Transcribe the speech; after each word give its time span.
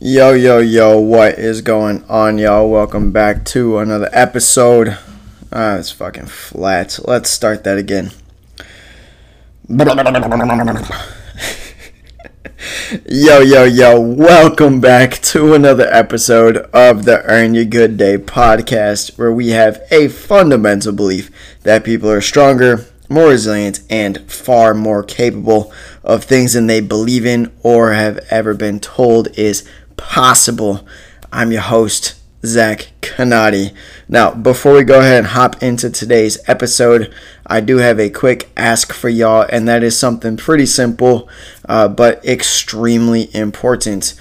Yo, 0.00 0.32
yo, 0.32 0.58
yo, 0.58 1.00
what 1.00 1.40
is 1.40 1.60
going 1.60 2.04
on, 2.04 2.38
y'all? 2.38 2.70
Welcome 2.70 3.10
back 3.10 3.44
to 3.46 3.78
another 3.78 4.08
episode. 4.12 4.96
Ah, 5.52 5.78
it's 5.78 5.90
fucking 5.90 6.26
flat. 6.26 7.00
Let's 7.04 7.30
start 7.30 7.64
that 7.64 7.78
again. 7.78 8.12
Yo, 13.08 13.40
yo, 13.40 13.64
yo, 13.64 14.00
welcome 14.00 14.80
back 14.80 15.12
to 15.22 15.54
another 15.54 15.86
episode 15.92 16.56
of 16.72 17.04
the 17.04 17.22
Earn 17.22 17.54
Your 17.54 17.64
Good 17.64 17.96
Day 17.96 18.18
podcast, 18.18 19.16
where 19.16 19.32
we 19.32 19.50
have 19.50 19.80
a 19.92 20.08
fundamental 20.08 20.92
belief 20.92 21.30
that 21.62 21.84
people 21.84 22.10
are 22.10 22.20
stronger, 22.20 22.86
more 23.08 23.28
resilient, 23.28 23.80
and 23.88 24.28
far 24.30 24.74
more 24.74 25.04
capable 25.04 25.72
of 26.02 26.24
things 26.24 26.54
than 26.54 26.66
they 26.66 26.80
believe 26.80 27.24
in 27.24 27.52
or 27.62 27.92
have 27.92 28.18
ever 28.30 28.54
been 28.54 28.80
told 28.80 29.28
is 29.38 29.68
possible. 29.96 30.86
I'm 31.32 31.52
your 31.52 31.62
host, 31.62 32.16
Zach 32.44 32.88
Canati. 33.00 33.72
Now, 34.10 34.32
before 34.32 34.72
we 34.72 34.84
go 34.84 35.00
ahead 35.00 35.18
and 35.18 35.26
hop 35.26 35.62
into 35.62 35.90
today's 35.90 36.38
episode, 36.48 37.12
I 37.46 37.60
do 37.60 37.76
have 37.76 38.00
a 38.00 38.08
quick 38.08 38.50
ask 38.56 38.90
for 38.94 39.10
y'all, 39.10 39.46
and 39.50 39.68
that 39.68 39.82
is 39.82 39.98
something 39.98 40.38
pretty 40.38 40.64
simple 40.64 41.28
uh, 41.68 41.88
but 41.88 42.24
extremely 42.24 43.28
important. 43.34 44.14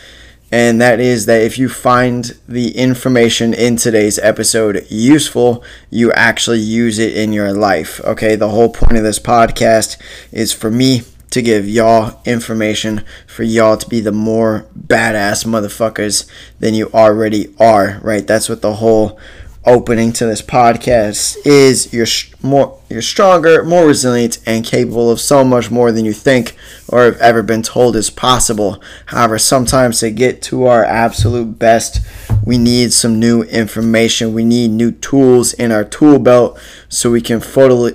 And 0.52 0.82
that 0.82 1.00
is 1.00 1.26
that 1.28 1.42
if 1.42 1.58
you 1.58 1.70
find 1.70 2.38
the 2.50 2.78
information 2.78 3.54
in 3.54 3.78
today's 3.78 4.20
episode 4.20 4.86
useful, 4.90 5.64
you 5.90 6.12
actually 6.12 6.60
use 6.60 7.00
it 7.00 7.16
in 7.16 7.32
your 7.32 7.54
life. 7.54 8.02
Okay, 8.02 8.36
the 8.36 8.50
whole 8.50 8.70
point 8.70 8.98
of 8.98 9.04
this 9.04 9.20
podcast 9.20 9.98
is 10.34 10.52
for 10.52 10.70
me 10.70 11.04
to 11.30 11.42
give 11.42 11.68
y'all 11.68 12.22
information 12.26 13.04
for 13.26 13.44
y'all 13.44 13.78
to 13.78 13.88
be 13.90 14.00
the 14.00 14.12
more 14.12 14.66
badass 14.78 15.46
motherfuckers 15.46 16.30
than 16.60 16.74
you 16.74 16.90
already 16.94 17.54
are, 17.60 18.00
right? 18.02 18.26
That's 18.26 18.48
what 18.48 18.62
the 18.62 18.76
whole 18.76 19.20
opening 19.68 20.14
to 20.14 20.26
this 20.26 20.42
podcast 20.42 21.38
is 21.46 21.94
you're 21.94 22.08
more 22.42 22.80
you're 22.90 23.02
stronger, 23.02 23.64
more 23.64 23.86
resilient 23.86 24.40
and 24.46 24.64
capable 24.64 25.12
of 25.12 25.20
so 25.20 25.44
much 25.44 25.70
more 25.70 25.92
than 25.92 26.06
you 26.06 26.14
think 26.14 26.56
or 26.88 27.04
have 27.04 27.18
ever 27.18 27.44
been 27.44 27.62
told 27.62 27.96
is 27.98 28.10
possible. 28.10 28.82
However, 29.08 29.38
sometimes 29.38 30.00
to 30.00 30.10
get 30.10 30.42
to 30.44 30.66
our 30.66 30.86
absolute 30.86 31.60
best, 31.60 32.00
we 32.46 32.58
need 32.58 32.94
some 32.94 33.20
new 33.20 33.44
information. 33.44 34.34
We 34.34 34.46
need 34.46 34.72
new 34.72 34.92
tools 34.92 35.54
in 35.54 35.74
our 35.74 35.84
tool 35.84 36.18
belt 36.18 36.58
so 36.88 37.12
we 37.12 37.22
can 37.22 37.42
fully 37.42 37.94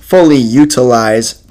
fully 0.00 0.38
utilize 0.38 1.46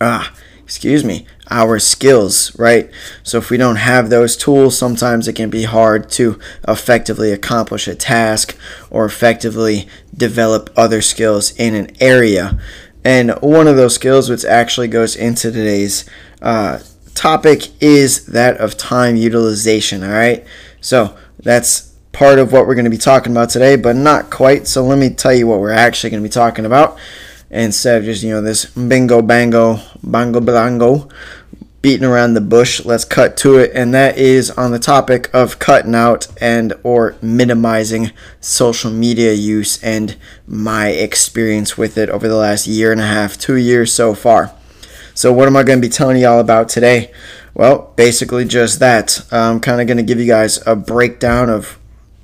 ah 0.00 0.34
excuse 0.68 1.02
me, 1.02 1.26
our 1.50 1.78
skills, 1.78 2.56
right? 2.58 2.90
So 3.22 3.38
if 3.38 3.50
we 3.50 3.56
don't 3.56 3.76
have 3.76 4.10
those 4.10 4.36
tools, 4.36 4.78
sometimes 4.78 5.28
it 5.28 5.34
can 5.34 5.50
be 5.50 5.64
hard 5.64 6.10
to 6.10 6.38
effectively 6.66 7.32
accomplish 7.32 7.88
a 7.88 7.94
task 7.94 8.56
or 8.90 9.04
effectively 9.04 9.88
develop 10.16 10.70
other 10.76 11.00
skills 11.00 11.52
in 11.58 11.74
an 11.74 11.90
area. 12.00 12.58
And 13.04 13.30
one 13.40 13.66
of 13.66 13.76
those 13.76 13.94
skills, 13.94 14.28
which 14.28 14.44
actually 14.44 14.88
goes 14.88 15.16
into 15.16 15.50
today's 15.50 16.08
uh, 16.42 16.80
topic, 17.14 17.68
is 17.82 18.26
that 18.26 18.58
of 18.58 18.76
time 18.76 19.16
utilization, 19.16 20.02
all 20.02 20.10
right? 20.10 20.44
So 20.80 21.16
that's 21.38 21.94
part 22.12 22.38
of 22.38 22.52
what 22.52 22.66
we're 22.66 22.74
going 22.74 22.84
to 22.84 22.90
be 22.90 22.98
talking 22.98 23.32
about 23.32 23.50
today, 23.50 23.76
but 23.76 23.96
not 23.96 24.30
quite. 24.30 24.66
So 24.66 24.84
let 24.84 24.98
me 24.98 25.10
tell 25.10 25.32
you 25.32 25.46
what 25.46 25.60
we're 25.60 25.70
actually 25.70 26.10
going 26.10 26.22
to 26.22 26.28
be 26.28 26.32
talking 26.32 26.66
about 26.66 26.98
instead 27.50 27.98
of 27.98 28.04
just 28.04 28.22
you 28.22 28.30
know 28.30 28.42
this 28.42 28.66
bingo 28.66 29.22
bango 29.22 29.80
bango 30.02 30.40
blango 30.40 31.10
beating 31.80 32.04
around 32.06 32.34
the 32.34 32.40
bush. 32.40 32.84
Let's 32.84 33.04
cut 33.04 33.36
to 33.38 33.56
it. 33.58 33.70
And 33.74 33.94
that 33.94 34.18
is 34.18 34.50
on 34.50 34.72
the 34.72 34.78
topic 34.78 35.32
of 35.32 35.58
cutting 35.58 35.94
out 35.94 36.26
and 36.40 36.74
or 36.82 37.16
minimizing 37.22 38.12
social 38.40 38.90
media 38.90 39.32
use 39.32 39.82
and 39.82 40.16
my 40.46 40.88
experience 40.88 41.78
with 41.78 41.96
it 41.96 42.10
over 42.10 42.26
the 42.28 42.36
last 42.36 42.66
year 42.66 42.90
and 42.90 43.00
a 43.00 43.06
half 43.06 43.38
two 43.38 43.56
years 43.56 43.92
so 43.92 44.14
far. 44.14 44.52
So 45.14 45.32
what 45.32 45.48
am 45.48 45.56
i 45.56 45.62
going 45.62 45.80
to 45.80 45.86
be 45.86 45.90
telling 45.90 46.16
you 46.16 46.26
all 46.26 46.40
about 46.40 46.68
today? 46.68 47.12
Well 47.54 47.92
basically 47.96 48.44
just 48.44 48.80
that. 48.80 49.24
I'm 49.30 49.60
kind 49.60 49.80
of 49.80 49.86
going 49.86 49.98
to 49.98 50.02
give 50.02 50.18
you 50.18 50.26
guys 50.26 50.64
a 50.66 50.74
breakdown 50.74 51.48
of 51.48 51.78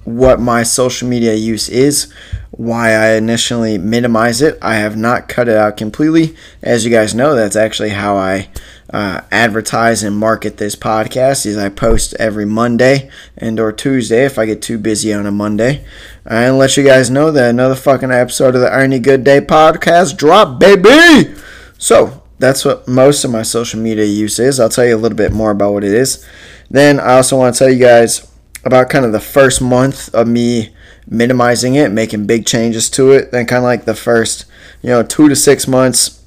what 0.05 0.39
my 0.39 0.63
social 0.63 1.09
media 1.09 1.35
use 1.35 1.69
is 1.69 2.13
why 2.57 2.93
I 2.93 3.15
initially 3.15 3.79
minimize 3.79 4.41
it. 4.41 4.59
I 4.63 4.77
have 4.77 4.97
not 4.97 5.29
cut 5.29 5.49
it 5.49 5.57
out 5.57 5.77
completely. 5.77 6.37
As 6.63 6.85
you 6.85 6.91
guys 6.91 7.15
know, 7.15 7.35
that's 7.35 7.57
actually 7.57 7.91
how 7.91 8.17
I 8.17 8.49
uh, 8.95 9.21
advertise 9.33 10.05
and 10.05 10.17
market 10.17 10.59
this 10.59 10.77
podcast. 10.77 11.47
Is 11.47 11.59
I 11.59 11.69
post 11.69 12.15
every 12.21 12.47
Monday 12.47 13.11
and 13.37 13.59
or 13.59 13.73
Tuesday 13.73 14.25
if 14.25 14.39
I 14.39 14.47
get 14.47 14.63
too 14.63 14.79
busy 14.79 15.13
on 15.13 15.27
a 15.27 15.33
Monday, 15.33 15.85
and 16.25 16.59
let 16.59 16.77
you 16.77 16.85
guys 16.85 17.11
know 17.11 17.33
that 17.33 17.51
another 17.51 17.75
fucking 17.75 18.13
episode 18.13 18.55
of 18.55 18.61
the 18.61 18.71
Earn 18.71 18.93
Your 18.93 19.01
Good 19.01 19.25
Day 19.25 19.41
podcast 19.41 20.17
drop, 20.17 20.61
baby. 20.61 21.35
So 21.77 22.23
that's 22.39 22.65
what 22.65 22.87
most 22.87 23.25
of 23.25 23.33
my 23.33 23.43
social 23.43 23.81
media 23.81 24.05
use 24.05 24.39
is. 24.39 24.61
I'll 24.61 24.69
tell 24.69 24.87
you 24.87 24.95
a 24.95 24.97
little 24.97 25.19
bit 25.19 25.33
more 25.33 25.51
about 25.51 25.73
what 25.73 25.83
it 25.83 25.93
is. 25.93 26.25
Then 26.71 27.01
I 27.01 27.15
also 27.15 27.37
want 27.37 27.53
to 27.53 27.59
tell 27.59 27.71
you 27.71 27.85
guys 27.85 28.31
about 28.65 28.91
kind 28.91 29.05
of 29.05 29.11
the 29.11 29.19
first 29.19 29.61
month 29.61 30.15
of 30.15 30.29
me 30.29 30.73
minimizing 31.05 31.75
it, 31.75 31.91
making 31.91 32.27
big 32.27 32.47
changes 32.47 32.89
to 32.91 33.11
it. 33.11 33.33
Then 33.33 33.47
kind 33.47 33.59
of 33.59 33.65
like 33.65 33.87
the 33.87 33.95
first, 33.97 34.45
you 34.83 34.91
know, 34.91 35.03
two 35.03 35.29
to 35.29 35.35
six 35.35 35.67
months, 35.67 36.25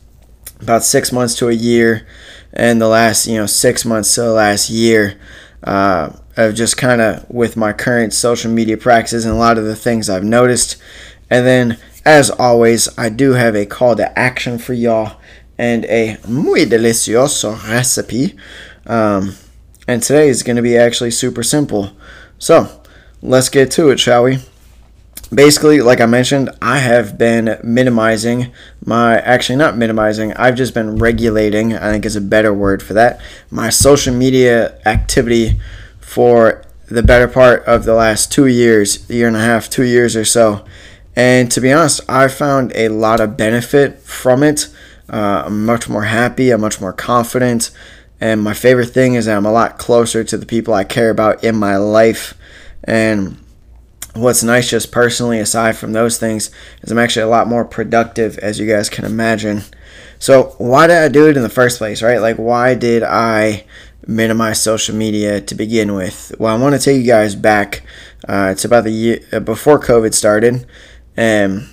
about 0.60 0.84
six 0.84 1.14
months 1.14 1.34
to 1.36 1.48
a 1.48 1.54
year, 1.54 2.06
and 2.58 2.82
the 2.82 2.88
last, 2.88 3.28
you 3.28 3.36
know, 3.36 3.46
six 3.46 3.86
months 3.86 4.16
to 4.16 4.22
the 4.22 4.34
last 4.34 4.70
year 4.70 5.18
uh, 5.64 6.10
of 6.36 6.56
just 6.56 6.76
kind 6.76 7.02
of 7.02 7.30
with 7.30 7.56
my 7.56 7.72
current 7.72 8.14
social 8.14 8.52
media 8.52 8.76
practices 8.76 9.26
and 9.26 9.34
a 9.34 9.38
lot 9.38 9.60
of 9.60 9.66
the 9.66 9.76
things 9.76 10.10
I've 10.10 10.24
noticed. 10.24 10.76
And 11.30 11.46
then, 11.46 11.78
as 12.04 12.32
always, 12.32 12.98
I 12.98 13.10
do 13.10 13.34
have 13.34 13.56
a 13.56 13.68
call 13.68 13.96
to 13.98 14.18
action 14.18 14.58
for 14.58 14.74
y'all 14.74 15.22
and 15.58 15.86
a 15.86 16.18
muy 16.28 16.66
delicioso 16.66 17.64
recipe. 17.70 18.36
Um, 18.88 19.36
and 19.88 20.02
today 20.02 20.28
is 20.28 20.42
going 20.42 20.56
to 20.56 20.62
be 20.64 20.78
actually 20.78 21.12
super 21.12 21.44
simple. 21.44 21.92
So, 22.40 22.82
let's 23.22 23.50
get 23.50 23.70
to 23.72 23.90
it, 23.90 24.00
shall 24.00 24.24
we? 24.24 24.40
Basically, 25.34 25.82
like 25.82 26.02
I 26.02 26.06
mentioned, 26.06 26.50
I 26.62 26.80
have 26.80 27.18
been 27.18 27.60
minimizing 27.64 28.52
my, 28.86 29.20
actually, 29.20 29.58
not 29.58 29.78
minimizing, 29.78 30.34
I've 30.34 30.56
just 30.56 30.74
been 30.74 30.98
regulating, 30.98 31.76
I 31.76 31.92
think 31.92 32.06
is 32.06 32.16
a 32.16 32.22
better 32.22 32.54
word 32.54 32.82
for 32.82 32.94
that, 32.94 33.20
my 33.52 33.70
social 33.70 34.14
media 34.14 34.80
activity 34.86 35.60
for 36.00 36.64
the 36.88 37.04
better 37.04 37.28
part 37.28 37.66
of 37.66 37.84
the 37.84 37.94
last 37.94 38.32
two 38.32 38.48
years, 38.48 39.10
year 39.10 39.28
and 39.28 39.36
a 39.36 39.42
half, 39.42 39.70
two 39.70 39.84
years 39.84 40.16
or 40.16 40.24
so. 40.24 40.66
And 41.16 41.52
to 41.52 41.60
be 41.60 41.74
honest, 41.74 42.02
I 42.10 42.28
found 42.28 42.72
a 42.76 42.90
lot 42.90 43.20
of 43.20 43.36
benefit 43.36 44.00
from 44.00 44.44
it. 44.44 44.70
Uh, 45.10 45.44
I'm 45.46 45.66
much 45.66 45.90
more 45.90 46.04
happy, 46.04 46.52
I'm 46.52 46.62
much 46.62 46.80
more 46.80 46.94
confident. 46.94 47.72
And 48.22 48.42
my 48.42 48.54
favorite 48.54 48.88
thing 48.88 49.16
is 49.16 49.26
that 49.26 49.36
I'm 49.36 49.46
a 49.46 49.52
lot 49.52 49.78
closer 49.78 50.24
to 50.24 50.38
the 50.38 50.46
people 50.46 50.74
I 50.74 50.84
care 50.84 51.10
about 51.10 51.44
in 51.44 51.56
my 51.56 51.78
life. 51.78 52.36
And 52.84 53.38
what's 54.18 54.44
nice 54.44 54.70
just 54.70 54.92
personally 54.92 55.40
aside 55.40 55.78
from 55.78 55.94
those 55.94 56.18
things 56.18 56.50
is 56.82 56.92
i'm 56.92 56.98
actually 56.98 57.24
a 57.24 57.28
lot 57.28 57.48
more 57.48 57.66
productive 57.66 58.38
as 58.40 58.60
you 58.60 58.68
guys 58.68 58.90
can 58.90 59.06
imagine. 59.06 59.64
So 60.20 60.56
why 60.58 60.88
did 60.88 60.98
i 60.98 61.08
do 61.08 61.30
it 61.30 61.38
in 61.38 61.44
the 61.44 61.50
first 61.50 61.78
place 61.78 62.02
right? 62.02 62.20
Like 62.20 62.38
why 62.38 62.76
did 62.76 63.04
i 63.04 63.66
minimize 64.06 64.62
social 64.62 64.96
media 64.96 65.42
to 65.42 65.56
begin 65.56 65.94
with? 65.94 66.34
Well 66.40 66.56
i 66.56 66.60
want 66.60 66.76
to 66.76 66.82
take 66.82 67.00
you 67.00 67.08
guys 67.08 67.36
back 67.36 67.84
uh, 68.28 68.50
it's 68.52 68.66
about 68.66 68.84
the 68.84 68.92
year 68.92 69.20
uh, 69.32 69.40
before 69.40 69.80
covid 69.80 70.14
started. 70.14 70.66
And 71.16 71.70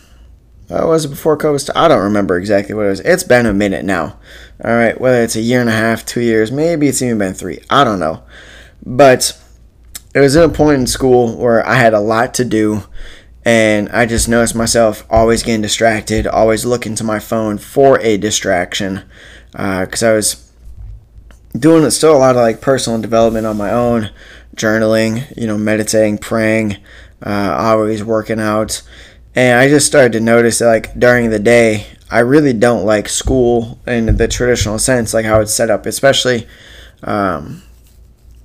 uh, 0.71 0.87
was 0.87 1.05
it 1.05 1.09
before 1.09 1.37
covid 1.37 1.71
i 1.75 1.89
don't 1.89 2.03
remember 2.03 2.37
exactly 2.37 2.75
what 2.75 2.87
it 2.87 2.91
was. 2.91 3.01
It's 3.01 3.25
been 3.25 3.47
a 3.47 3.55
minute 3.55 3.85
now. 3.85 4.19
All 4.63 4.77
right 4.77 5.01
whether 5.01 5.23
it's 5.23 5.37
a 5.37 5.41
year 5.41 5.61
and 5.61 5.71
a 5.71 5.73
half 5.73 6.05
two 6.05 6.21
years 6.21 6.53
maybe 6.53 6.89
it's 6.89 7.03
even 7.03 7.19
been 7.19 7.35
three 7.35 7.61
i 7.71 7.85
don't 7.85 8.01
know. 8.01 8.23
But 8.85 9.41
it 10.15 10.21
was 10.21 10.37
at 10.37 10.45
a 10.45 10.49
point 10.49 10.81
in 10.81 10.87
school 10.87 11.37
where 11.37 11.67
I 11.67 11.75
had 11.75 11.93
a 11.93 12.01
lot 12.01 12.35
to 12.35 12.45
do, 12.45 12.85
and 13.45 13.89
I 13.89 14.07
just 14.07 14.29
noticed 14.29 14.55
myself 14.55 15.05
always 15.11 15.43
getting 15.43 15.61
distracted, 15.61 16.27
always 16.27 16.65
looking 16.65 16.95
to 16.95 17.05
my 17.05 17.19
phone 17.19 17.59
for 17.59 18.01
a 18.01 18.17
distraction, 18.17 19.03
because 19.51 20.03
uh, 20.03 20.11
I 20.11 20.13
was 20.13 20.53
doing 21.59 21.89
still 21.91 22.17
a 22.17 22.19
lot 22.19 22.37
of 22.37 22.43
like 22.43 22.61
personal 22.61 23.01
development 23.01 23.45
on 23.45 23.57
my 23.57 23.73
own, 23.73 24.11
journaling, 24.55 25.37
you 25.37 25.49
know, 25.49 25.59
meditating, 25.59 26.19
praying, 26.19 26.77
uh, 27.27 27.57
always 27.59 28.05
working 28.05 28.39
out, 28.39 28.83
and 29.35 29.59
I 29.59 29.69
just 29.69 29.87
started 29.87 30.13
to 30.13 30.21
notice 30.21 30.61
that 30.61 30.69
like 30.69 30.99
during 30.99 31.31
the 31.31 31.41
day, 31.41 31.89
I 32.09 32.21
really 32.21 32.53
don't 32.53 32.87
like 32.87 33.09
school 33.09 33.81
in 33.85 34.17
the 34.17 34.29
traditional 34.29 34.79
sense, 34.79 35.13
like 35.13 35.25
how 35.25 35.41
it's 35.41 35.53
set 35.53 35.71
up, 35.71 35.87
especially. 35.87 36.47
Um, 37.03 37.63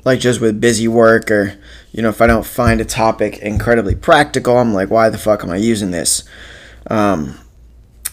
like 0.06 0.20
just 0.20 0.42
with 0.42 0.62
busy 0.62 0.88
work 0.88 1.30
or 1.30 1.58
you 1.92 2.02
know 2.02 2.10
if 2.10 2.22
i 2.22 2.28
don't 2.28 2.46
find 2.46 2.80
a 2.82 2.86
topic 2.86 3.38
incredibly 3.40 3.96
practical 3.96 4.58
i'm 4.58 4.74
like 4.74 4.90
why 4.90 5.10
the 5.10 5.18
fuck 5.18 5.44
am 5.44 5.50
i 5.50 5.58
using 5.58 5.92
this 5.92 6.24
um, 6.90 7.38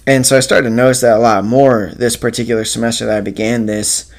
and 0.06 0.24
so 0.24 0.36
I 0.36 0.40
started 0.40 0.68
to 0.68 0.74
notice 0.74 1.00
that 1.00 1.16
a 1.16 1.20
lot 1.20 1.44
more 1.44 1.92
this 1.96 2.16
particular 2.16 2.64
semester 2.64 3.06
that 3.06 3.18
I 3.18 3.20
began 3.20 3.66
this. 3.66 4.10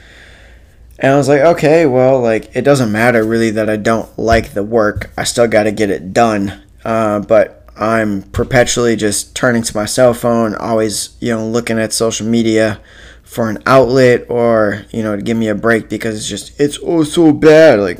And 1.00 1.14
I 1.14 1.18
was 1.18 1.30
like, 1.30 1.42
okay, 1.42 1.86
well, 1.86 2.20
like 2.20 2.54
it 2.56 2.64
doesn't 2.64 2.92
matter 2.92 3.24
really 3.24 3.52
that 3.52 3.70
I 3.70 3.78
don't 3.78 4.18
like 4.20 4.54
the 4.54 4.64
work. 4.64 5.12
I 5.18 5.24
still 5.24 5.48
got 5.48 5.64
to 5.64 5.72
get 5.72 5.90
it 5.90 6.12
done. 6.12 6.62
Uh, 6.84 7.20
but 7.20 7.70
I'm 7.78 8.24
perpetually 8.24 8.96
just 8.96 9.36
turning 9.36 9.62
to 9.62 9.78
my 9.78 9.86
cell 9.86 10.14
phone, 10.14 10.56
always, 10.56 11.16
you 11.22 11.34
know, 11.34 11.48
looking 11.48 11.80
at 11.80 11.94
social 11.94 12.28
media 12.28 12.82
for 13.28 13.50
an 13.50 13.62
outlet 13.66 14.26
or, 14.30 14.86
you 14.92 15.04
know, 15.04 15.16
to 15.16 15.22
give 15.22 15.38
me 15.38 15.50
a 15.50 15.56
break 15.56 15.90
because 15.90 16.16
it's 16.16 16.28
just, 16.28 16.60
it's 16.60 16.80
oh 16.82 17.04
so 17.04 17.34
bad. 17.34 17.80
Like, 17.80 18.00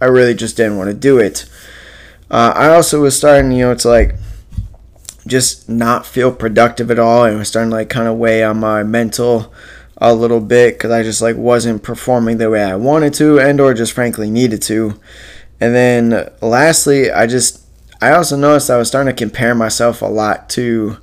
I 0.00 0.06
really 0.06 0.34
just 0.34 0.56
didn't 0.56 0.76
want 0.76 0.88
to 0.88 0.94
do 0.94 1.18
it. 1.18 1.48
Uh, 2.30 2.52
I 2.54 2.68
also 2.74 3.00
was 3.00 3.16
starting, 3.16 3.52
you 3.52 3.64
know, 3.64 3.74
to 3.74 3.88
like 3.88 4.16
just 5.26 5.68
not 5.68 6.04
feel 6.04 6.32
productive 6.32 6.90
at 6.90 6.98
all 6.98 7.24
and 7.24 7.38
was 7.38 7.48
starting 7.48 7.70
to 7.70 7.76
like 7.76 7.88
kind 7.88 8.08
of 8.08 8.16
weigh 8.16 8.42
on 8.42 8.58
my 8.58 8.82
mental 8.82 9.54
a 9.98 10.12
little 10.12 10.40
bit 10.40 10.74
because 10.74 10.90
I 10.90 11.02
just 11.02 11.22
like 11.22 11.36
wasn't 11.36 11.84
performing 11.84 12.38
the 12.38 12.50
way 12.50 12.62
I 12.62 12.74
wanted 12.74 13.14
to 13.14 13.38
and 13.38 13.60
or 13.60 13.72
just 13.72 13.92
frankly 13.92 14.28
needed 14.28 14.60
to. 14.62 15.00
And 15.60 15.74
then 15.74 16.30
lastly, 16.42 17.10
I 17.10 17.26
just 17.28 17.64
I 18.02 18.12
also 18.12 18.36
noticed 18.36 18.68
I 18.68 18.76
was 18.76 18.88
starting 18.88 19.14
to 19.14 19.18
compare 19.18 19.54
myself 19.54 20.02
a 20.02 20.06
lot 20.06 20.50
to 20.50 20.98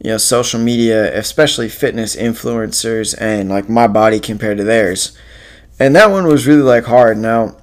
you 0.00 0.10
know 0.10 0.18
social 0.18 0.60
media, 0.60 1.16
especially 1.18 1.68
fitness 1.68 2.14
influencers 2.16 3.14
and 3.20 3.48
like 3.48 3.68
my 3.68 3.86
body 3.86 4.20
compared 4.20 4.58
to 4.58 4.64
theirs. 4.64 5.16
And 5.80 5.94
that 5.96 6.10
one 6.10 6.26
was 6.26 6.46
really 6.46 6.62
like 6.62 6.84
hard. 6.84 7.18
Now, 7.18 7.56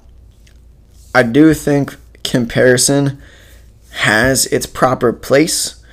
I 1.14 1.24
do 1.24 1.54
think 1.54 1.96
comparison 2.24 3.22
has 3.92 4.46
its 4.48 4.66
proper 4.66 5.14
place. 5.14 5.84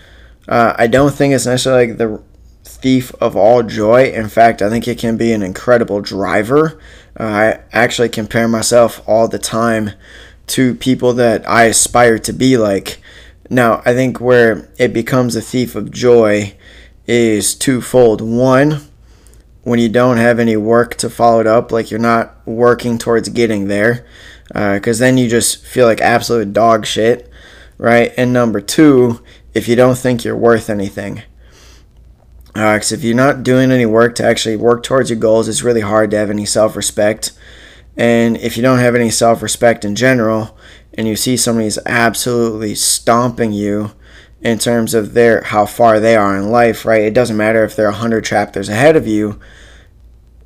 Uh, 0.49 0.75
I 0.77 0.87
don't 0.87 1.15
think 1.15 1.35
it's 1.35 1.47
necessarily 1.47 1.89
like 1.89 1.99
the 1.99 2.23
thief 2.65 3.15
of 3.21 3.37
all 3.37 3.63
joy. 3.63 4.11
In 4.13 4.29
fact, 4.29 4.61
I 4.61 4.69
think 4.69 4.89
it 4.89 4.99
can 4.99 5.17
be 5.17 5.33
an 5.33 5.43
incredible 5.43 6.01
driver. 6.01 6.81
Uh, 7.19 7.23
I 7.23 7.61
actually 7.73 8.09
compare 8.09 8.49
myself 8.49 9.01
all 9.07 9.29
the 9.29 9.39
time 9.39 9.93
to 10.49 10.75
people 10.75 11.13
that 11.15 11.49
I 11.49 11.65
aspire 11.65 12.19
to 12.19 12.33
be 12.33 12.57
like. 12.57 13.01
Now, 13.53 13.83
I 13.85 13.93
think 13.93 14.19
where 14.19 14.73
it 14.79 14.95
becomes 14.95 15.37
a 15.37 15.43
thief 15.43 15.75
of 15.75 15.91
joy 15.91 16.55
is 17.07 17.55
twofold. 17.55 18.23
One, 18.23 18.81
when 19.63 19.79
you 19.79 19.91
don't 19.91 20.17
have 20.17 20.39
any 20.39 20.57
work 20.57 20.95
to 20.97 21.11
follow 21.11 21.41
it 21.41 21.47
up, 21.47 21.71
like 21.71 21.91
you're 21.91 22.01
not 22.01 22.35
working 22.47 22.97
towards 22.97 23.29
getting 23.29 23.69
there, 23.69 24.07
because 24.49 25.03
uh, 25.03 25.05
then 25.05 25.19
you 25.19 25.29
just 25.29 25.67
feel 25.67 25.85
like 25.85 26.01
absolute 26.01 26.55
dog 26.55 26.87
shit, 26.87 27.31
right? 27.77 28.15
And 28.17 28.33
number 28.33 28.63
two, 28.63 29.23
if 29.53 29.69
you 29.69 29.77
don't 29.77 29.99
think 29.99 30.25
you're 30.25 30.35
worth 30.35 30.71
anything. 30.71 31.21
Because 32.55 32.91
uh, 32.91 32.95
if 32.95 33.05
you're 33.05 33.15
not 33.15 33.43
doing 33.43 33.71
any 33.71 33.85
work 33.85 34.15
to 34.15 34.25
actually 34.25 34.57
work 34.57 34.83
towards 34.83 35.11
your 35.11 35.19
goals, 35.19 35.47
it's 35.47 35.63
really 35.63 35.83
hard 35.83 36.11
to 36.13 36.17
have 36.17 36.31
any 36.31 36.47
self 36.47 36.75
respect. 36.75 37.33
And 37.99 38.39
if 38.39 38.57
you 38.57 38.63
don't 38.63 38.79
have 38.79 38.95
any 38.95 39.11
self 39.11 39.43
respect 39.43 39.85
in 39.85 39.95
general, 39.95 40.57
and 40.95 41.09
you 41.09 41.17
see 41.17 41.37
somebody's 41.37 41.79
absolutely 41.87 42.75
stomping 42.75 43.53
you 43.53 43.93
in 44.43 44.59
terms 44.59 44.95
of 44.95 45.15
their 45.15 45.43
how 45.43 45.65
far 45.67 46.01
they 46.01 46.17
are 46.17 46.37
in 46.37 46.51
life, 46.51 46.85
right? 46.85 47.03
It 47.03 47.15
doesn't 47.15 47.37
matter 47.37 47.65
if 47.65 47.77
they're 47.77 47.91
100 47.91 48.25
chapters 48.25 48.69
ahead 48.69 48.97
of 48.97 49.07
you. 49.07 49.41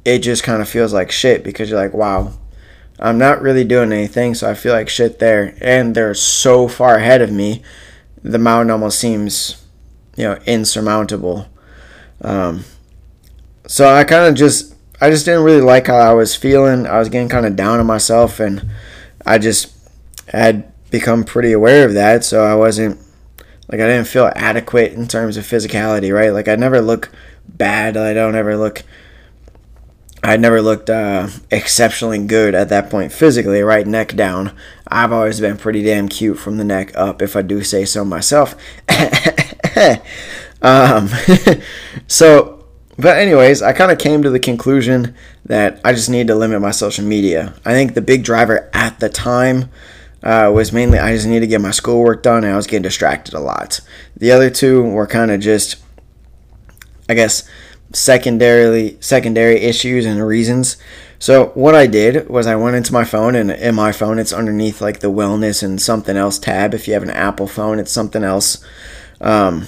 It 0.04 0.20
just 0.20 0.42
kind 0.42 0.62
of 0.62 0.68
feels 0.68 0.92
like 0.92 1.10
shit 1.10 1.42
because 1.42 1.70
you're 1.70 1.80
like, 1.80 1.94
wow, 1.94 2.32
I'm 2.98 3.18
not 3.18 3.42
really 3.42 3.64
doing 3.64 3.92
anything, 3.92 4.34
so 4.34 4.48
I 4.48 4.54
feel 4.54 4.72
like 4.72 4.88
shit 4.88 5.18
there. 5.18 5.56
And 5.60 5.94
they're 5.94 6.14
so 6.14 6.68
far 6.68 6.96
ahead 6.96 7.22
of 7.22 7.32
me, 7.32 7.62
the 8.22 8.38
mountain 8.38 8.70
almost 8.70 8.98
seems, 8.98 9.64
you 10.16 10.24
know, 10.24 10.38
insurmountable. 10.46 11.48
Um, 12.20 12.64
so 13.66 13.88
I 13.92 14.04
kind 14.04 14.26
of 14.26 14.34
just 14.34 14.74
I 15.00 15.10
just 15.10 15.24
didn't 15.26 15.44
really 15.44 15.60
like 15.60 15.88
how 15.88 15.96
I 15.96 16.14
was 16.14 16.34
feeling. 16.34 16.86
I 16.86 16.98
was 16.98 17.08
getting 17.08 17.28
kind 17.28 17.44
of 17.44 17.56
down 17.56 17.80
on 17.80 17.86
myself, 17.86 18.40
and 18.40 18.70
I 19.26 19.38
just 19.38 19.75
had 20.28 20.72
become 20.90 21.24
pretty 21.24 21.52
aware 21.52 21.86
of 21.86 21.94
that. 21.94 22.24
So 22.24 22.44
I 22.44 22.54
wasn't 22.54 23.00
like 23.68 23.80
I 23.80 23.86
didn't 23.86 24.06
feel 24.06 24.30
adequate 24.34 24.92
in 24.92 25.08
terms 25.08 25.36
of 25.36 25.44
physicality, 25.44 26.14
right? 26.14 26.30
Like 26.30 26.48
I 26.48 26.56
never 26.56 26.80
look 26.80 27.10
bad. 27.48 27.96
I 27.96 28.14
don't 28.14 28.34
ever 28.34 28.56
look. 28.56 28.82
I 30.22 30.36
never 30.36 30.60
looked 30.60 30.90
uh, 30.90 31.28
exceptionally 31.50 32.24
good 32.26 32.54
at 32.54 32.68
that 32.70 32.90
point 32.90 33.12
physically, 33.12 33.62
right? 33.62 33.86
Neck 33.86 34.16
down. 34.16 34.56
I've 34.88 35.12
always 35.12 35.40
been 35.40 35.56
pretty 35.56 35.84
damn 35.84 36.08
cute 36.08 36.38
from 36.38 36.56
the 36.56 36.64
neck 36.64 36.96
up, 36.96 37.22
if 37.22 37.36
I 37.36 37.42
do 37.42 37.62
say 37.62 37.84
so 37.84 38.04
myself. 38.04 38.56
um, 40.62 41.08
so 42.08 42.56
but 42.98 43.18
anyways, 43.18 43.60
I 43.62 43.72
kind 43.72 43.92
of 43.92 43.98
came 43.98 44.22
to 44.22 44.30
the 44.30 44.40
conclusion 44.40 45.14
that 45.44 45.80
I 45.84 45.92
just 45.92 46.08
need 46.08 46.28
to 46.28 46.34
limit 46.34 46.62
my 46.62 46.70
social 46.70 47.04
media. 47.04 47.54
I 47.64 47.72
think 47.72 47.94
the 47.94 48.00
big 48.00 48.24
driver 48.24 48.70
at 48.72 49.00
the 49.00 49.08
time 49.08 49.70
uh, 50.26 50.50
was 50.50 50.72
mainly 50.72 50.98
I 50.98 51.14
just 51.14 51.28
need 51.28 51.40
to 51.40 51.46
get 51.46 51.60
my 51.60 51.70
schoolwork 51.70 52.24
done, 52.24 52.42
and 52.42 52.52
I 52.52 52.56
was 52.56 52.66
getting 52.66 52.82
distracted 52.82 53.32
a 53.32 53.40
lot. 53.40 53.80
The 54.16 54.32
other 54.32 54.50
two 54.50 54.82
were 54.82 55.06
kind 55.06 55.30
of 55.30 55.38
just, 55.38 55.76
I 57.08 57.14
guess, 57.14 57.48
secondarily 57.92 58.98
secondary 59.00 59.60
issues 59.60 60.04
and 60.04 60.26
reasons. 60.26 60.78
So 61.20 61.50
what 61.50 61.76
I 61.76 61.86
did 61.86 62.28
was 62.28 62.48
I 62.48 62.56
went 62.56 62.74
into 62.74 62.92
my 62.92 63.04
phone, 63.04 63.36
and 63.36 63.52
in 63.52 63.76
my 63.76 63.92
phone 63.92 64.18
it's 64.18 64.32
underneath 64.32 64.80
like 64.80 64.98
the 64.98 65.12
wellness 65.12 65.62
and 65.62 65.80
something 65.80 66.16
else 66.16 66.40
tab. 66.40 66.74
If 66.74 66.88
you 66.88 66.94
have 66.94 67.04
an 67.04 67.10
Apple 67.10 67.46
phone, 67.46 67.78
it's 67.78 67.92
something 67.92 68.24
else. 68.24 68.64
Um, 69.20 69.66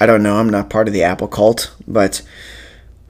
I 0.00 0.06
don't 0.06 0.22
know. 0.22 0.36
I'm 0.36 0.50
not 0.50 0.70
part 0.70 0.86
of 0.86 0.94
the 0.94 1.02
Apple 1.02 1.26
cult, 1.26 1.74
but 1.88 2.22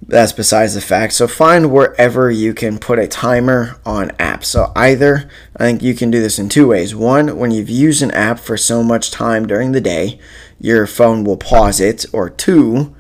that's 0.09 0.33
besides 0.33 0.75
the 0.75 0.81
fact. 0.81 1.15
So 1.15 1.27
find 1.27 1.73
wherever 1.73 2.31
you 2.31 2.55
can 2.55 2.79
put 2.79 2.99
a 2.99 3.09
timer 3.09 3.77
on 3.85 4.11
apps. 4.11 4.45
So 4.45 4.71
either 4.77 5.29
I 5.57 5.59
think 5.59 5.83
you 5.83 5.95
can 5.95 6.11
do 6.11 6.21
this 6.21 6.39
in 6.39 6.49
two 6.49 6.69
ways. 6.69 6.95
One, 6.95 7.39
when 7.39 7.51
you've 7.51 7.71
used 7.71 8.03
an 8.03 8.13
app 8.13 8.39
for 8.39 8.57
so 8.57 8.83
much 8.83 9.11
time 9.11 9.47
during 9.47 9.73
the 9.73 9.81
day, 9.81 10.21
your 10.61 10.87
phone 10.87 11.25
will 11.25 11.37
pause 11.37 11.81
it. 11.81 12.07
Or 12.13 12.31
two, 12.31 12.95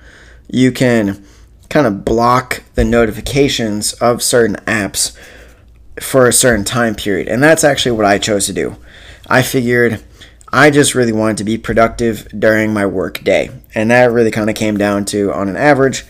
you 0.49 0.73
can 0.73 1.25
kind 1.69 1.87
of 1.87 2.05
block 2.05 2.65
the 2.75 2.85
notifications 2.85 3.93
of 3.95 4.23
certain 4.23 4.57
apps 4.67 5.17
for 6.01 6.27
a 6.27 6.33
certain 6.33 6.65
time 6.65 6.97
period. 6.97 7.29
And 7.29 7.43
that's 7.43 7.65
actually 7.65 7.93
what 7.93 8.05
I 8.05 8.19
chose 8.19 8.47
to 8.47 8.53
do. 8.53 8.77
I 9.29 9.43
figured 9.43 10.05
I 10.53 10.71
just 10.71 10.95
really 10.95 11.13
wanted 11.13 11.39
to 11.39 11.45
be 11.45 11.59
productive 11.59 12.29
during 12.37 12.73
my 12.73 12.87
work 12.87 13.23
day. 13.23 13.51
And 13.75 13.91
that 13.93 14.11
really 14.11 14.31
kind 14.31 14.51
of 14.51 14.57
came 14.57 14.77
down 14.77 15.05
to 15.07 15.33
on 15.33 15.49
an 15.49 15.57
average 15.57 16.05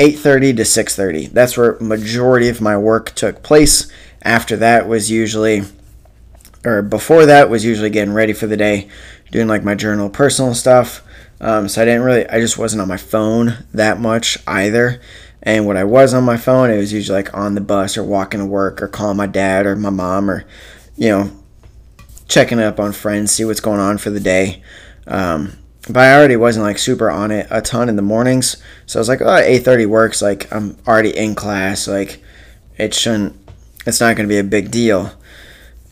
8:30 0.00 0.56
to 0.56 0.64
6:30. 0.64 1.26
That's 1.26 1.56
where 1.56 1.76
majority 1.78 2.48
of 2.48 2.60
my 2.60 2.76
work 2.76 3.14
took 3.14 3.42
place. 3.42 3.86
After 4.22 4.56
that 4.56 4.88
was 4.88 5.10
usually 5.10 5.64
or 6.64 6.82
before 6.82 7.26
that 7.26 7.48
was 7.48 7.64
usually 7.64 7.90
getting 7.90 8.12
ready 8.12 8.32
for 8.32 8.46
the 8.46 8.56
day, 8.56 8.88
doing 9.30 9.46
like 9.46 9.62
my 9.62 9.74
journal 9.74 10.10
personal 10.10 10.54
stuff. 10.54 11.02
Um, 11.40 11.68
so 11.68 11.80
I 11.80 11.84
didn't 11.84 12.02
really 12.02 12.28
I 12.28 12.40
just 12.40 12.58
wasn't 12.58 12.82
on 12.82 12.88
my 12.88 12.96
phone 12.96 13.64
that 13.72 14.00
much 14.00 14.38
either. 14.46 15.00
And 15.42 15.66
when 15.66 15.76
I 15.76 15.84
was 15.84 16.12
on 16.12 16.24
my 16.24 16.36
phone, 16.36 16.70
it 16.70 16.76
was 16.78 16.92
usually 16.92 17.18
like 17.18 17.34
on 17.34 17.54
the 17.54 17.60
bus 17.60 17.96
or 17.96 18.02
walking 18.02 18.40
to 18.40 18.46
work 18.46 18.82
or 18.82 18.88
calling 18.88 19.16
my 19.18 19.26
dad 19.26 19.66
or 19.66 19.76
my 19.76 19.90
mom 19.90 20.30
or 20.30 20.44
you 20.96 21.08
know 21.08 21.30
checking 22.26 22.60
up 22.60 22.80
on 22.80 22.92
friends, 22.92 23.32
see 23.32 23.44
what's 23.44 23.60
going 23.60 23.80
on 23.80 23.98
for 23.98 24.08
the 24.08 24.20
day. 24.20 24.62
Um, 25.06 25.58
but 25.92 26.00
I 26.00 26.16
already 26.16 26.36
wasn't 26.36 26.64
like 26.64 26.78
super 26.78 27.10
on 27.10 27.30
it 27.30 27.46
a 27.50 27.60
ton 27.60 27.88
in 27.88 27.96
the 27.96 28.02
mornings. 28.02 28.56
So 28.86 28.98
I 28.98 29.00
was 29.00 29.08
like, 29.08 29.20
oh, 29.20 29.26
8:30 29.26 29.86
works. 29.86 30.22
Like 30.22 30.52
I'm 30.52 30.76
already 30.86 31.16
in 31.16 31.34
class. 31.34 31.88
Like 31.88 32.22
it 32.76 32.94
shouldn't. 32.94 33.36
It's 33.86 34.00
not 34.00 34.16
going 34.16 34.28
to 34.28 34.32
be 34.32 34.38
a 34.38 34.44
big 34.44 34.70
deal. 34.70 35.12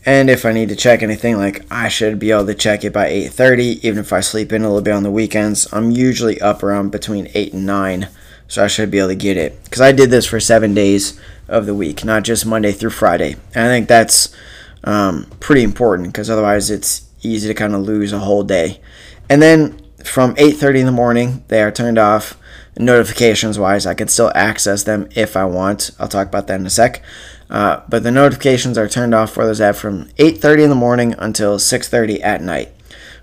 And 0.05 0.29
if 0.29 0.45
I 0.45 0.53
need 0.53 0.69
to 0.69 0.75
check 0.75 1.03
anything, 1.03 1.37
like 1.37 1.65
I 1.71 1.89
should 1.89 2.19
be 2.19 2.31
able 2.31 2.45
to 2.47 2.55
check 2.55 2.83
it 2.83 2.93
by 2.93 3.09
8:30. 3.09 3.83
Even 3.83 3.99
if 3.99 4.13
I 4.13 4.21
sleep 4.21 4.51
in 4.51 4.63
a 4.63 4.67
little 4.67 4.81
bit 4.81 4.93
on 4.93 5.03
the 5.03 5.11
weekends, 5.11 5.71
I'm 5.73 5.91
usually 5.91 6.39
up 6.41 6.63
around 6.63 6.91
between 6.91 7.29
eight 7.33 7.53
and 7.53 7.65
nine. 7.65 8.07
So 8.47 8.63
I 8.63 8.67
should 8.67 8.89
be 8.89 8.97
able 8.97 9.09
to 9.09 9.15
get 9.15 9.37
it 9.37 9.63
because 9.65 9.81
I 9.81 9.91
did 9.91 10.09
this 10.09 10.25
for 10.25 10.39
seven 10.39 10.73
days 10.73 11.19
of 11.47 11.65
the 11.67 11.75
week, 11.75 12.03
not 12.03 12.23
just 12.23 12.45
Monday 12.45 12.71
through 12.71 12.89
Friday. 12.89 13.35
And 13.53 13.65
I 13.65 13.67
think 13.67 13.87
that's 13.87 14.35
um, 14.83 15.27
pretty 15.39 15.61
important 15.63 16.09
because 16.09 16.29
otherwise 16.29 16.71
it's 16.71 17.07
easy 17.21 17.47
to 17.47 17.53
kind 17.53 17.75
of 17.75 17.81
lose 17.81 18.13
a 18.13 18.19
whole 18.19 18.43
day. 18.43 18.81
And 19.29 19.41
then 19.41 19.79
from 20.03 20.35
8:30 20.35 20.81
in 20.81 20.85
the 20.85 20.91
morning, 20.91 21.43
they 21.47 21.61
are 21.61 21.71
turned 21.71 21.97
off. 21.97 22.37
Notifications 22.77 23.59
wise, 23.59 23.85
I 23.85 23.93
can 23.93 24.07
still 24.07 24.31
access 24.35 24.83
them 24.83 25.09
if 25.13 25.35
I 25.35 25.43
want. 25.43 25.91
I'll 25.99 26.07
talk 26.07 26.27
about 26.27 26.47
that 26.47 26.59
in 26.59 26.65
a 26.65 26.69
sec. 26.69 27.01
Uh, 27.49 27.81
but 27.89 28.03
the 28.03 28.11
notifications 28.11 28.77
are 28.77 28.87
turned 28.87 29.13
off 29.13 29.31
for 29.31 29.45
those 29.45 29.59
apps 29.59 29.77
from 29.77 30.07
8:30 30.17 30.63
in 30.63 30.69
the 30.69 30.75
morning 30.75 31.15
until 31.17 31.59
6:30 31.59 32.21
at 32.21 32.41
night, 32.41 32.69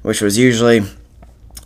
which 0.02 0.20
was 0.20 0.36
usually 0.36 0.84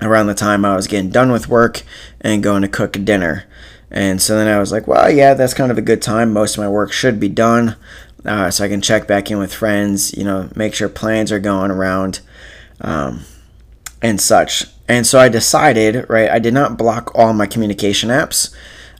around 0.03 0.27
the 0.27 0.35
time 0.35 0.65
I 0.65 0.77
was 0.77 0.87
getting 0.87 1.11
done 1.11 1.33
with 1.33 1.49
work 1.49 1.83
and 2.21 2.43
going 2.43 2.63
to 2.63 2.69
cook 2.69 2.93
dinner. 3.05 3.45
And 3.91 4.23
so 4.23 4.37
then 4.37 4.47
I 4.47 4.59
was 4.59 4.71
like, 4.71 4.87
well, 4.87 5.11
yeah, 5.11 5.35
that's 5.35 5.55
kind 5.55 5.73
of 5.73 5.79
a 5.79 5.83
good 5.83 6.01
time. 6.01 6.33
Most 6.33 6.57
of 6.57 6.63
my 6.63 6.69
work 6.69 6.93
should 6.93 7.19
be 7.19 7.29
done. 7.29 7.77
Uh, 8.25 8.51
so 8.51 8.65
I 8.65 8.69
can 8.69 8.81
check 8.81 9.07
back 9.07 9.31
in 9.31 9.39
with 9.39 9.53
friends, 9.53 10.15
you 10.17 10.25
know, 10.25 10.49
make 10.55 10.75
sure 10.75 10.89
plans 10.89 11.33
are 11.33 11.41
going 11.41 11.71
around. 11.71 12.21
Um, 12.81 13.25
and 14.03 14.21
such. 14.21 14.67
And 14.91 15.07
so 15.07 15.21
I 15.21 15.29
decided, 15.29 16.05
right, 16.09 16.29
I 16.29 16.41
did 16.41 16.53
not 16.53 16.77
block 16.77 17.13
all 17.15 17.33
my 17.33 17.47
communication 17.47 18.11
apps 18.11 18.53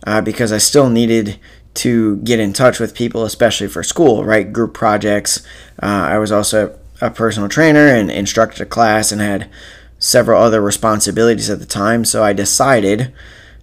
uh, 0.07 0.21
because 0.21 0.53
I 0.53 0.59
still 0.59 0.89
needed 0.89 1.41
to 1.75 2.19
get 2.19 2.39
in 2.39 2.53
touch 2.53 2.79
with 2.79 2.95
people, 2.95 3.25
especially 3.25 3.67
for 3.67 3.83
school, 3.83 4.25
right? 4.25 4.53
Group 4.53 4.73
projects. 4.73 5.45
Uh, 5.83 5.87
I 5.87 6.19
was 6.19 6.31
also 6.31 6.79
a 7.01 7.11
personal 7.11 7.49
trainer 7.49 7.89
and 7.89 8.09
instructed 8.09 8.63
a 8.63 8.67
class 8.67 9.11
and 9.11 9.21
had 9.21 9.51
several 9.99 10.41
other 10.41 10.61
responsibilities 10.61 11.51
at 11.51 11.59
the 11.59 11.67
time. 11.67 12.05
So 12.05 12.23
I 12.23 12.35
decided 12.35 13.13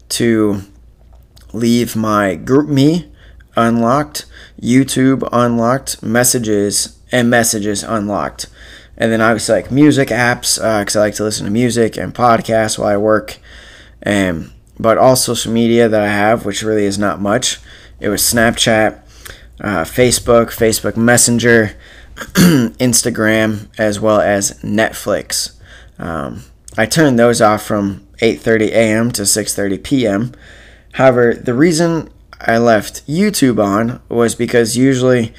to 0.09 0.63
leave 1.53 1.95
my 1.95 2.35
GroupMe 2.35 3.09
unlocked, 3.55 4.25
YouTube 4.61 5.25
unlocked, 5.31 6.03
messages 6.03 6.99
and 7.09 7.29
messages 7.29 7.83
unlocked. 7.83 8.47
And 8.97 9.11
then 9.11 9.21
obviously 9.21 9.55
like 9.55 9.71
music 9.71 10.09
apps 10.09 10.55
because 10.55 10.95
uh, 10.95 10.99
I 10.99 11.03
like 11.03 11.15
to 11.15 11.23
listen 11.23 11.45
to 11.45 11.51
music 11.51 11.97
and 11.97 12.13
podcasts 12.13 12.79
while 12.79 12.87
I 12.87 12.97
work. 12.97 13.37
And 14.01 14.51
but 14.79 14.97
all 14.97 15.15
social 15.15 15.51
media 15.51 15.89
that 15.89 16.01
I 16.01 16.07
have, 16.07 16.45
which 16.45 16.63
really 16.63 16.85
is 16.85 16.99
not 16.99 17.21
much. 17.21 17.59
It 17.99 18.09
was 18.09 18.21
Snapchat, 18.21 18.99
uh, 19.59 19.83
Facebook, 19.83 20.47
Facebook 20.47 20.95
Messenger, 20.95 21.75
Instagram, 22.15 23.69
as 23.77 23.99
well 23.99 24.21
as 24.21 24.59
Netflix. 24.61 25.59
Um, 25.97 26.43
I 26.77 26.85
turned 26.85 27.17
those 27.17 27.41
off 27.41 27.63
from 27.63 28.07
8:30 28.21 28.69
a.m. 28.69 29.11
to 29.11 29.23
6:30 29.23 29.83
p.m. 29.83 30.31
However, 30.93 31.33
the 31.33 31.53
reason 31.53 32.09
I 32.39 32.57
left 32.57 33.05
YouTube 33.07 33.63
on 33.63 33.99
was 34.09 34.35
because 34.35 34.77
usually 34.77 35.33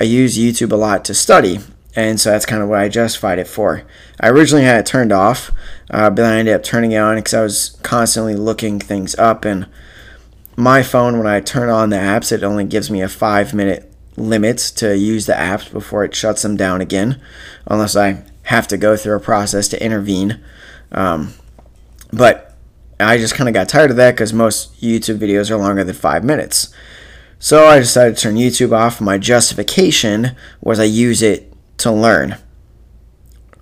I 0.00 0.04
use 0.04 0.38
YouTube 0.38 0.72
a 0.72 0.76
lot 0.76 1.04
to 1.06 1.14
study, 1.14 1.60
and 1.96 2.20
so 2.20 2.30
that's 2.30 2.46
kind 2.46 2.62
of 2.62 2.68
what 2.68 2.78
I 2.78 2.88
justified 2.88 3.38
it 3.38 3.48
for. 3.48 3.82
I 4.20 4.28
originally 4.28 4.64
had 4.64 4.80
it 4.80 4.86
turned 4.86 5.12
off, 5.12 5.50
uh, 5.90 6.10
but 6.10 6.24
I 6.24 6.38
ended 6.38 6.54
up 6.54 6.62
turning 6.62 6.92
it 6.92 6.98
on 6.98 7.16
because 7.16 7.34
I 7.34 7.42
was 7.42 7.78
constantly 7.82 8.36
looking 8.36 8.78
things 8.78 9.14
up. 9.16 9.44
And 9.44 9.66
my 10.56 10.82
phone, 10.82 11.18
when 11.18 11.26
I 11.26 11.40
turn 11.40 11.68
on 11.68 11.90
the 11.90 11.96
apps, 11.96 12.30
it 12.30 12.44
only 12.44 12.64
gives 12.64 12.90
me 12.90 13.02
a 13.02 13.08
five 13.08 13.52
minute 13.52 13.92
limit 14.16 14.58
to 14.76 14.96
use 14.96 15.26
the 15.26 15.32
apps 15.32 15.70
before 15.70 16.04
it 16.04 16.14
shuts 16.14 16.42
them 16.42 16.56
down 16.56 16.80
again, 16.80 17.20
unless 17.66 17.96
I 17.96 18.24
have 18.44 18.68
to 18.68 18.76
go 18.76 18.96
through 18.96 19.16
a 19.16 19.20
process 19.20 19.66
to 19.68 19.82
intervene. 19.82 20.40
Um, 20.92 21.34
but 22.12 22.56
I 23.00 23.18
just 23.18 23.34
kind 23.34 23.48
of 23.48 23.54
got 23.54 23.68
tired 23.68 23.90
of 23.90 23.96
that 23.96 24.12
because 24.12 24.32
most 24.32 24.80
YouTube 24.80 25.18
videos 25.18 25.50
are 25.50 25.56
longer 25.56 25.82
than 25.82 25.94
five 25.94 26.22
minutes. 26.22 26.72
So 27.38 27.66
I 27.66 27.78
decided 27.78 28.16
to 28.16 28.22
turn 28.22 28.34
YouTube 28.34 28.72
off. 28.72 29.00
My 29.00 29.16
justification 29.16 30.36
was 30.60 30.78
I 30.78 30.84
use 30.84 31.22
it 31.22 31.49
to 31.80 31.92
learn. 31.92 32.36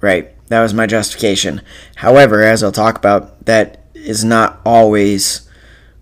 Right? 0.01 0.35
That 0.49 0.61
was 0.63 0.75
my 0.75 0.87
justification. 0.87 1.61
However, 1.97 2.43
as 2.43 2.63
I'll 2.63 2.73
talk 2.73 2.97
about, 2.97 3.45
that 3.47 3.85
is 3.95 4.25
not 4.25 4.61
always 4.65 5.49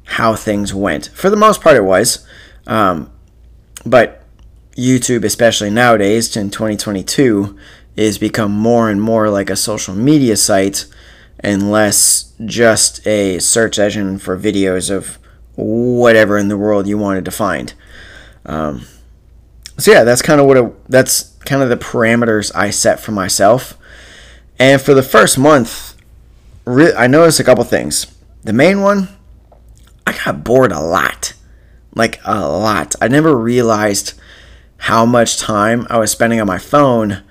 how 0.04 0.34
things 0.34 0.72
went. 0.72 1.08
For 1.14 1.30
the 1.30 1.36
most 1.36 1.60
part, 1.60 1.76
it 1.76 1.84
was. 1.84 2.26
Um, 2.66 3.10
but 3.84 4.22
YouTube, 4.76 5.24
especially 5.24 5.70
nowadays 5.70 6.36
in 6.36 6.50
2022, 6.50 7.56
is 7.96 8.18
become 8.18 8.52
more 8.52 8.90
and 8.90 9.00
more 9.00 9.30
like 9.30 9.50
a 9.50 9.56
social 9.56 9.94
media 9.94 10.36
site 10.36 10.86
and 11.40 11.70
less 11.70 12.32
just 12.44 13.06
a 13.06 13.38
search 13.38 13.78
engine 13.78 14.18
for 14.18 14.38
videos 14.38 14.90
of 14.90 15.18
whatever 15.54 16.36
in 16.36 16.48
the 16.48 16.58
world 16.58 16.86
you 16.86 16.98
wanted 16.98 17.24
to 17.24 17.30
find. 17.30 17.74
Um, 18.44 18.86
so 19.78 19.92
yeah, 19.92 20.04
that's 20.04 20.22
kind 20.22 20.40
of 20.40 20.46
what 20.46 20.56
it, 20.56 20.90
that's 20.90 21.34
kind 21.44 21.62
of 21.62 21.68
the 21.68 21.76
parameters 21.76 22.50
I 22.54 22.70
set 22.70 23.00
for 23.00 23.12
myself. 23.12 23.76
And 24.58 24.80
for 24.80 24.94
the 24.94 25.02
first 25.02 25.38
month, 25.38 25.96
re- 26.64 26.94
I 26.94 27.06
noticed 27.06 27.40
a 27.40 27.44
couple 27.44 27.64
things. 27.64 28.06
The 28.42 28.52
main 28.52 28.80
one, 28.80 29.08
I 30.06 30.16
got 30.24 30.44
bored 30.44 30.72
a 30.72 30.80
lot. 30.80 31.34
Like 31.94 32.20
a 32.24 32.46
lot. 32.46 32.94
I 33.00 33.08
never 33.08 33.36
realized 33.36 34.14
how 34.78 35.06
much 35.06 35.38
time 35.38 35.86
I 35.88 35.98
was 35.98 36.10
spending 36.10 36.40
on 36.40 36.46
my 36.46 36.58
phone 36.58 37.22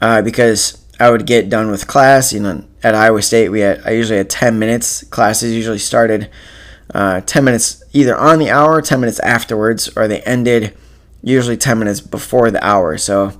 uh, 0.00 0.22
because 0.22 0.82
I 0.98 1.10
would 1.10 1.26
get 1.26 1.50
done 1.50 1.70
with 1.70 1.86
class. 1.86 2.32
You 2.32 2.40
know, 2.40 2.64
at 2.82 2.94
Iowa 2.94 3.22
State, 3.22 3.50
we 3.50 3.60
had 3.60 3.82
I 3.84 3.90
usually 3.90 4.18
had 4.18 4.30
10 4.30 4.58
minutes. 4.58 5.04
Classes 5.04 5.52
usually 5.52 5.78
started 5.78 6.30
uh, 6.94 7.20
10 7.22 7.44
minutes 7.44 7.82
either 7.92 8.16
on 8.16 8.38
the 8.38 8.50
hour, 8.50 8.80
10 8.80 9.00
minutes 9.00 9.20
afterwards, 9.20 9.90
or 9.96 10.08
they 10.08 10.20
ended 10.22 10.76
usually 11.26 11.56
10 11.56 11.78
minutes 11.80 12.00
before 12.00 12.50
the 12.50 12.64
hour. 12.64 12.96
So 12.96 13.32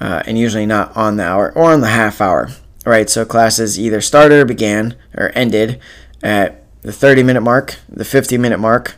uh, 0.00 0.22
and 0.26 0.36
usually 0.36 0.66
not 0.66 0.94
on 0.96 1.16
the 1.16 1.24
hour 1.24 1.52
or 1.52 1.72
on 1.72 1.80
the 1.80 1.88
half 1.88 2.20
hour, 2.20 2.50
right? 2.84 3.08
So 3.08 3.24
classes 3.24 3.78
either 3.78 4.00
started 4.00 4.40
or 4.40 4.44
began 4.44 4.96
or 5.16 5.30
ended 5.34 5.80
at 6.22 6.62
the 6.82 6.92
30 6.92 7.22
minute 7.22 7.40
mark, 7.42 7.76
the 7.88 8.04
50 8.04 8.36
minute 8.38 8.58
mark, 8.58 8.96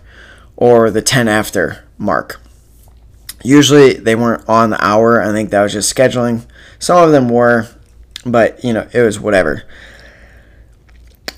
or 0.56 0.90
the 0.90 1.02
10 1.02 1.28
after 1.28 1.84
mark. 1.98 2.40
Usually 3.44 3.92
they 3.92 4.16
weren't 4.16 4.48
on 4.48 4.70
the 4.70 4.84
hour. 4.84 5.22
I 5.22 5.30
think 5.30 5.50
that 5.50 5.62
was 5.62 5.74
just 5.74 5.94
scheduling. 5.94 6.46
Some 6.78 6.96
of 6.96 7.12
them 7.12 7.28
were, 7.28 7.68
but 8.24 8.64
you 8.64 8.72
know, 8.72 8.88
it 8.92 9.02
was 9.02 9.20
whatever. 9.20 9.64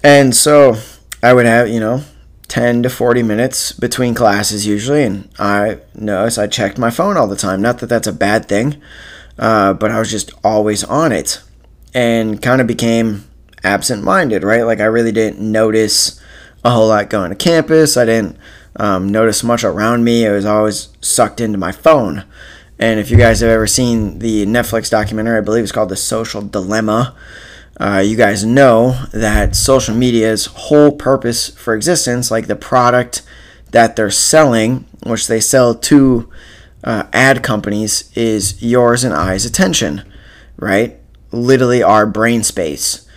And 0.03 0.35
so 0.35 0.77
I 1.23 1.35
would 1.35 1.45
have, 1.45 1.69
you 1.69 1.81
know, 1.81 2.03
10 2.51 2.83
to 2.83 2.91
40 2.91 3.23
minutes 3.23 3.71
between 3.71 4.13
classes 4.13 4.67
usually, 4.67 5.05
and 5.05 5.29
I 5.39 5.79
noticed 5.95 6.37
I 6.37 6.49
checked 6.49 6.79
my 6.79 6.91
phone 6.91 7.17
all 7.17 7.29
the 7.29 7.37
time. 7.37 7.63
Not 7.63 7.79
that 7.79 7.87
that's 7.87 8.09
a 8.09 8.13
bad 8.13 8.47
thing, 8.47 8.83
uh, 9.39 9.73
but 9.73 9.93
I 9.93 10.01
was 10.01 10.11
just 10.11 10.33
always 10.43 10.83
on 10.83 11.13
it 11.13 11.41
and 11.95 12.43
kind 12.43 12.61
of 12.61 12.67
became 12.67 13.25
absent 13.63 14.03
minded, 14.03 14.43
right? 14.43 14.65
Like 14.65 14.81
I 14.81 14.85
really 14.87 15.13
didn't 15.13 15.41
notice 15.41 16.21
a 16.65 16.71
whole 16.71 16.89
lot 16.89 17.09
going 17.09 17.31
to 17.31 17.37
campus. 17.37 17.97
I 17.97 18.05
didn't 18.05 18.37
um, 18.75 19.09
notice 19.09 19.45
much 19.45 19.63
around 19.63 20.03
me. 20.03 20.27
I 20.27 20.33
was 20.33 20.45
always 20.45 20.89
sucked 21.01 21.41
into 21.41 21.57
my 21.57 21.71
phone. 21.71 22.25
And 22.81 22.99
if 22.99 23.13
you 23.13 23.17
guys 23.17 23.41
have 23.41 23.51
ever 23.51 23.69
seen 23.69 24.19
the 24.19 24.45
Netflix 24.45 24.91
documentary, 24.91 25.39
I 25.39 25.43
believe 25.43 25.63
it's 25.63 25.73
called 25.73 25.91
The 25.91 25.97
Social 25.97 26.43
Dilemma, 26.43 27.15
uh, 27.81 27.99
you 28.05 28.15
guys 28.15 28.45
know 28.45 29.07
that 29.11 29.57
social 29.57 29.95
media's 29.95 30.47
whole 30.47 30.93
purpose 30.93 31.49
for 31.49 31.75
existence, 31.75 32.31
like 32.31 32.47
the 32.47 32.55
product 32.55 33.23
that 33.71 33.97
they're 33.97 34.11
selling, 34.11 34.85
which 35.05 35.27
they 35.29 35.41
sell 35.41 35.75
to 35.75 36.31
uh, 36.85 37.05
ad 37.15 37.43
companies 37.43 38.11
is 38.15 38.63
yours 38.63 39.03
and 39.03 39.15
I's 39.15 39.47
attention, 39.47 40.03
right? 40.59 40.99
Literally 41.33 41.83
our 41.83 42.05
brain 42.05 42.43
space, 42.43 43.09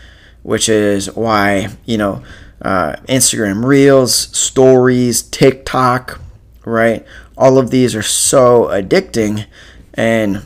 which 0.44 0.70
is 0.70 1.14
why, 1.14 1.68
you 1.86 1.98
know, 1.98 2.24
uh, 2.62 2.96
Instagram 3.10 3.66
Reels, 3.66 4.16
Stories, 4.16 5.24
TikTok, 5.24 6.22
right? 6.64 7.06
All 7.38 7.58
of 7.58 7.70
these 7.70 7.96
are 7.96 8.02
so 8.02 8.68
addicting 8.68 9.46
and 9.94 10.46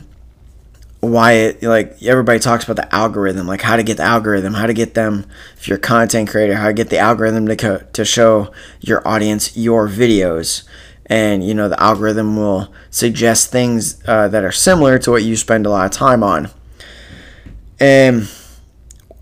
why 1.00 1.32
it 1.32 1.62
like 1.62 2.02
everybody 2.02 2.40
talks 2.40 2.64
about 2.64 2.74
the 2.74 2.94
algorithm 2.94 3.46
like 3.46 3.62
how 3.62 3.76
to 3.76 3.84
get 3.84 3.96
the 3.98 4.02
algorithm 4.02 4.54
how 4.54 4.66
to 4.66 4.74
get 4.74 4.94
them 4.94 5.24
if 5.56 5.68
you're 5.68 5.78
a 5.78 5.80
content 5.80 6.28
creator 6.28 6.56
how 6.56 6.66
to 6.66 6.72
get 6.72 6.90
the 6.90 6.98
algorithm 6.98 7.46
to, 7.46 7.54
co- 7.54 7.82
to 7.92 8.04
show 8.04 8.52
your 8.80 9.06
audience 9.06 9.56
your 9.56 9.88
videos. 9.88 10.64
And 11.06 11.46
you 11.46 11.54
know 11.54 11.68
the 11.68 11.80
algorithm 11.82 12.36
will 12.36 12.72
suggest 12.90 13.50
things 13.50 14.02
uh, 14.06 14.28
that 14.28 14.44
are 14.44 14.52
similar 14.52 14.98
to 14.98 15.10
what 15.10 15.22
you 15.22 15.36
spend 15.36 15.64
a 15.64 15.70
lot 15.70 15.86
of 15.86 15.92
time 15.92 16.22
on. 16.22 16.50
And 17.80 18.28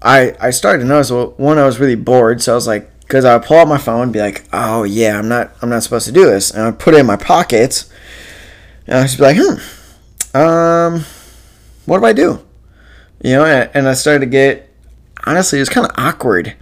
i 0.02 0.34
i 0.40 0.50
started 0.50 0.82
to 0.82 0.88
notice 0.88 1.10
well, 1.10 1.34
one 1.36 1.58
i 1.58 1.64
was 1.64 1.78
really 1.78 1.94
bored 1.94 2.42
so 2.42 2.52
i 2.52 2.54
was 2.54 2.66
like 2.66 2.90
because 3.00 3.24
i 3.24 3.34
would 3.34 3.46
pull 3.46 3.56
out 3.58 3.68
my 3.68 3.78
phone 3.78 4.02
and 4.02 4.12
be 4.12 4.18
like 4.20 4.44
oh 4.52 4.82
yeah 4.82 5.18
i'm 5.18 5.28
not 5.28 5.52
i'm 5.62 5.68
not 5.68 5.82
supposed 5.82 6.06
to 6.06 6.12
do 6.12 6.24
this. 6.24 6.50
And 6.50 6.62
i 6.62 6.70
put 6.70 6.94
it 6.94 7.00
in 7.00 7.06
my 7.06 7.16
pocket 7.16 7.84
and 8.86 8.98
i 8.98 9.02
was 9.02 9.16
be 9.16 9.22
like 9.22 9.36
hmm 9.38 10.36
um 10.36 11.04
what 11.86 12.00
do 12.00 12.04
i 12.04 12.12
do? 12.12 12.44
You 13.22 13.36
know 13.36 13.44
and, 13.44 13.88
i 13.88 13.94
started 13.94 14.20
to 14.20 14.26
get 14.26 14.70
honestly 15.26 15.58
it 15.58 15.62
was 15.62 15.68
kind 15.68 15.86
of 15.86 15.92
awkward. 15.96 16.54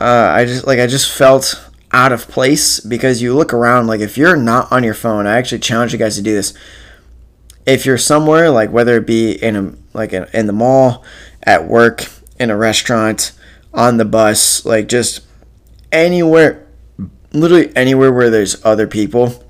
Uh, 0.00 0.32
i 0.34 0.44
just 0.44 0.66
like 0.66 0.78
i 0.78 0.86
just 0.86 1.10
felt 1.10 1.68
out 1.92 2.12
of 2.12 2.28
place 2.28 2.80
because 2.80 3.20
you 3.20 3.34
look 3.34 3.52
around 3.52 3.86
like 3.86 4.00
if 4.00 4.16
you're 4.16 4.36
not 4.36 4.70
on 4.70 4.84
your 4.84 4.94
phone 4.94 5.26
i 5.26 5.36
actually 5.36 5.58
challenge 5.58 5.92
you 5.92 5.98
guys 5.98 6.16
to 6.16 6.22
do 6.22 6.34
this. 6.34 6.54
If 7.66 7.84
you're 7.84 7.98
somewhere 7.98 8.50
like 8.50 8.70
whether 8.70 8.96
it 8.96 9.06
be 9.06 9.32
in 9.32 9.56
a 9.56 9.74
like 9.92 10.12
in 10.12 10.46
the 10.46 10.52
mall 10.52 11.04
at 11.42 11.68
work 11.68 12.06
in 12.38 12.50
a 12.50 12.56
restaurant 12.56 13.32
on 13.74 13.96
the 13.96 14.04
bus 14.04 14.64
like 14.64 14.88
just 14.88 15.20
anywhere 15.92 16.66
literally 17.32 17.74
anywhere 17.76 18.12
where 18.12 18.30
there's 18.30 18.64
other 18.64 18.86
people 18.86 19.44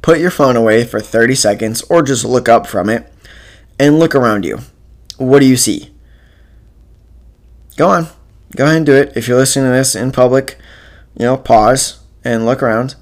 put 0.00 0.18
your 0.18 0.30
phone 0.30 0.56
away 0.56 0.84
for 0.84 1.00
30 1.00 1.34
seconds 1.34 1.82
or 1.82 2.02
just 2.02 2.24
look 2.24 2.48
up 2.48 2.66
from 2.66 2.88
it 2.88 3.11
and 3.78 3.98
look 3.98 4.14
around 4.14 4.44
you 4.44 4.58
what 5.18 5.40
do 5.40 5.46
you 5.46 5.56
see 5.56 5.90
go 7.76 7.88
on 7.88 8.06
go 8.56 8.64
ahead 8.64 8.76
and 8.76 8.86
do 8.86 8.94
it 8.94 9.12
if 9.16 9.28
you're 9.28 9.38
listening 9.38 9.70
to 9.70 9.76
this 9.76 9.94
in 9.94 10.12
public 10.12 10.58
you 11.16 11.24
know, 11.24 11.36
pause 11.36 12.00
and 12.24 12.46
look 12.46 12.62
around. 12.62 12.94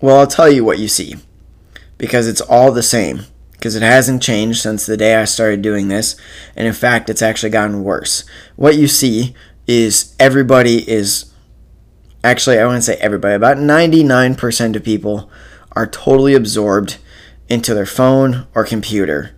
Well, 0.00 0.18
I'll 0.18 0.26
tell 0.26 0.50
you 0.50 0.64
what 0.64 0.78
you 0.78 0.88
see 0.88 1.16
because 1.98 2.26
it's 2.26 2.40
all 2.40 2.72
the 2.72 2.82
same. 2.82 3.26
because 3.52 3.76
it 3.76 3.82
hasn't 3.82 4.22
changed 4.22 4.62
since 4.62 4.86
the 4.86 4.96
day 4.96 5.16
I 5.16 5.26
started 5.26 5.60
doing 5.60 5.88
this. 5.88 6.16
And 6.56 6.66
in 6.66 6.72
fact, 6.72 7.10
it's 7.10 7.20
actually 7.20 7.50
gotten 7.50 7.84
worse. 7.84 8.24
What 8.56 8.76
you 8.76 8.88
see 8.88 9.34
is 9.66 10.16
everybody 10.18 10.90
is 10.90 11.30
actually, 12.24 12.58
I 12.58 12.64
wouldn't 12.64 12.84
say 12.84 12.96
everybody, 12.96 13.34
about 13.34 13.58
99% 13.58 14.76
of 14.76 14.82
people 14.82 15.30
are 15.72 15.86
totally 15.86 16.34
absorbed 16.34 16.98
into 17.48 17.74
their 17.74 17.86
phone 17.86 18.46
or 18.54 18.64
computer. 18.64 19.34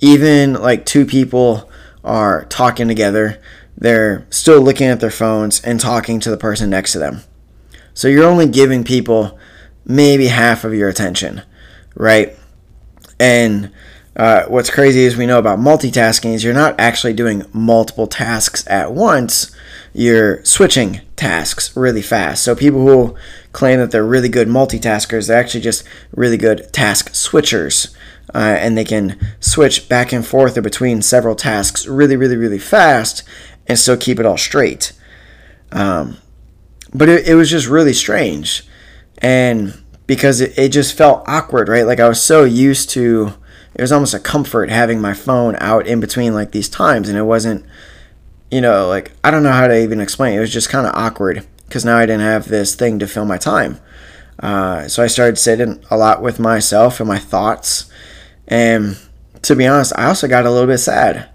Even 0.00 0.54
like 0.54 0.84
two 0.84 1.04
people 1.06 1.70
are 2.02 2.44
talking 2.46 2.88
together, 2.88 3.40
they're 3.76 4.26
still 4.30 4.60
looking 4.60 4.86
at 4.86 5.00
their 5.00 5.10
phones 5.10 5.62
and 5.62 5.80
talking 5.80 6.20
to 6.20 6.30
the 6.30 6.36
person 6.36 6.70
next 6.70 6.92
to 6.92 6.98
them. 6.98 7.22
So 7.92 8.08
you're 8.08 8.28
only 8.28 8.48
giving 8.48 8.84
people 8.84 9.38
maybe 9.84 10.26
half 10.26 10.64
of 10.64 10.74
your 10.74 10.88
attention, 10.88 11.42
right? 11.94 12.36
And 13.18 13.72
uh, 14.16 14.44
what's 14.44 14.70
crazy 14.70 15.00
is 15.00 15.16
we 15.16 15.26
know 15.26 15.38
about 15.38 15.58
multitasking 15.58 16.34
is 16.34 16.44
you're 16.44 16.54
not 16.54 16.78
actually 16.78 17.12
doing 17.12 17.44
multiple 17.52 18.06
tasks 18.06 18.64
at 18.68 18.92
once. 18.92 19.54
You're 19.94 20.44
switching 20.44 21.00
tasks 21.16 21.74
really 21.76 22.02
fast. 22.02 22.42
So 22.42 22.54
people 22.54 22.86
who 22.86 23.16
claim 23.52 23.78
that 23.78 23.92
they're 23.92 24.04
really 24.04 24.28
good 24.28 24.48
multitaskers, 24.48 25.28
they're 25.28 25.38
actually 25.38 25.60
just 25.60 25.84
really 26.12 26.36
good 26.36 26.72
task 26.72 27.12
switchers. 27.12 27.94
Uh, 28.34 28.56
and 28.58 28.76
they 28.76 28.84
can 28.84 29.18
switch 29.38 29.88
back 29.88 30.12
and 30.12 30.26
forth 30.26 30.58
or 30.58 30.62
between 30.62 31.00
several 31.00 31.36
tasks 31.36 31.86
really, 31.86 32.16
really, 32.16 32.36
really 32.36 32.58
fast 32.58 33.22
and 33.68 33.78
still 33.78 33.96
keep 33.96 34.18
it 34.18 34.26
all 34.26 34.36
straight. 34.36 34.92
Um, 35.70 36.18
but 36.92 37.08
it, 37.08 37.28
it 37.28 37.34
was 37.36 37.48
just 37.48 37.68
really 37.68 37.92
strange. 37.92 38.66
And 39.18 39.80
because 40.06 40.40
it, 40.40 40.58
it 40.58 40.70
just 40.70 40.96
felt 40.96 41.22
awkward, 41.28 41.68
right? 41.68 41.86
Like 41.86 42.00
I 42.00 42.08
was 42.08 42.22
so 42.22 42.44
used 42.44 42.90
to 42.90 43.34
it 43.74 43.80
was 43.80 43.92
almost 43.92 44.14
a 44.14 44.20
comfort 44.20 44.70
having 44.70 45.00
my 45.00 45.14
phone 45.14 45.56
out 45.58 45.86
in 45.86 45.98
between 45.98 46.32
like 46.32 46.52
these 46.52 46.68
times 46.68 47.08
and 47.08 47.18
it 47.18 47.22
wasn't 47.22 47.64
you 48.54 48.60
know 48.60 48.88
like 48.88 49.12
i 49.24 49.30
don't 49.30 49.42
know 49.42 49.52
how 49.52 49.66
to 49.66 49.82
even 49.82 50.00
explain 50.00 50.36
it, 50.36 50.40
was 50.40 50.52
just 50.52 50.68
kind 50.68 50.86
of 50.86 50.94
awkward 50.94 51.46
because 51.66 51.84
now 51.84 51.96
i 51.96 52.06
didn't 52.06 52.20
have 52.20 52.48
this 52.48 52.74
thing 52.74 52.98
to 52.98 53.06
fill 53.06 53.24
my 53.24 53.38
time 53.38 53.78
uh, 54.40 54.86
so 54.88 55.02
i 55.02 55.06
started 55.06 55.36
sitting 55.36 55.82
a 55.90 55.96
lot 55.96 56.22
with 56.22 56.38
myself 56.38 57.00
and 57.00 57.08
my 57.08 57.18
thoughts 57.18 57.90
and 58.46 58.96
to 59.42 59.56
be 59.56 59.66
honest 59.66 59.92
i 59.96 60.04
also 60.06 60.28
got 60.28 60.46
a 60.46 60.50
little 60.50 60.68
bit 60.68 60.78
sad 60.78 61.28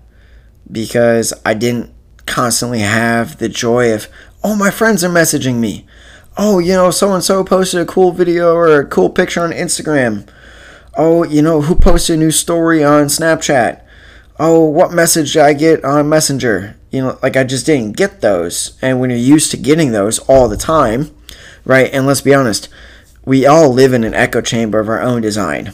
because 0.72 1.34
i 1.46 1.54
didn't 1.54 1.92
constantly 2.26 2.80
have 2.80 3.38
the 3.38 3.50
joy 3.50 3.94
of 3.94 4.08
oh 4.44 4.56
my 4.56 4.70
friends 4.70 5.04
are 5.04 5.10
messaging 5.10 5.56
me 5.56 5.86
oh, 6.40 6.58
you 6.58 6.72
know, 6.72 6.90
so 6.90 7.14
and 7.14 7.24
so 7.24 7.44
posted 7.44 7.82
a 7.82 7.86
cool 7.86 8.14
video 8.14 8.56
or 8.56 8.80
a 8.80 8.86
cool 8.86 9.10
picture 9.10 9.44
on 9.44 9.52
Instagram. 9.52 10.28
Oh, 10.98 11.24
you 11.24 11.42
know, 11.42 11.62
who 11.62 11.76
posted 11.76 12.16
a 12.16 12.20
new 12.20 12.32
story 12.32 12.82
on 12.82 13.06
Snapchat? 13.06 13.84
Oh, 14.40 14.64
what 14.64 14.94
message 14.94 15.34
did 15.34 15.42
I 15.42 15.54
get 15.54 15.84
on 15.84 16.08
Messenger? 16.08 16.79
You 16.92 17.02
know, 17.02 17.20
like 17.22 17.38
I 17.38 17.44
just 17.44 17.66
didn't 17.66 17.98
get 17.98 18.22
those. 18.22 18.78
And 18.82 19.00
when 19.00 19.10
you're 19.10 19.20
used 19.20 19.52
to 19.52 19.58
getting 19.58 19.92
those 19.92 20.20
all 20.20 20.48
the 20.48 20.58
time, 20.58 21.16
right? 21.66 21.90
And 21.94 22.08
let's 22.08 22.22
be 22.22 22.34
honest, 22.34 22.70
we 23.26 23.46
all 23.46 23.70
live 23.72 23.94
in 23.94 24.04
an 24.04 24.14
echo 24.14 24.42
chamber 24.42 24.80
of 24.80 24.90
our 24.90 25.02
own 25.02 25.22
design 25.22 25.74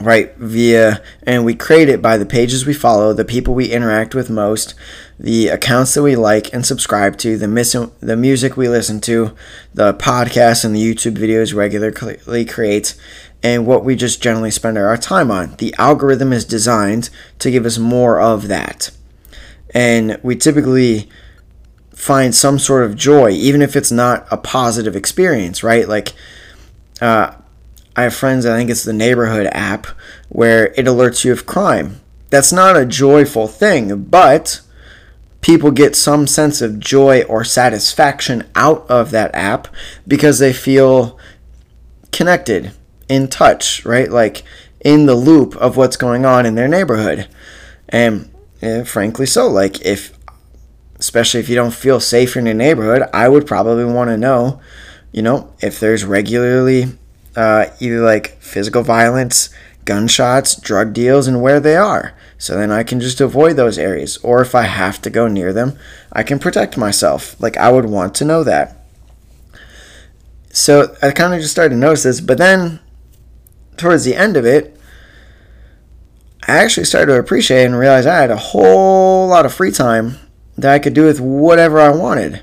right 0.00 0.36
via 0.36 1.02
and 1.22 1.44
we 1.44 1.54
create 1.54 1.88
it 1.88 2.02
by 2.02 2.18
the 2.18 2.26
pages 2.26 2.66
we 2.66 2.74
follow 2.74 3.14
the 3.14 3.24
people 3.24 3.54
we 3.54 3.72
interact 3.72 4.14
with 4.14 4.28
most 4.28 4.74
the 5.18 5.48
accounts 5.48 5.94
that 5.94 6.02
we 6.02 6.14
like 6.14 6.52
and 6.52 6.66
subscribe 6.66 7.16
to 7.16 7.38
the 7.38 7.48
mis- 7.48 7.76
the 8.00 8.16
music 8.16 8.56
we 8.56 8.68
listen 8.68 9.00
to 9.00 9.34
the 9.72 9.94
podcasts 9.94 10.66
and 10.66 10.76
the 10.76 10.94
youtube 10.94 11.16
videos 11.16 11.54
regularly 11.54 12.44
create 12.44 12.94
and 13.42 13.66
what 13.66 13.84
we 13.84 13.96
just 13.96 14.22
generally 14.22 14.50
spend 14.50 14.76
our 14.76 14.96
time 14.98 15.30
on 15.30 15.54
the 15.56 15.74
algorithm 15.78 16.30
is 16.30 16.44
designed 16.44 17.08
to 17.38 17.50
give 17.50 17.64
us 17.64 17.78
more 17.78 18.20
of 18.20 18.48
that 18.48 18.90
and 19.76 20.18
we 20.22 20.34
typically 20.34 21.08
find 21.94 22.34
some 22.34 22.58
sort 22.58 22.82
of 22.82 22.96
joy 22.96 23.30
even 23.30 23.62
if 23.62 23.76
it's 23.76 23.92
not 23.92 24.26
a 24.30 24.36
positive 24.36 24.96
experience 24.96 25.62
right 25.62 25.88
like 25.88 26.14
uh, 27.00 27.34
I 27.96 28.02
have 28.02 28.14
friends, 28.14 28.44
I 28.44 28.56
think 28.56 28.68
it's 28.68 28.84
the 28.84 28.92
neighborhood 28.92 29.48
app, 29.52 29.86
where 30.28 30.66
it 30.74 30.84
alerts 30.84 31.24
you 31.24 31.32
of 31.32 31.46
crime. 31.46 32.00
That's 32.28 32.52
not 32.52 32.76
a 32.76 32.84
joyful 32.84 33.48
thing, 33.48 34.04
but 34.04 34.60
people 35.40 35.70
get 35.70 35.96
some 35.96 36.26
sense 36.26 36.60
of 36.60 36.78
joy 36.78 37.22
or 37.22 37.42
satisfaction 37.42 38.46
out 38.54 38.88
of 38.90 39.12
that 39.12 39.34
app 39.34 39.68
because 40.06 40.38
they 40.38 40.52
feel 40.52 41.18
connected, 42.12 42.72
in 43.08 43.28
touch, 43.28 43.84
right? 43.86 44.10
Like 44.10 44.42
in 44.80 45.06
the 45.06 45.14
loop 45.14 45.56
of 45.56 45.78
what's 45.78 45.96
going 45.96 46.26
on 46.26 46.44
in 46.44 46.54
their 46.54 46.68
neighborhood. 46.68 47.28
And 47.88 48.30
frankly, 48.84 49.26
so, 49.26 49.48
like, 49.48 49.84
if, 49.84 50.16
especially 50.98 51.40
if 51.40 51.48
you 51.48 51.54
don't 51.54 51.74
feel 51.74 52.00
safe 52.00 52.36
in 52.36 52.46
your 52.46 52.54
neighborhood, 52.54 53.08
I 53.12 53.28
would 53.28 53.46
probably 53.46 53.84
want 53.84 54.08
to 54.10 54.16
know, 54.16 54.60
you 55.12 55.22
know, 55.22 55.52
if 55.60 55.78
there's 55.80 56.04
regularly 56.04 56.96
uh, 57.36 57.66
either 57.80 58.00
like 58.00 58.40
physical 58.40 58.82
violence, 58.82 59.50
gunshots, 59.84 60.58
drug 60.58 60.92
deals, 60.92 61.26
and 61.26 61.42
where 61.42 61.60
they 61.60 61.76
are. 61.76 62.14
So 62.38 62.56
then 62.56 62.70
I 62.70 62.82
can 62.82 63.00
just 63.00 63.20
avoid 63.20 63.56
those 63.56 63.78
areas. 63.78 64.16
Or 64.18 64.40
if 64.40 64.54
I 64.54 64.62
have 64.62 65.00
to 65.02 65.10
go 65.10 65.28
near 65.28 65.52
them, 65.52 65.78
I 66.12 66.22
can 66.22 66.38
protect 66.38 66.76
myself. 66.76 67.40
Like 67.40 67.56
I 67.56 67.70
would 67.70 67.86
want 67.86 68.14
to 68.16 68.24
know 68.24 68.42
that. 68.44 68.84
So 70.50 70.96
I 71.02 71.10
kind 71.10 71.34
of 71.34 71.40
just 71.40 71.52
started 71.52 71.74
to 71.74 71.80
notice 71.80 72.02
this, 72.02 72.20
but 72.20 72.38
then 72.38 72.80
towards 73.76 74.04
the 74.04 74.16
end 74.16 74.36
of 74.36 74.46
it, 74.46 74.75
I 76.48 76.58
actually 76.58 76.84
started 76.84 77.12
to 77.12 77.18
appreciate 77.18 77.64
and 77.64 77.78
realize 77.78 78.06
I 78.06 78.20
had 78.20 78.30
a 78.30 78.36
whole 78.36 79.26
lot 79.26 79.44
of 79.44 79.52
free 79.52 79.72
time 79.72 80.18
that 80.56 80.72
I 80.72 80.78
could 80.78 80.94
do 80.94 81.04
with 81.04 81.20
whatever 81.20 81.80
I 81.80 81.90
wanted. 81.90 82.42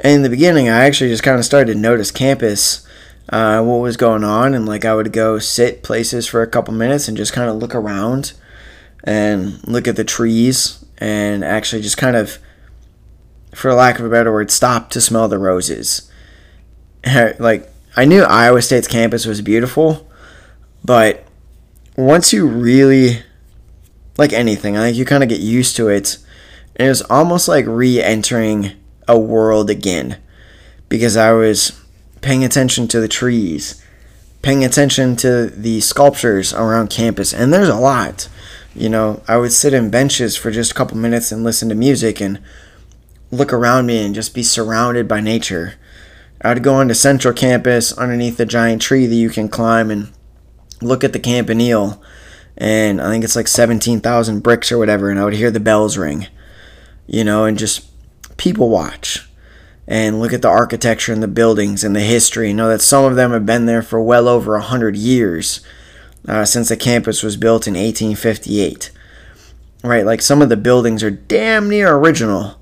And 0.00 0.14
in 0.14 0.22
the 0.22 0.30
beginning, 0.30 0.68
I 0.68 0.84
actually 0.84 1.10
just 1.10 1.22
kind 1.22 1.38
of 1.38 1.44
started 1.44 1.72
to 1.72 1.78
notice 1.78 2.10
campus 2.10 2.86
uh, 3.30 3.62
what 3.62 3.76
was 3.76 3.96
going 3.96 4.24
on, 4.24 4.54
and 4.54 4.66
like 4.66 4.84
I 4.84 4.94
would 4.94 5.12
go 5.12 5.38
sit 5.38 5.82
places 5.82 6.26
for 6.26 6.42
a 6.42 6.46
couple 6.46 6.74
minutes 6.74 7.08
and 7.08 7.16
just 7.16 7.32
kind 7.32 7.50
of 7.50 7.56
look 7.56 7.74
around 7.74 8.32
and 9.04 9.66
look 9.68 9.86
at 9.86 9.96
the 9.96 10.04
trees 10.04 10.84
and 10.98 11.44
actually 11.44 11.82
just 11.82 11.96
kind 11.98 12.16
of, 12.16 12.38
for 13.54 13.72
lack 13.72 13.98
of 13.98 14.04
a 14.04 14.10
better 14.10 14.32
word, 14.32 14.50
stop 14.50 14.90
to 14.90 15.00
smell 15.00 15.28
the 15.28 15.38
roses. 15.38 16.10
like 17.38 17.70
I 17.96 18.04
knew 18.04 18.22
Iowa 18.22 18.62
State's 18.62 18.88
campus 18.88 19.26
was 19.26 19.42
beautiful, 19.42 20.10
but 20.84 21.24
once 21.96 22.32
you 22.32 22.46
really 22.46 23.22
like 24.18 24.32
anything, 24.32 24.74
think 24.74 24.96
you 24.96 25.04
kind 25.04 25.22
of 25.22 25.28
get 25.28 25.40
used 25.40 25.76
to 25.76 25.88
it. 25.88 26.18
And 26.76 26.86
it 26.86 26.90
was 26.90 27.02
almost 27.02 27.48
like 27.48 27.64
re-entering 27.66 28.72
a 29.06 29.18
world 29.18 29.70
again 29.70 30.18
because 30.88 31.16
I 31.16 31.32
was 31.32 31.80
paying 32.20 32.44
attention 32.44 32.88
to 32.88 33.00
the 33.00 33.08
trees, 33.08 33.82
paying 34.42 34.64
attention 34.64 35.16
to 35.16 35.46
the 35.46 35.80
sculptures 35.80 36.52
around 36.52 36.90
campus, 36.90 37.32
and 37.32 37.52
there's 37.52 37.68
a 37.68 37.76
lot. 37.76 38.28
You 38.74 38.88
know, 38.88 39.22
I 39.26 39.38
would 39.38 39.52
sit 39.52 39.72
in 39.72 39.90
benches 39.90 40.36
for 40.36 40.50
just 40.50 40.72
a 40.72 40.74
couple 40.74 40.96
minutes 40.96 41.32
and 41.32 41.42
listen 41.42 41.68
to 41.68 41.74
music 41.74 42.20
and 42.20 42.40
look 43.30 43.52
around 43.52 43.86
me 43.86 44.04
and 44.04 44.14
just 44.14 44.34
be 44.34 44.42
surrounded 44.42 45.08
by 45.08 45.20
nature. 45.20 45.74
I 46.40 46.54
would 46.54 46.62
go 46.62 46.74
onto 46.74 46.94
Central 46.94 47.34
Campus 47.34 47.92
underneath 47.96 48.36
the 48.36 48.46
giant 48.46 48.80
tree 48.80 49.06
that 49.06 49.14
you 49.14 49.30
can 49.30 49.48
climb 49.48 49.90
and 49.90 50.12
look 50.80 51.02
at 51.02 51.12
the 51.12 51.18
campanile. 51.18 52.00
And 52.58 53.00
I 53.00 53.08
think 53.08 53.24
it's 53.24 53.36
like 53.36 53.48
17,000 53.48 54.40
bricks 54.40 54.70
or 54.70 54.78
whatever. 54.78 55.10
And 55.10 55.18
I 55.18 55.24
would 55.24 55.34
hear 55.34 55.50
the 55.50 55.60
bells 55.60 55.96
ring, 55.96 56.26
you 57.06 57.24
know, 57.24 57.44
and 57.44 57.56
just 57.56 57.86
people 58.36 58.68
watch 58.68 59.28
and 59.86 60.20
look 60.20 60.34
at 60.34 60.42
the 60.42 60.48
architecture 60.48 61.12
and 61.14 61.22
the 61.22 61.28
buildings 61.28 61.82
and 61.82 61.96
the 61.96 62.00
history. 62.00 62.48
You 62.48 62.54
know 62.54 62.68
that 62.68 62.82
some 62.82 63.04
of 63.04 63.16
them 63.16 63.32
have 63.32 63.46
been 63.46 63.66
there 63.66 63.82
for 63.82 64.00
well 64.00 64.28
over 64.28 64.54
a 64.54 64.60
hundred 64.60 64.96
years 64.96 65.60
uh, 66.28 66.44
since 66.44 66.68
the 66.68 66.76
campus 66.76 67.22
was 67.22 67.36
built 67.36 67.66
in 67.66 67.72
1858. 67.72 68.90
Right, 69.82 70.04
like 70.04 70.20
some 70.20 70.42
of 70.42 70.48
the 70.48 70.56
buildings 70.56 71.02
are 71.02 71.10
damn 71.10 71.70
near 71.70 71.94
original, 71.94 72.60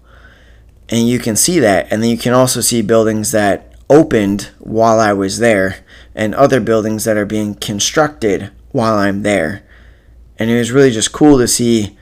and 0.88 1.08
you 1.08 1.18
can 1.18 1.34
see 1.34 1.58
that. 1.58 1.90
And 1.90 2.02
then 2.02 2.10
you 2.10 2.18
can 2.18 2.34
also 2.34 2.60
see 2.60 2.82
buildings 2.82 3.32
that 3.32 3.74
opened 3.88 4.50
while 4.58 5.00
I 5.00 5.14
was 5.14 5.38
there, 5.38 5.78
and 6.14 6.34
other 6.34 6.60
buildings 6.60 7.04
that 7.04 7.16
are 7.16 7.24
being 7.24 7.54
constructed 7.54 8.52
while 8.70 8.94
I'm 8.94 9.22
there. 9.22 9.65
And 10.38 10.50
it 10.50 10.58
was 10.58 10.72
really 10.72 10.90
just 10.90 11.12
cool 11.12 11.38
to 11.38 11.48
see 11.48 11.96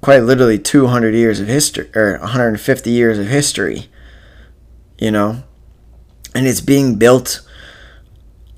quite 0.00 0.22
literally 0.22 0.58
200 0.58 1.14
years 1.14 1.40
of 1.40 1.48
history 1.48 1.90
or 1.94 2.18
150 2.18 2.90
years 2.90 3.18
of 3.18 3.26
history 3.26 3.88
you 4.98 5.10
know, 5.10 5.42
and 6.34 6.46
it's 6.46 6.60
being 6.60 6.96
built 6.96 7.40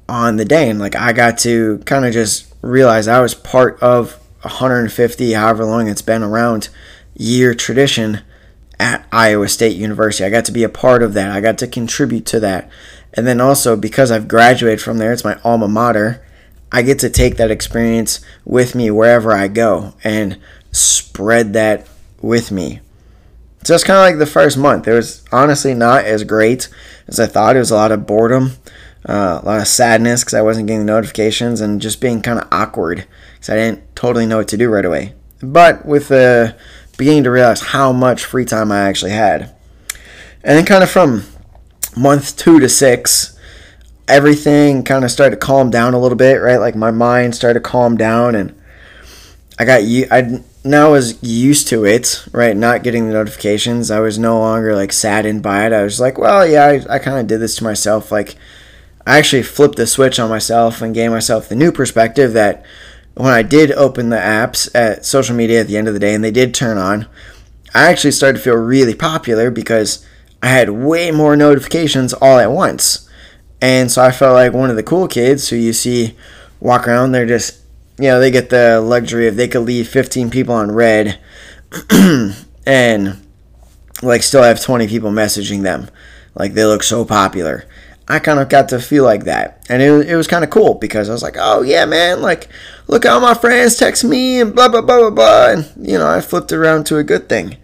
on 0.09 0.37
the 0.37 0.45
day. 0.45 0.69
And 0.71 0.79
like 0.79 0.97
I 0.97 1.13
got 1.13 1.39
to 1.39 1.79
kind 1.85 2.05
of 2.05 2.13
just 2.13 2.53
realize 2.63 3.09
I 3.09 3.21
was 3.21 3.35
part 3.35 3.81
of 3.83 4.15
150, 4.43 5.33
however 5.33 5.65
long 5.65 5.89
it's 5.89 6.03
been 6.03 6.23
around, 6.23 6.69
year 7.15 7.55
tradition 7.55 8.23
at 8.79 9.07
Iowa 9.11 9.49
State 9.49 9.77
University. 9.77 10.25
I 10.25 10.31
got 10.31 10.45
to 10.47 10.53
be 10.53 10.63
a 10.63 10.69
part 10.69 11.03
of 11.03 11.15
that. 11.15 11.31
I 11.31 11.41
got 11.41 11.59
to 11.59 11.67
contribute 11.67 12.27
to 12.27 12.41
that. 12.41 12.71
And 13.15 13.27
then 13.27 13.41
also 13.41 13.77
because 13.77 14.11
I've 14.11 14.29
graduated 14.29 14.81
from 14.81 14.99
there, 14.99 15.13
it's 15.13 15.25
my 15.25 15.41
alma 15.43 15.67
mater. 15.67 16.25
I 16.71 16.83
get 16.83 16.99
to 17.01 17.11
take 17.11 17.37
that 17.37 17.51
experience 17.51 18.21
with 18.45 18.75
me 18.75 18.91
wherever 18.91 19.33
I 19.33 19.49
go 19.49 19.95
and 20.05 20.39
spread 20.73 21.53
that 21.55 21.87
with 22.21 22.51
me. 22.51 22.81
So 23.65 23.75
Just 23.75 23.87
kind 23.87 23.99
of 23.99 24.03
like 24.03 24.19
the 24.19 24.31
first 24.31 24.57
month. 24.57 24.87
It 24.87 24.93
was 24.93 25.25
honestly 25.33 25.75
not 25.75 26.05
as 26.05 26.25
great 26.25 26.69
as 27.07 27.19
I 27.19 27.27
thought. 27.27 27.57
It 27.57 27.61
was 27.61 27.71
a 27.71 27.77
lot 27.77 27.93
of 27.93 28.07
boredom, 28.07 28.53
uh, 29.09 29.41
a 29.43 29.47
lot 29.47 29.61
of 29.61 29.69
sadness 29.69 30.23
because 30.23 30.35
I 30.35 30.43
wasn't 30.43 30.69
getting 30.69 30.87
notifications 30.87 31.61
and 31.61 31.81
just 31.81 32.01
being 32.01 32.23
kind 32.23 32.39
of 32.39 32.49
awkward 32.53 33.07
because 33.35 33.51
I 33.51 33.57
didn't 33.57 33.97
totally 33.97 34.27
know 34.27 34.39
what 34.39 34.49
to 34.49 34.57
do 34.57 34.71
right 34.71 34.85
away. 34.85 35.15
But 35.41 35.87
with 35.87 36.09
the 36.09 36.55
uh, 36.57 36.63
beginning 36.99 37.25
to 37.25 37.31
realize 37.31 37.61
how 37.61 37.93
much 37.93 38.25
free 38.25 38.45
time 38.45 38.71
I 38.71 38.81
actually 38.81 39.13
had. 39.13 39.55
And 40.45 40.59
then 40.59 40.67
kind 40.67 40.83
of 40.83 40.91
from 40.91 41.25
month 41.97 42.37
two 42.37 42.61
to 42.61 42.69
six, 42.69 43.38
everything 44.09 44.83
kind 44.83 45.05
of 45.05 45.11
started 45.11 45.37
to 45.37 45.47
calm 45.47 45.71
down 45.71 45.95
a 45.95 46.01
little 46.01 46.17
bit, 46.17 46.37
right? 46.37 46.57
Like 46.57 46.75
my 46.75 46.91
mind 46.91 47.35
started 47.35 47.61
to 47.61 47.69
calm 47.69 47.97
down, 47.97 48.35
and 48.35 48.59
I 49.59 49.65
got 49.65 49.85
you. 49.85 50.07
I 50.11 50.43
now 50.65 50.93
was 50.93 51.23
used 51.23 51.69
to 51.69 51.85
it, 51.85 52.25
right? 52.33 52.57
Not 52.57 52.83
getting 52.83 53.07
the 53.07 53.15
notifications. 53.15 53.91
I 53.91 54.01
was 54.01 54.19
no 54.19 54.39
longer 54.39 54.75
like 54.75 54.93
saddened 54.93 55.43
by 55.43 55.67
it. 55.67 55.73
I 55.73 55.83
was 55.83 56.01
like, 56.01 56.19
well, 56.19 56.47
yeah, 56.47 56.65
I, 56.67 56.95
I 56.95 56.99
kind 56.99 57.19
of 57.19 57.27
did 57.27 57.41
this 57.41 57.57
to 57.57 57.65
myself. 57.65 58.11
Like, 58.11 58.37
I 59.07 59.19
actually 59.19 59.43
flipped 59.43 59.77
the 59.77 59.87
switch 59.87 60.19
on 60.19 60.29
myself 60.29 60.83
and 60.83 60.95
gave 60.95 61.11
myself 61.11 61.49
the 61.49 61.57
new 61.57 61.73
perspective 61.73 62.33
that 62.35 62.65
when 63.15 63.33
I 63.33 63.43
did 63.43 63.73
open 63.73 64.11
the 64.11 64.17
apps 64.17 64.69
at 64.75 65.05
social 65.05 65.35
media 65.35 65.61
at 65.61 65.67
the 65.67 65.77
end 65.77 65.89
of 65.89 65.95
the 65.95 66.01
day 66.01 66.15
and 66.15 66.23
they 66.23 66.31
did 66.31 66.55
turn 66.55 66.79
on, 66.79 67.07
I 67.75 67.91
actually 67.91 68.13
started 68.13 68.39
to 68.39 68.45
feel 68.45 68.55
really 68.55 68.95
popular 68.95 69.51
because 69.51 70.07
I 70.43 70.49
had 70.49 70.71
way 70.71 71.11
more 71.11 71.37
notifications 71.37 72.13
all 72.13 72.39
at 72.39 72.53
once. 72.53 73.08
And 73.61 73.91
so 73.91 74.03
I 74.03 74.13
felt 74.13 74.35
like 74.35 74.53
one 74.53 74.71
of 74.71 74.77
the 74.77 74.83
cool 74.83 75.09
kids 75.09 75.49
who 75.49 75.57
you 75.57 75.73
see 75.73 76.17
walk 76.61 76.87
around, 76.87 77.13
they're 77.13 77.27
just, 77.27 77.61
you 77.99 78.05
know, 78.05 78.21
they 78.21 78.31
get 78.31 78.51
the 78.51 78.81
luxury 78.81 79.27
of 79.27 79.37
they 79.37 79.49
could 79.49 79.61
leave 79.63 79.89
15 79.89 80.31
people 80.31 80.55
on 80.55 80.71
red 80.73 81.19
and 82.67 83.27
like 84.03 84.23
still 84.23 84.43
have 84.43 84.63
20 84.63 84.87
people 84.87 85.11
messaging 85.11 85.63
them. 85.63 85.89
Like 86.35 86.55
they 86.55 86.65
look 86.65 86.83
so 86.83 87.05
popular. 87.05 87.65
I 88.11 88.21
kind 88.21 88.39
of 88.39 88.49
got 88.49 88.71
to 88.71 88.81
feel 88.81 89.05
like 89.05 89.25
that. 89.25 89.67
And 89.69 89.83
it, 89.83 90.09
it 90.09 90.17
was 90.17 90.27
kind 90.27 90.43
of 90.43 90.49
cool 90.49 90.75
because 90.75 91.11
I 91.11 91.13
was 91.13 91.23
like, 91.23 91.37
oh, 91.39 91.61
yeah, 91.61 91.85
man, 91.85 92.23
like, 92.23 92.49
look 92.87 93.05
how 93.05 93.21
my 93.21 93.35
friends 93.35 93.77
text 93.77 94.03
me 94.03 94.41
and 94.41 94.55
blah, 94.55 94.69
blah, 94.69 94.81
blah, 94.81 94.99
blah, 94.99 95.11
blah. 95.11 95.51
And, 95.51 95.87
you 95.87 95.99
know, 95.99 96.09
I 96.09 96.23
flipped 96.23 96.51
around 96.51 96.87
to 96.87 96.97
a 96.97 97.05
good 97.05 97.29
thing. 97.29 97.59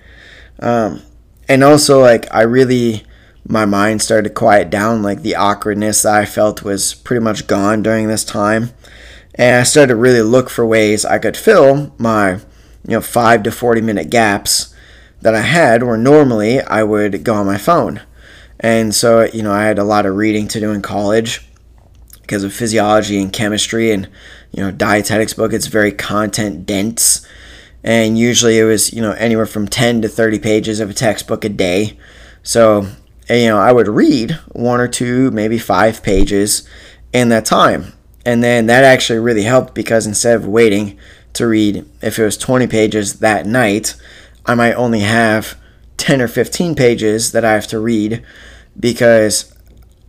Um, 0.60 1.00
and 1.48 1.64
also, 1.64 2.00
like, 2.00 2.26
I 2.30 2.42
really 2.42 3.06
my 3.46 3.64
mind 3.64 4.02
started 4.02 4.28
to 4.28 4.34
quiet 4.34 4.70
down. 4.70 5.02
Like 5.02 5.22
the 5.22 5.36
awkwardness 5.36 6.02
that 6.02 6.14
I 6.14 6.24
felt 6.24 6.62
was 6.62 6.94
pretty 6.94 7.22
much 7.22 7.46
gone 7.46 7.82
during 7.82 8.08
this 8.08 8.24
time. 8.24 8.70
And 9.34 9.56
I 9.56 9.62
started 9.64 9.88
to 9.88 9.96
really 9.96 10.22
look 10.22 10.48
for 10.48 10.64
ways 10.64 11.04
I 11.04 11.18
could 11.18 11.36
fill 11.36 11.94
my, 11.98 12.34
you 12.34 12.40
know, 12.86 13.00
five 13.00 13.42
to 13.42 13.50
40 13.50 13.80
minute 13.80 14.10
gaps 14.10 14.74
that 15.20 15.34
I 15.34 15.40
had 15.40 15.82
where 15.82 15.96
normally 15.96 16.60
I 16.60 16.82
would 16.82 17.24
go 17.24 17.34
on 17.34 17.46
my 17.46 17.58
phone. 17.58 18.02
And 18.60 18.94
so, 18.94 19.24
you 19.24 19.42
know, 19.42 19.52
I 19.52 19.64
had 19.64 19.78
a 19.78 19.84
lot 19.84 20.06
of 20.06 20.14
reading 20.14 20.48
to 20.48 20.60
do 20.60 20.70
in 20.70 20.82
college 20.82 21.46
because 22.22 22.44
of 22.44 22.54
physiology 22.54 23.20
and 23.20 23.32
chemistry 23.32 23.90
and, 23.90 24.08
you 24.52 24.62
know, 24.62 24.70
dietetics 24.70 25.34
book. 25.34 25.52
It's 25.52 25.66
very 25.66 25.92
content 25.92 26.64
dense. 26.64 27.26
And 27.82 28.16
usually 28.18 28.58
it 28.58 28.64
was, 28.64 28.92
you 28.92 29.02
know, 29.02 29.12
anywhere 29.12 29.46
from 29.46 29.68
10 29.68 30.02
to 30.02 30.08
30 30.08 30.38
pages 30.38 30.80
of 30.80 30.90
a 30.90 30.94
textbook 30.94 31.44
a 31.44 31.48
day. 31.48 31.98
So 32.42 32.86
and, 33.28 33.40
you 33.40 33.48
know, 33.48 33.58
I 33.58 33.72
would 33.72 33.88
read 33.88 34.32
one 34.52 34.80
or 34.80 34.88
two, 34.88 35.30
maybe 35.30 35.58
five 35.58 36.02
pages 36.02 36.68
in 37.12 37.28
that 37.30 37.46
time. 37.46 37.92
And 38.26 38.42
then 38.42 38.66
that 38.66 38.84
actually 38.84 39.18
really 39.18 39.42
helped 39.42 39.74
because 39.74 40.06
instead 40.06 40.36
of 40.36 40.46
waiting 40.46 40.98
to 41.34 41.46
read, 41.46 41.84
if 42.02 42.18
it 42.18 42.24
was 42.24 42.36
20 42.36 42.66
pages 42.66 43.20
that 43.20 43.46
night, 43.46 43.96
I 44.46 44.54
might 44.54 44.74
only 44.74 45.00
have 45.00 45.56
10 45.96 46.20
or 46.20 46.28
15 46.28 46.74
pages 46.74 47.32
that 47.32 47.44
I 47.44 47.52
have 47.52 47.66
to 47.68 47.78
read 47.78 48.24
because 48.78 49.54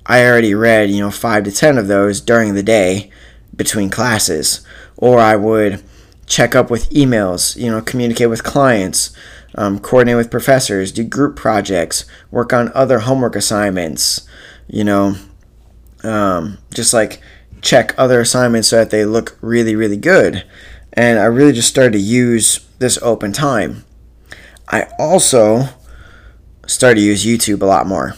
I 0.06 0.26
already 0.26 0.54
read, 0.54 0.90
you 0.90 1.00
know, 1.00 1.12
5 1.12 1.44
to 1.46 1.52
10 1.52 1.78
of 1.78 1.88
those 1.88 2.22
during 2.22 2.54
the 2.54 2.64
day 2.64 3.12
between 3.56 3.90
classes. 3.90 4.66
Or 4.98 5.20
I 5.20 5.36
would 5.36 5.84
check 6.26 6.56
up 6.56 6.70
with 6.70 6.90
emails, 6.90 7.56
you 7.56 7.70
know, 7.70 7.82
communicate 7.82 8.30
with 8.30 8.44
clients, 8.44 9.16
um, 9.56 9.80
coordinate 9.80 10.18
with 10.18 10.32
professors, 10.32 10.92
do 10.92 11.04
group 11.04 11.36
projects, 11.36 12.06
work 12.30 12.54
on 12.54 12.72
other 12.74 13.00
homework 13.00 13.36
assignments, 13.36 14.28
you 14.68 14.84
know, 14.84 15.16
um, 16.04 16.58
just 16.74 16.94
like 16.94 17.22
check 17.62 17.96
other 17.98 18.20
assignments 18.20 18.68
so 18.68 18.78
that 18.78 18.92
they 18.92 19.06
look 19.06 19.38
really, 19.42 19.76
really 19.76 19.98
good. 19.98 20.46
And 20.94 21.20
I 21.20 21.26
really 21.26 21.54
just 21.54 21.68
started 21.68 21.94
to 21.94 22.00
use 22.00 22.66
this 22.80 23.00
open 23.02 23.32
time. 23.32 23.86
I 24.68 24.88
also 25.00 25.70
started 26.68 27.00
to 27.00 27.06
use 27.06 27.26
YouTube 27.26 27.62
a 27.62 27.66
lot 27.66 27.88
more 27.88 28.16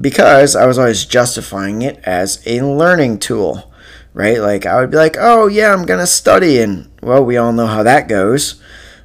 because 0.00 0.56
I 0.56 0.66
was 0.66 0.78
always 0.78 1.04
justifying 1.04 1.82
it 1.82 1.98
as 2.04 2.42
a 2.46 2.62
learning 2.62 3.18
tool, 3.18 3.72
right? 4.14 4.38
Like 4.38 4.66
I 4.66 4.80
would 4.80 4.90
be 4.90 4.96
like, 4.96 5.16
oh, 5.18 5.46
yeah, 5.46 5.72
I'm 5.72 5.86
going 5.86 6.00
to 6.00 6.06
study. 6.06 6.58
And 6.58 6.90
well, 7.02 7.24
we 7.24 7.36
all 7.36 7.52
know 7.52 7.66
how 7.66 7.82
that 7.82 8.08
goes. 8.08 8.60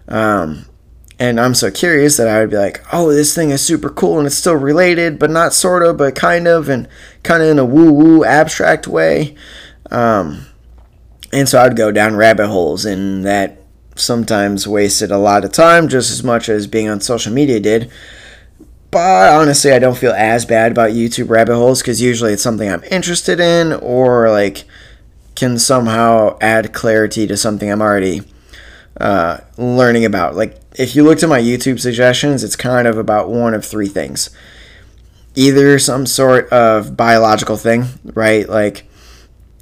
Um, 0.08 0.66
and 1.18 1.40
I'm 1.40 1.54
so 1.54 1.72
curious 1.72 2.18
that 2.18 2.28
I 2.28 2.40
would 2.40 2.50
be 2.50 2.58
like, 2.58 2.82
oh, 2.92 3.12
this 3.12 3.34
thing 3.34 3.52
is 3.52 3.62
super 3.62 3.90
cool 3.90 4.18
and 4.18 4.28
it's 4.28 4.36
still 4.36 4.56
related, 4.56 5.18
but 5.18 5.30
not 5.30 5.54
sort 5.54 5.84
of, 5.84 5.98
but 5.98 6.16
kind 6.16 6.48
of, 6.48 6.68
and 6.68 6.88
kind 7.24 7.42
of 7.42 7.50
in 7.50 7.60
a 7.60 7.66
woo 7.66 7.92
woo 7.92 8.26
abstract 8.26 8.88
way. 8.88 9.36
Um, 9.92 10.46
and 11.32 11.48
so 11.48 11.62
I'd 11.62 11.76
go 11.76 11.92
down 11.92 12.16
rabbit 12.16 12.48
holes, 12.48 12.86
and 12.86 13.26
that 13.26 13.62
sometimes 13.96 14.68
wasted 14.68 15.12
a 15.12 15.18
lot 15.18 15.46
of 15.46 15.52
time, 15.52 15.88
just 15.88 16.12
as 16.12 16.24
much 16.24 16.50
as 16.50 16.68
being 16.68 16.90
on 16.90 17.02
social 17.02 17.34
media 17.34 17.60
did. 17.60 17.92
But 18.92 19.34
honestly, 19.34 19.72
I 19.72 19.80
don't 19.80 19.98
feel 19.98 20.14
as 20.14 20.46
bad 20.46 20.72
about 20.72 20.92
YouTube 20.92 21.30
rabbit 21.30 21.56
holes 21.56 21.82
because 21.82 22.02
usually 22.02 22.32
it's 22.32 22.42
something 22.42 22.70
I'm 22.70 22.84
interested 22.86 23.42
in 23.42 23.74
or 23.74 24.30
like 24.30 24.64
can 25.36 25.60
somehow 25.60 26.38
add 26.40 26.72
clarity 26.72 27.28
to 27.28 27.36
something 27.36 27.70
I'm 27.70 27.82
already 27.82 28.22
uh, 29.00 29.40
learning 29.58 30.06
about. 30.06 30.36
Like, 30.36 30.60
if 30.78 30.96
you 30.96 31.04
look 31.04 31.22
at 31.22 31.30
my 31.30 31.42
YouTube 31.42 31.80
suggestions, 31.80 32.44
it's 32.44 32.56
kind 32.56 32.88
of 32.88 32.98
about 32.98 33.30
one 33.30 33.54
of 33.54 33.66
three 33.66 33.88
things. 33.88 34.30
Either 35.36 35.78
some 35.80 36.06
sort 36.06 36.50
of 36.50 36.96
biological 36.96 37.58
thing, 37.58 37.86
right? 38.04 38.48
Like 38.48 38.88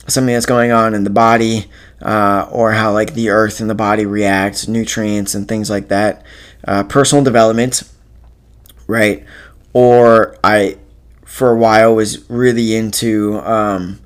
something 0.07 0.33
that's 0.33 0.45
going 0.45 0.71
on 0.71 0.93
in 0.93 1.03
the 1.03 1.09
body, 1.09 1.65
uh, 2.01 2.47
or 2.51 2.73
how 2.73 2.91
like 2.91 3.13
the 3.13 3.29
earth 3.29 3.59
and 3.59 3.69
the 3.69 3.75
body 3.75 4.05
react, 4.05 4.67
nutrients 4.67 5.33
and 5.33 5.47
things 5.47 5.69
like 5.69 5.87
that. 5.87 6.23
Uh, 6.67 6.83
personal 6.83 7.23
development, 7.23 7.83
right? 8.87 9.25
Or 9.73 10.37
I, 10.43 10.77
for 11.25 11.51
a 11.51 11.57
while, 11.57 11.95
was 11.95 12.29
really 12.29 12.75
into 12.75 13.39
um, 13.39 13.99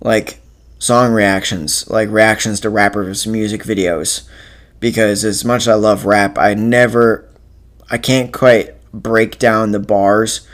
like 0.00 0.40
song 0.78 1.12
reactions, 1.12 1.88
like 1.90 2.08
reactions 2.10 2.60
to 2.60 2.70
rappers' 2.70 3.26
music 3.26 3.64
videos 3.64 4.28
because 4.80 5.24
as 5.24 5.44
much 5.44 5.62
as 5.62 5.68
I 5.68 5.74
love 5.74 6.04
rap, 6.04 6.38
I 6.38 6.54
never, 6.54 7.28
I 7.90 7.98
can't 7.98 8.32
quite 8.32 8.74
break 8.92 9.38
down 9.38 9.72
the 9.72 9.78
bars 9.78 10.46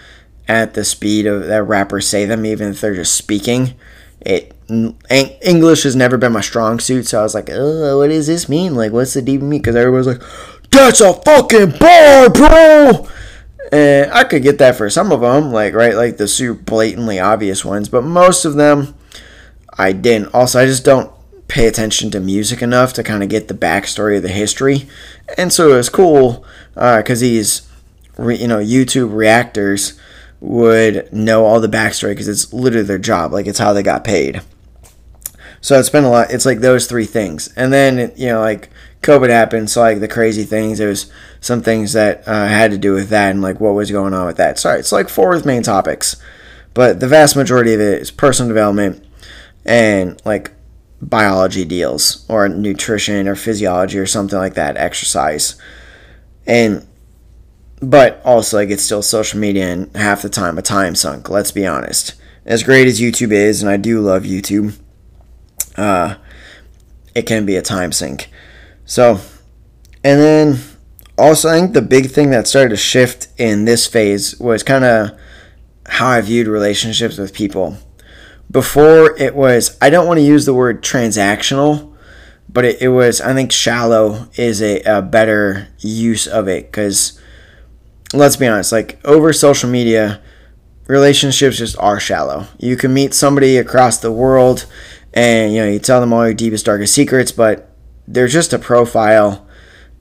at 0.49 0.75
the 0.75 0.85
speed 0.85 1.27
of 1.27 1.47
that 1.47 1.65
rappers 1.65 2.09
say 2.09 2.25
them, 2.25 2.45
even 2.45 2.71
if 2.71 2.81
they're 2.81 2.95
just 2.95 3.15
speaking. 3.15 3.75
It 4.21 4.55
English 4.69 5.83
has 5.83 5.95
never 5.95 6.17
been 6.17 6.33
my 6.33 6.41
strong 6.41 6.81
suit, 6.81 7.07
so 7.07 7.21
I 7.21 7.23
was 7.23 7.35
like, 7.35 7.49
what 7.49 8.09
does 8.09 8.27
this 8.27 8.49
mean? 8.49 8.75
Like, 8.75 8.93
what's 8.93 9.15
the 9.15 9.21
deep 9.21 9.43
mean? 9.43 9.61
Because 9.61 9.77
everybody's 9.77 10.07
like, 10.07 10.23
that's 10.71 11.01
a 11.01 11.13
fucking 11.13 11.79
bar, 11.79 12.31
bro. 12.31 13.09
And 13.71 14.11
I 14.13 14.25
could 14.25 14.43
get 14.43 14.59
that 14.59 14.77
for 14.77 14.89
some 14.89 15.13
of 15.13 15.21
them, 15.21 15.53
like 15.53 15.75
right, 15.75 15.95
like 15.95 16.17
the 16.17 16.29
super 16.29 16.61
blatantly 16.63 17.19
obvious 17.21 17.65
ones, 17.65 17.89
but 17.89 18.03
most 18.03 18.45
of 18.45 18.55
them 18.55 18.95
I 19.77 19.93
didn't. 19.93 20.33
Also, 20.35 20.61
I 20.61 20.67
just 20.67 20.85
don't 20.85 21.13
pay 21.55 21.69
attention 21.69 22.11
to 22.11 22.19
music 22.19 22.61
enough 22.63 22.93
to 22.93 23.05
kind 23.05 23.23
of 23.23 23.29
get 23.29 23.47
the 23.47 23.55
backstory 23.55 24.17
of 24.17 24.25
the 24.25 24.29
history. 24.29 24.89
And 25.39 25.53
so 25.53 25.73
it 25.73 25.77
was 25.77 25.89
cool 25.89 26.45
because 26.75 27.23
uh, 27.23 27.27
these, 27.27 27.69
you 28.19 28.49
know, 28.49 28.59
YouTube 28.59 29.15
reactors 29.15 29.97
would 30.41 31.13
know 31.13 31.47
all 31.47 31.61
the 31.61 31.69
backstory 31.69 32.11
because 32.11 32.27
it's 32.27 32.53
literally 32.53 32.85
their 32.85 32.99
job. 32.99 33.33
Like 33.33 33.47
it's 33.47 33.61
how 33.61 33.73
they 33.73 33.85
got 33.85 34.03
paid. 34.03 34.43
So 35.61 35.79
it's 35.79 35.91
been 35.91 36.03
a 36.03 36.11
lot. 36.11 36.33
It's 36.33 36.45
like 36.45 36.59
those 36.59 36.89
three 36.89 37.07
things, 37.07 37.49
and 37.57 37.73
then 37.73 38.13
you 38.17 38.27
know, 38.27 38.41
like 38.41 38.69
COVID 39.01 39.31
happened, 39.31 39.71
so 39.71 39.81
like 39.81 40.01
the 40.01 40.09
crazy 40.09 40.43
things. 40.43 40.77
There 40.77 40.89
was 40.89 41.11
some 41.41 41.63
things 41.63 41.95
that 41.95 42.27
uh, 42.29 42.49
had 42.49 42.73
to 42.73 42.79
do 42.79 42.93
with 42.93 43.09
that, 43.11 43.31
and 43.31 43.41
like 43.41 43.61
what 43.61 43.73
was 43.75 43.91
going 43.91 44.13
on 44.13 44.27
with 44.27 44.37
that. 44.37 44.59
Sorry, 44.59 44.81
it's 44.81 44.93
like 44.93 45.09
four 45.09 45.39
main 45.45 45.63
topics, 45.63 46.17
but 46.75 47.01
the 47.01 47.09
vast 47.09 47.35
majority 47.35 47.73
of 47.73 47.81
it 47.81 48.03
is 48.03 48.11
personal 48.11 48.49
development 48.49 49.03
and 49.65 50.21
like 50.27 50.54
biology 51.09 51.65
deals 51.65 52.25
or 52.29 52.49
nutrition 52.49 53.29
or 53.29 53.35
physiology 53.35 53.99
or 53.99 54.07
something 54.07 54.39
like 54.39 54.55
that, 54.55 54.77
exercise. 54.77 55.57
And 56.47 56.87
but 57.81 58.21
also 58.25 58.57
like 58.59 58.71
it's 58.71 58.83
still 58.83 59.03
social 59.03 59.39
media 59.39 59.67
and 59.67 59.97
half 59.97 60.23
the 60.23 60.29
time 60.29 60.59
a 60.59 60.63
time 60.63 60.95
sunk, 60.95 61.29
let's 61.29 61.53
be 61.53 61.67
honest. 61.67 62.15
As 62.47 62.63
great 62.63 62.87
as 62.87 63.01
YouTube 63.01 63.33
is, 63.33 63.63
and 63.63 63.71
I 63.71 63.77
do 63.77 64.01
love 64.01 64.25
YouTube, 64.25 64.79
uh, 65.77 66.17
it 67.15 67.23
can 67.23 67.47
be 67.47 67.57
a 67.57 67.63
time 67.63 67.93
sink. 67.93 68.31
So, 68.85 69.21
and 70.03 70.21
then 70.21 70.59
also, 71.17 71.49
I 71.49 71.59
think 71.59 71.73
the 71.73 71.83
big 71.83 72.11
thing 72.11 72.31
that 72.31 72.47
started 72.47 72.71
to 72.71 72.77
shift 72.77 73.29
in 73.39 73.65
this 73.65 73.87
phase 73.87 74.39
was 74.39 74.63
kind 74.63 74.85
of 74.85 75.19
how 75.87 76.09
I 76.09 76.21
viewed 76.21 76.47
relationships 76.47 77.19
with 77.19 77.33
people. 77.33 77.79
Before 78.51 79.17
it 79.19 79.35
was, 79.35 79.77
I 79.81 79.91
don't 79.91 80.07
want 80.07 80.19
to 80.19 80.25
use 80.25 80.47
the 80.47 80.55
word 80.55 80.83
transactional, 80.83 81.95
but 82.49 82.65
it, 82.65 82.83
it 82.83 82.89
was, 82.89 83.21
I 83.21 83.35
think 83.35 83.51
shallow 83.51 84.29
is 84.37 84.63
a, 84.63 84.81
a 84.83 85.03
better 85.03 85.69
use 85.81 86.27
of 86.27 86.47
it 86.47 86.67
because 86.67 87.21
let's 88.13 88.37
be 88.37 88.47
honest, 88.47 88.73
like 88.73 88.99
over 89.05 89.33
social 89.33 89.69
media, 89.69 90.23
relationships 90.87 91.59
just 91.59 91.77
are 91.79 91.99
shallow. 91.99 92.47
You 92.59 92.77
can 92.77 92.95
meet 92.95 93.15
somebody 93.15 93.57
across 93.57 93.99
the 93.99 94.13
world 94.13 94.67
and 95.13 95.53
you 95.53 95.61
know, 95.61 95.69
you 95.69 95.79
tell 95.79 96.01
them 96.01 96.13
all 96.13 96.25
your 96.25 96.35
deepest, 96.35 96.67
darkest 96.67 96.95
secrets, 96.95 97.33
but 97.33 97.71
they're 98.07 98.29
just 98.29 98.53
a 98.53 98.59
profile. 98.59 99.47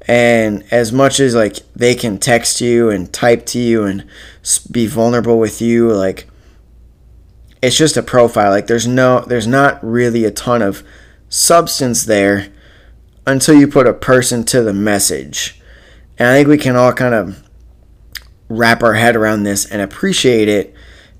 And 0.07 0.65
as 0.71 0.91
much 0.91 1.19
as 1.19 1.33
like 1.33 1.57
they 1.75 1.95
can 1.95 2.17
text 2.17 2.59
you 2.59 2.89
and 2.89 3.11
type 3.13 3.45
to 3.47 3.59
you 3.59 3.83
and 3.83 4.05
be 4.69 4.85
vulnerable 4.87 5.39
with 5.39 5.61
you, 5.61 5.93
like 5.93 6.27
it's 7.63 7.77
just 7.77 7.95
a 7.95 8.03
profile. 8.03 8.51
Like 8.51 8.67
there's 8.67 8.85
no, 8.85 9.21
there's 9.21 9.47
not 9.47 9.81
really 9.81 10.25
a 10.25 10.31
ton 10.31 10.61
of 10.61 10.83
substance 11.29 12.03
there 12.03 12.49
until 13.25 13.55
you 13.57 13.69
put 13.69 13.87
a 13.87 13.93
person 13.93 14.43
to 14.43 14.61
the 14.61 14.73
message. 14.73 15.61
And 16.19 16.27
I 16.27 16.35
think 16.35 16.49
we 16.49 16.57
can 16.57 16.75
all 16.75 16.91
kind 16.91 17.15
of 17.15 17.41
wrap 18.49 18.83
our 18.83 18.95
head 18.95 19.15
around 19.15 19.43
this 19.43 19.65
and 19.65 19.81
appreciate 19.81 20.49
it, 20.49 20.75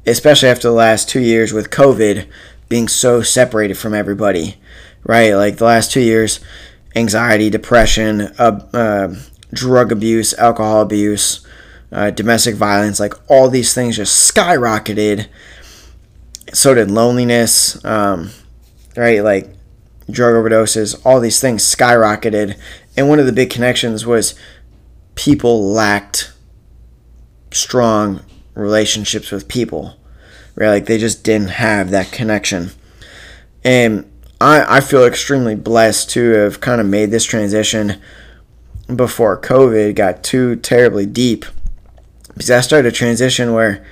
especially 0.06 0.49
after 0.49 0.67
the 0.67 0.73
last 0.73 1.08
two 1.08 1.21
years 1.21 1.53
with 1.53 1.69
COVID 1.69 2.27
being 2.67 2.89
so 2.89 3.21
separated 3.21 3.77
from 3.77 3.93
everybody, 3.93 4.58
right? 5.06 5.34
Like 5.34 5.58
the 5.58 5.65
last 5.65 5.93
two 5.93 6.01
years, 6.01 6.41
anxiety, 6.93 7.49
depression, 7.49 8.19
uh, 8.38 8.67
uh, 8.73 9.15
drug 9.53 9.93
abuse, 9.93 10.34
alcohol 10.34 10.82
abuse, 10.82 11.47
uh, 11.93 12.10
domestic 12.10 12.56
violence, 12.56 12.99
like 12.99 13.13
all 13.29 13.49
these 13.49 13.73
things 13.73 13.95
just 13.95 14.36
skyrocketed. 14.36 15.27
So 16.53 16.73
did 16.75 16.91
loneliness, 16.91 17.83
um, 17.83 18.29
right? 18.95 19.23
Like 19.23 19.49
drug 20.09 20.35
overdoses, 20.35 20.99
all 21.05 21.19
these 21.19 21.41
things 21.41 21.63
skyrocketed. 21.63 22.57
And 22.95 23.09
one 23.09 23.19
of 23.19 23.25
the 23.25 23.31
big 23.31 23.49
connections 23.49 24.05
was 24.05 24.35
people 25.15 25.71
lacked 25.71 26.31
strong 27.51 28.21
relationships 28.53 29.31
with 29.31 29.47
people. 29.47 29.97
Right? 30.55 30.69
Like 30.69 30.85
they 30.85 30.99
just 30.99 31.23
didn't 31.23 31.49
have 31.49 31.89
that 31.89 32.11
connection. 32.11 32.69
And 33.63 34.09
I, 34.39 34.77
I 34.77 34.81
feel 34.81 35.05
extremely 35.05 35.55
blessed 35.55 36.11
to 36.11 36.31
have 36.33 36.61
kind 36.61 36.79
of 36.79 36.85
made 36.85 37.09
this 37.09 37.25
transition 37.25 37.99
before 38.93 39.39
COVID 39.41 39.95
got 39.95 40.23
too 40.23 40.57
terribly 40.57 41.07
deep. 41.07 41.45
Because 42.33 42.51
I 42.51 42.61
started 42.61 42.89
a 42.89 42.91
transition 42.91 43.53
where 43.53 43.83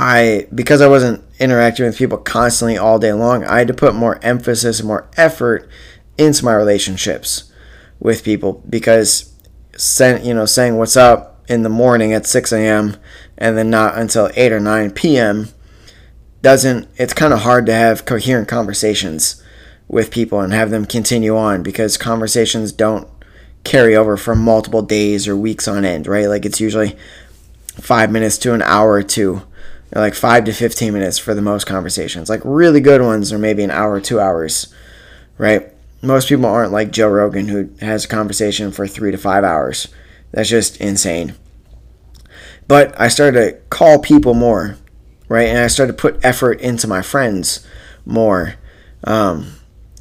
I 0.00 0.46
because 0.54 0.80
I 0.80 0.88
wasn't 0.88 1.22
interacting 1.38 1.84
with 1.84 1.98
people 1.98 2.16
constantly 2.16 2.78
all 2.78 2.98
day 2.98 3.12
long, 3.12 3.44
I 3.44 3.58
had 3.58 3.68
to 3.68 3.74
put 3.74 3.94
more 3.94 4.18
emphasis 4.22 4.80
and 4.80 4.88
more 4.88 5.06
effort 5.18 5.68
into 6.16 6.42
my 6.42 6.54
relationships 6.54 7.52
with 7.98 8.24
people 8.24 8.64
because 8.66 9.34
sent 9.76 10.24
you 10.24 10.32
know 10.32 10.46
saying 10.46 10.78
what's 10.78 10.96
up 10.96 11.44
in 11.50 11.64
the 11.64 11.68
morning 11.68 12.14
at 12.14 12.24
6 12.24 12.50
a.m. 12.52 12.96
and 13.36 13.58
then 13.58 13.68
not 13.68 13.98
until 13.98 14.30
8 14.34 14.52
or 14.52 14.60
9 14.60 14.92
p.m. 14.92 15.48
doesn't, 16.40 16.88
it's 16.96 17.12
kind 17.12 17.34
of 17.34 17.40
hard 17.40 17.66
to 17.66 17.74
have 17.74 18.06
coherent 18.06 18.48
conversations 18.48 19.42
with 19.86 20.12
people 20.12 20.40
and 20.40 20.54
have 20.54 20.70
them 20.70 20.86
continue 20.86 21.36
on 21.36 21.62
because 21.62 21.98
conversations 21.98 22.72
don't 22.72 23.06
carry 23.64 23.94
over 23.94 24.16
for 24.16 24.34
multiple 24.34 24.80
days 24.80 25.28
or 25.28 25.36
weeks 25.36 25.68
on 25.68 25.84
end, 25.84 26.06
right? 26.06 26.26
Like 26.28 26.46
it's 26.46 26.60
usually 26.60 26.96
five 27.74 28.10
minutes 28.10 28.38
to 28.38 28.54
an 28.54 28.62
hour 28.62 28.92
or 28.92 29.02
two, 29.02 29.42
like 29.92 30.14
five 30.14 30.44
to 30.44 30.52
15 30.52 30.92
minutes 30.92 31.18
for 31.18 31.34
the 31.34 31.42
most 31.42 31.64
conversations. 31.66 32.28
Like 32.28 32.42
really 32.44 32.80
good 32.80 33.02
ones 33.02 33.32
are 33.32 33.38
maybe 33.38 33.64
an 33.64 33.70
hour, 33.70 34.00
two 34.00 34.20
hours, 34.20 34.72
right? 35.38 35.68
Most 36.02 36.28
people 36.28 36.46
aren't 36.46 36.72
like 36.72 36.92
Joe 36.92 37.08
Rogan 37.08 37.48
who 37.48 37.70
has 37.80 38.04
a 38.04 38.08
conversation 38.08 38.70
for 38.72 38.86
three 38.86 39.10
to 39.10 39.18
five 39.18 39.44
hours. 39.44 39.88
That's 40.32 40.48
just 40.48 40.80
insane. 40.80 41.34
But 42.68 42.98
I 43.00 43.08
started 43.08 43.40
to 43.40 43.58
call 43.68 43.98
people 43.98 44.32
more, 44.32 44.76
right? 45.28 45.48
And 45.48 45.58
I 45.58 45.66
started 45.66 45.92
to 45.92 45.98
put 46.00 46.24
effort 46.24 46.60
into 46.60 46.86
my 46.86 47.02
friends 47.02 47.66
more. 48.06 48.54
Um, 49.02 49.54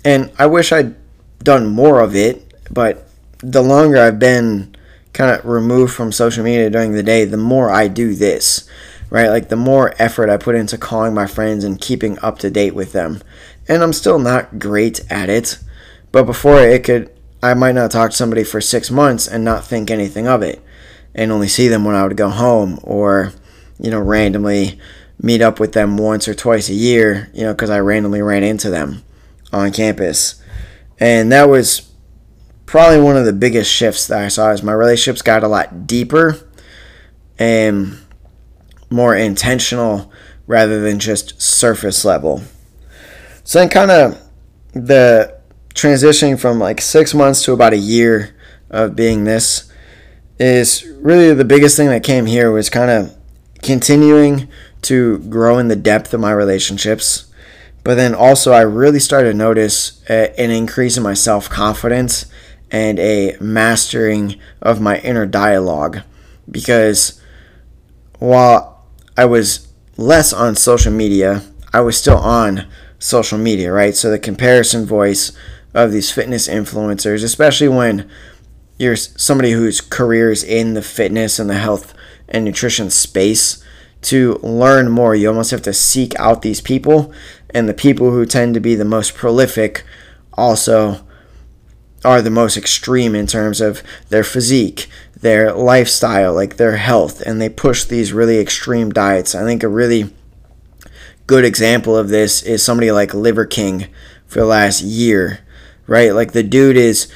and 0.06 0.32
I 0.38 0.46
wish 0.46 0.72
I'd 0.72 0.96
done 1.44 1.66
more 1.66 2.00
of 2.00 2.16
it, 2.16 2.54
but 2.70 3.08
the 3.40 3.64
longer 3.64 3.98
I've 3.98 4.20
been 4.20 4.76
kind 5.14 5.32
of 5.32 5.46
removed 5.46 5.94
from 5.94 6.12
social 6.12 6.44
media 6.44 6.70
during 6.70 6.92
the 6.92 7.04
day, 7.04 7.26
the 7.26 7.38
more 7.38 7.72
I 7.72 7.88
do 7.88 8.14
this, 8.14 8.70
right? 9.10 9.30
Like 9.30 9.50
the 9.50 9.56
more 9.56 9.94
effort 10.00 10.30
I 10.30 10.38
put 10.38 10.56
into 10.56 10.78
calling 10.78 11.14
my 11.14 11.28
friends 11.28 11.64
and 11.64 11.82
keeping 11.82 12.20
up 12.20 12.40
to 12.40 12.50
date 12.50 12.76
with 12.76 12.92
them. 12.92 13.22
And 13.68 13.84
I'm 13.84 13.94
still 13.94 14.20
not 14.20 14.60
great 14.60 15.02
at 15.10 15.30
it, 15.30 15.60
but 16.12 16.26
before 16.26 16.62
it 16.62 16.84
could 16.84 17.12
I 17.42 17.54
might 17.54 17.76
not 17.76 17.92
talk 17.92 18.12
to 18.12 18.18
somebody 18.18 18.44
for 18.44 18.60
six 18.60 18.92
months 18.92 19.28
and 19.28 19.46
not 19.46 19.64
think 19.64 19.90
anything 19.90 20.28
of 20.28 20.42
it 20.42 20.62
and 21.16 21.32
only 21.32 21.48
see 21.48 21.68
them 21.70 21.86
when 21.86 21.96
I 21.96 22.04
would 22.04 22.18
go 22.18 22.30
home 22.30 22.80
or, 22.84 23.34
you 23.80 23.90
know, 23.90 24.00
randomly 24.00 24.80
meet 25.22 25.42
up 25.42 25.60
with 25.60 25.74
them 25.74 25.98
once 25.98 26.28
or 26.28 26.34
twice 26.34 26.70
a 26.70 26.74
year, 26.74 27.30
you 27.34 27.44
know, 27.44 27.54
because 27.54 27.70
I 27.70 27.80
randomly 27.80 28.22
ran 28.22 28.44
into 28.44 28.70
them 28.70 29.04
on 29.54 29.72
campus. 29.72 30.42
And 31.00 31.32
that 31.32 31.48
was 31.48 31.90
probably 32.66 33.00
one 33.00 33.18
of 33.18 33.26
the 33.26 33.34
biggest 33.34 33.72
shifts 33.72 34.08
that 34.08 34.22
I 34.22 34.28
saw 34.28 34.52
is 34.52 34.62
my 34.62 34.74
relationships 34.74 35.22
got 35.22 35.44
a 35.44 35.48
lot 35.48 35.88
deeper 35.88 36.38
and 37.38 37.98
more 38.90 39.16
intentional 39.16 40.12
rather 40.48 40.82
than 40.82 41.00
just 41.00 41.42
surface 41.42 42.04
level. 42.04 42.42
So 43.44 43.60
then 43.60 43.70
kind 43.70 43.92
of 43.92 44.22
the 44.74 45.40
transitioning 45.74 46.40
from 46.40 46.60
like 46.60 46.82
six 46.82 47.14
months 47.14 47.44
to 47.44 47.54
about 47.54 47.74
a 47.74 47.78
year 47.78 48.36
of 48.70 48.96
being 48.96 49.24
this 49.24 49.72
is 50.40 50.86
really 51.02 51.34
the 51.34 51.46
biggest 51.46 51.76
thing 51.76 51.90
that 51.90 52.04
came 52.04 52.26
here 52.26 52.52
was 52.52 52.70
kind 52.70 52.90
of 52.90 53.16
continuing 53.62 54.48
to 54.82 55.20
grow 55.20 55.58
in 55.58 55.68
the 55.68 55.76
depth 55.76 56.14
of 56.14 56.20
my 56.20 56.32
relationships. 56.32 57.32
But 57.84 57.96
then 57.96 58.14
also, 58.14 58.52
I 58.52 58.62
really 58.62 59.00
started 59.00 59.32
to 59.32 59.38
notice 59.38 60.04
an 60.08 60.52
increase 60.52 60.98
in 60.98 61.04
my 61.04 61.14
self 61.14 61.50
confidence 61.50 62.26
and 62.72 63.00
a 63.00 63.36
mastering 63.40 64.36
of 64.62 64.80
my 64.82 65.00
inner 65.00 65.26
dialogue. 65.26 66.02
Because 66.50 67.22
while 68.20 68.79
I 69.20 69.26
was 69.26 69.68
less 69.98 70.32
on 70.32 70.56
social 70.56 70.94
media, 70.94 71.44
I 71.74 71.82
was 71.82 71.98
still 71.98 72.20
on 72.20 72.66
social 73.00 73.38
media, 73.38 73.70
right? 73.70 73.94
So 73.94 74.10
the 74.10 74.18
comparison 74.18 74.86
voice 74.86 75.34
of 75.74 75.92
these 75.92 76.10
fitness 76.10 76.48
influencers, 76.48 77.22
especially 77.22 77.68
when 77.68 78.10
you're 78.78 78.96
somebody 78.96 79.52
whose 79.52 79.82
career 79.82 80.32
is 80.32 80.42
in 80.42 80.74
the 80.74 80.82
fitness 80.82 81.38
and 81.38 81.50
the 81.50 81.56
health 81.56 81.94
and 82.30 82.46
nutrition 82.46 82.90
space. 82.90 83.62
To 84.04 84.36
learn 84.36 84.90
more, 84.90 85.14
you 85.14 85.28
almost 85.28 85.52
have 85.52 85.64
to 85.64 85.74
seek 85.74 86.18
out 86.18 86.42
these 86.42 86.62
people, 86.62 87.12
and 87.50 87.68
the 87.68 87.74
people 87.74 88.12
who 88.12 88.26
tend 88.26 88.54
to 88.54 88.62
be 88.62 88.74
the 88.74 88.86
most 88.86 89.16
prolific 89.16 89.84
also 90.32 91.06
are 92.06 92.22
the 92.22 92.30
most 92.30 92.56
extreme 92.56 93.16
in 93.16 93.28
terms 93.28 93.60
of 93.60 93.84
their 94.08 94.24
physique, 94.24 94.88
their 95.22 95.54
lifestyle, 95.54 96.34
like 96.34 96.58
their 96.58 96.78
health, 96.78 97.22
and 97.22 97.42
they 97.42 97.50
push 97.50 97.84
these 97.84 98.14
really 98.14 98.40
extreme 98.40 98.92
diets. 98.92 99.36
I 99.36 99.44
think 99.44 99.64
a 99.64 99.68
really 99.68 100.14
good 101.28 101.46
example 101.46 101.96
of 101.96 102.10
this 102.10 102.42
is 102.42 102.64
somebody 102.64 102.92
like 102.92 103.14
Liver 103.14 103.46
King 103.46 103.88
for 104.26 104.40
the 104.40 104.46
last 104.46 104.82
year 104.82 105.40
right? 105.90 106.14
Like 106.14 106.32
the 106.32 106.44
dude 106.44 106.78
is 106.78 107.12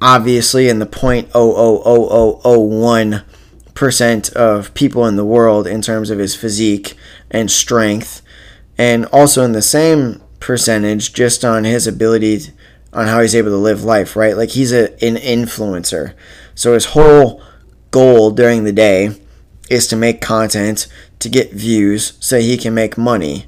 obviously 0.00 0.68
in 0.68 0.78
the 0.78 0.86
point 0.86 1.30
oh 1.34 1.54
oh 1.56 1.82
oh 1.84 2.08
oh 2.10 2.40
oh 2.44 2.60
one 2.60 3.24
percent 3.72 4.30
of 4.34 4.72
people 4.74 5.06
in 5.06 5.16
the 5.16 5.24
world 5.24 5.66
in 5.66 5.82
terms 5.82 6.10
of 6.10 6.18
his 6.18 6.36
physique 6.36 6.94
and 7.30 7.50
strength, 7.50 8.22
and 8.78 9.06
also 9.06 9.42
in 9.42 9.52
the 9.52 9.62
same 9.62 10.22
percentage 10.38 11.12
just 11.14 11.44
on 11.44 11.64
his 11.64 11.86
ability 11.86 12.40
on 12.92 13.08
how 13.08 13.20
he's 13.20 13.34
able 13.34 13.50
to 13.50 13.56
live 13.56 13.82
life, 13.82 14.14
right? 14.14 14.36
Like 14.36 14.50
he's 14.50 14.72
a, 14.72 14.92
an 15.04 15.16
influencer. 15.16 16.14
So 16.54 16.74
his 16.74 16.86
whole 16.86 17.42
goal 17.90 18.30
during 18.30 18.64
the 18.64 18.72
day 18.72 19.16
is 19.70 19.86
to 19.88 19.96
make 19.96 20.20
content 20.20 20.86
to 21.20 21.28
get 21.28 21.52
views 21.52 22.14
so 22.20 22.38
he 22.38 22.56
can 22.56 22.74
make 22.74 22.98
money, 22.98 23.46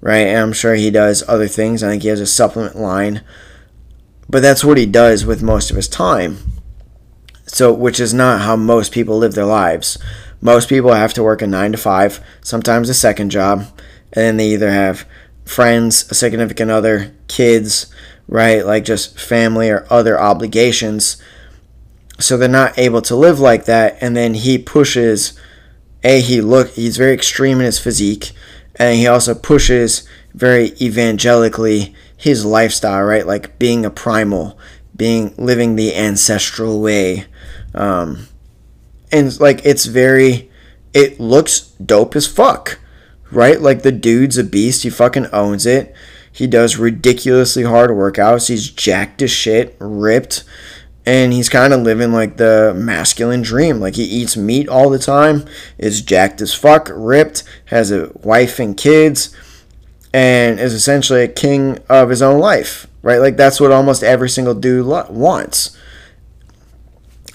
right? 0.00 0.26
And 0.26 0.38
I'm 0.38 0.52
sure 0.52 0.74
he 0.74 0.90
does 0.90 1.24
other 1.28 1.48
things. 1.48 1.82
I 1.82 1.88
think 1.88 2.02
he 2.02 2.08
has 2.08 2.20
a 2.20 2.26
supplement 2.26 2.76
line 2.76 3.22
but 4.28 4.42
that's 4.42 4.64
what 4.64 4.78
he 4.78 4.86
does 4.86 5.24
with 5.24 5.42
most 5.42 5.70
of 5.70 5.76
his 5.76 5.88
time. 5.88 6.38
So, 7.46 7.72
which 7.72 8.00
is 8.00 8.12
not 8.12 8.40
how 8.40 8.56
most 8.56 8.92
people 8.92 9.18
live 9.18 9.34
their 9.34 9.44
lives. 9.44 9.98
Most 10.40 10.68
people 10.68 10.92
have 10.92 11.14
to 11.14 11.22
work 11.22 11.42
a 11.42 11.46
nine 11.46 11.72
to 11.72 11.78
five, 11.78 12.20
sometimes 12.42 12.88
a 12.88 12.94
second 12.94 13.30
job, 13.30 13.60
and 14.12 14.24
then 14.24 14.36
they 14.36 14.48
either 14.48 14.70
have 14.70 15.06
friends, 15.44 16.10
a 16.10 16.14
significant 16.14 16.70
other, 16.70 17.14
kids, 17.28 17.86
right? 18.26 18.66
Like 18.66 18.84
just 18.84 19.18
family 19.18 19.70
or 19.70 19.86
other 19.88 20.20
obligations. 20.20 21.22
So 22.18 22.36
they're 22.36 22.48
not 22.48 22.78
able 22.78 23.02
to 23.02 23.16
live 23.16 23.40
like 23.40 23.64
that. 23.66 23.98
And 24.00 24.16
then 24.16 24.34
he 24.34 24.58
pushes, 24.58 25.38
A, 26.02 26.20
he 26.20 26.40
look 26.40 26.70
he's 26.70 26.96
very 26.96 27.12
extreme 27.12 27.58
in 27.58 27.66
his 27.66 27.78
physique, 27.78 28.32
and 28.76 28.96
he 28.96 29.06
also 29.06 29.34
pushes 29.34 30.08
very 30.34 30.72
evangelically 30.80 31.94
his 32.16 32.44
lifestyle, 32.44 33.02
right? 33.02 33.26
Like 33.26 33.58
being 33.58 33.84
a 33.84 33.90
primal, 33.90 34.58
being 34.94 35.34
living 35.36 35.76
the 35.76 35.94
ancestral 35.94 36.80
way. 36.80 37.26
Um, 37.74 38.28
and 39.12 39.38
like 39.40 39.64
it's 39.64 39.86
very 39.86 40.50
it 40.94 41.20
looks 41.20 41.60
dope 41.84 42.16
as 42.16 42.26
fuck, 42.26 42.78
right? 43.30 43.60
Like 43.60 43.82
the 43.82 43.92
dude's 43.92 44.38
a 44.38 44.44
beast. 44.44 44.82
He 44.82 44.90
fucking 44.90 45.26
owns 45.32 45.66
it. 45.66 45.94
He 46.32 46.46
does 46.46 46.76
ridiculously 46.76 47.62
hard 47.62 47.90
workouts. 47.90 48.48
He's 48.48 48.70
jacked 48.70 49.22
as 49.22 49.30
shit, 49.30 49.74
ripped, 49.78 50.44
and 51.06 51.32
he's 51.32 51.48
kind 51.48 51.72
of 51.72 51.82
living 51.82 52.12
like 52.12 52.36
the 52.36 52.74
masculine 52.76 53.40
dream. 53.40 53.78
Like 53.78 53.94
he 53.94 54.02
eats 54.02 54.36
meat 54.36 54.68
all 54.68 54.90
the 54.90 54.98
time, 54.98 55.44
is 55.78 56.02
jacked 56.02 56.40
as 56.40 56.52
fuck, 56.52 56.90
ripped, 56.92 57.44
has 57.66 57.92
a 57.92 58.10
wife 58.22 58.58
and 58.58 58.76
kids, 58.76 59.34
and 60.12 60.58
is 60.58 60.74
essentially 60.74 61.22
a 61.22 61.28
king 61.28 61.78
of 61.88 62.10
his 62.10 62.22
own 62.22 62.40
life, 62.40 62.88
right? 63.02 63.18
Like 63.18 63.36
that's 63.36 63.60
what 63.60 63.70
almost 63.70 64.02
every 64.02 64.28
single 64.28 64.54
dude 64.54 64.86
wants. 64.86 65.78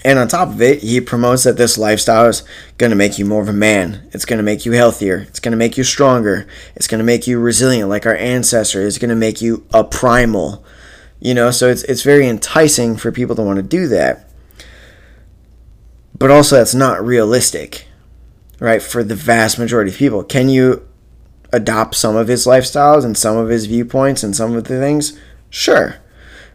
And 0.04 0.18
on 0.18 0.26
top 0.26 0.48
of 0.48 0.60
it, 0.60 0.82
he 0.82 1.00
promotes 1.00 1.44
that 1.44 1.56
this 1.56 1.78
lifestyle 1.78 2.26
is 2.26 2.42
going 2.76 2.90
to 2.90 2.96
make 2.96 3.18
you 3.18 3.24
more 3.24 3.40
of 3.40 3.48
a 3.48 3.52
man. 3.52 4.08
It's 4.12 4.24
going 4.24 4.38
to 4.38 4.42
make 4.42 4.66
you 4.66 4.72
healthier. 4.72 5.18
It's 5.28 5.38
going 5.38 5.52
to 5.52 5.56
make 5.56 5.78
you 5.78 5.84
stronger. 5.84 6.46
It's 6.74 6.88
going 6.88 6.98
to 6.98 7.04
make 7.04 7.28
you 7.28 7.38
resilient 7.38 7.88
like 7.88 8.04
our 8.04 8.16
ancestors. 8.16 8.96
It's 8.96 8.98
going 8.98 9.10
to 9.10 9.14
make 9.14 9.40
you 9.40 9.64
a 9.72 9.84
primal. 9.84 10.64
You 11.22 11.34
know, 11.34 11.50
so 11.50 11.68
it's 11.68 11.82
it's 11.84 12.02
very 12.02 12.26
enticing 12.26 12.96
for 12.96 13.12
people 13.12 13.36
to 13.36 13.42
want 13.42 13.56
to 13.56 13.62
do 13.62 13.86
that. 13.88 14.28
But 16.18 16.30
also 16.30 16.56
that's 16.56 16.74
not 16.74 17.04
realistic. 17.04 17.86
Right? 18.58 18.82
For 18.82 19.02
the 19.02 19.14
vast 19.14 19.58
majority 19.58 19.90
of 19.90 19.96
people. 19.96 20.22
Can 20.22 20.48
you 20.48 20.86
adopt 21.52 21.94
some 21.94 22.16
of 22.16 22.28
his 22.28 22.46
lifestyles 22.46 23.04
and 23.04 23.16
some 23.16 23.36
of 23.36 23.48
his 23.48 23.66
viewpoints 23.66 24.22
and 24.22 24.34
some 24.36 24.54
of 24.54 24.64
the 24.64 24.78
things? 24.78 25.18
Sure 25.50 25.96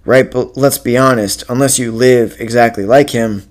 right? 0.07 0.31
But 0.31 0.57
let's 0.57 0.79
be 0.79 0.97
honest, 0.97 1.43
unless 1.49 1.77
you 1.77 1.91
live 1.91 2.37
exactly 2.39 2.85
like 2.85 3.11
him, 3.11 3.43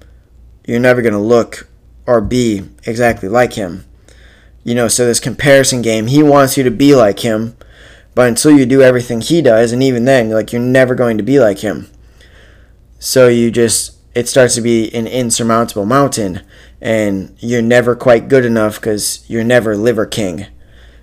you're 0.66 0.80
never 0.80 1.02
going 1.02 1.12
to 1.12 1.20
look 1.20 1.68
or 2.06 2.20
be 2.20 2.64
exactly 2.84 3.28
like 3.28 3.52
him. 3.52 3.84
You 4.64 4.74
know, 4.74 4.88
so 4.88 5.06
this 5.06 5.20
comparison 5.20 5.82
game, 5.82 6.08
he 6.08 6.22
wants 6.22 6.56
you 6.56 6.64
to 6.64 6.70
be 6.70 6.96
like 6.96 7.20
him, 7.20 7.56
but 8.16 8.28
until 8.28 8.50
you 8.50 8.64
do 8.64 8.80
everything 8.80 9.20
he 9.20 9.42
does, 9.42 9.72
and 9.72 9.82
even 9.82 10.06
then, 10.06 10.30
like 10.30 10.50
you're 10.50 10.60
never 10.60 10.94
going 10.94 11.18
to 11.18 11.22
be 11.22 11.38
like 11.38 11.58
him. 11.58 11.88
So 12.98 13.28
you 13.28 13.50
just, 13.50 13.98
it 14.14 14.26
starts 14.26 14.54
to 14.54 14.62
be 14.62 14.92
an 14.94 15.06
insurmountable 15.06 15.84
mountain, 15.84 16.40
and 16.80 17.36
you're 17.38 17.60
never 17.60 17.94
quite 17.94 18.28
good 18.28 18.46
enough 18.46 18.76
because 18.80 19.22
you're 19.28 19.44
never 19.44 19.76
liver 19.76 20.06
king 20.06 20.46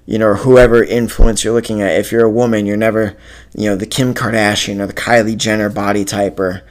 you 0.06 0.18
know, 0.18 0.28
or 0.28 0.36
whoever 0.36 0.84
influence 0.84 1.44
you're 1.44 1.54
looking 1.54 1.82
at. 1.82 1.98
If 1.98 2.12
you're 2.12 2.26
a 2.26 2.30
woman, 2.30 2.66
you're 2.66 2.76
never, 2.76 3.16
you 3.56 3.70
know, 3.70 3.76
the 3.76 3.86
Kim 3.86 4.14
Kardashian 4.14 4.82
or 4.82 4.88
the 4.88 4.94
Kylie 4.94 5.38
Jenner 5.38 5.70
body 5.70 6.04
type 6.04 6.40
or 6.40 6.62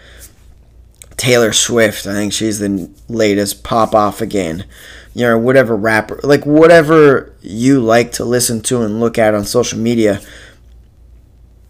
Taylor 1.16 1.52
Swift. 1.52 2.06
I 2.06 2.12
think 2.12 2.32
she's 2.32 2.58
the 2.58 2.90
latest 3.08 3.64
pop 3.64 3.94
off 3.94 4.20
again. 4.20 4.66
You 5.14 5.26
know, 5.26 5.38
whatever 5.38 5.76
rapper, 5.76 6.20
like 6.22 6.46
whatever 6.46 7.34
you 7.42 7.80
like 7.80 8.12
to 8.12 8.24
listen 8.24 8.62
to 8.62 8.82
and 8.82 8.98
look 8.98 9.18
at 9.18 9.34
on 9.34 9.44
social 9.44 9.78
media, 9.78 10.20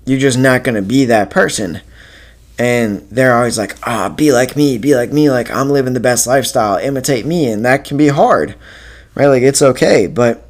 you're 0.06 0.20
just 0.20 0.38
not 0.38 0.62
going 0.62 0.76
to 0.76 0.82
be 0.82 1.04
that 1.06 1.30
person. 1.30 1.80
And 2.58 3.00
they're 3.10 3.34
always 3.34 3.58
like, 3.58 3.76
ah, 3.86 4.06
oh, 4.06 4.14
be 4.14 4.32
like 4.32 4.56
me, 4.56 4.78
be 4.78 4.94
like 4.94 5.12
me, 5.12 5.30
like 5.30 5.50
I'm 5.50 5.70
living 5.70 5.94
the 5.94 6.00
best 6.00 6.26
lifestyle, 6.26 6.76
imitate 6.76 7.26
me. 7.26 7.50
And 7.50 7.64
that 7.64 7.84
can 7.84 7.96
be 7.96 8.08
hard, 8.08 8.54
right? 9.14 9.26
Like 9.26 9.42
it's 9.42 9.62
okay. 9.62 10.06
But 10.06 10.48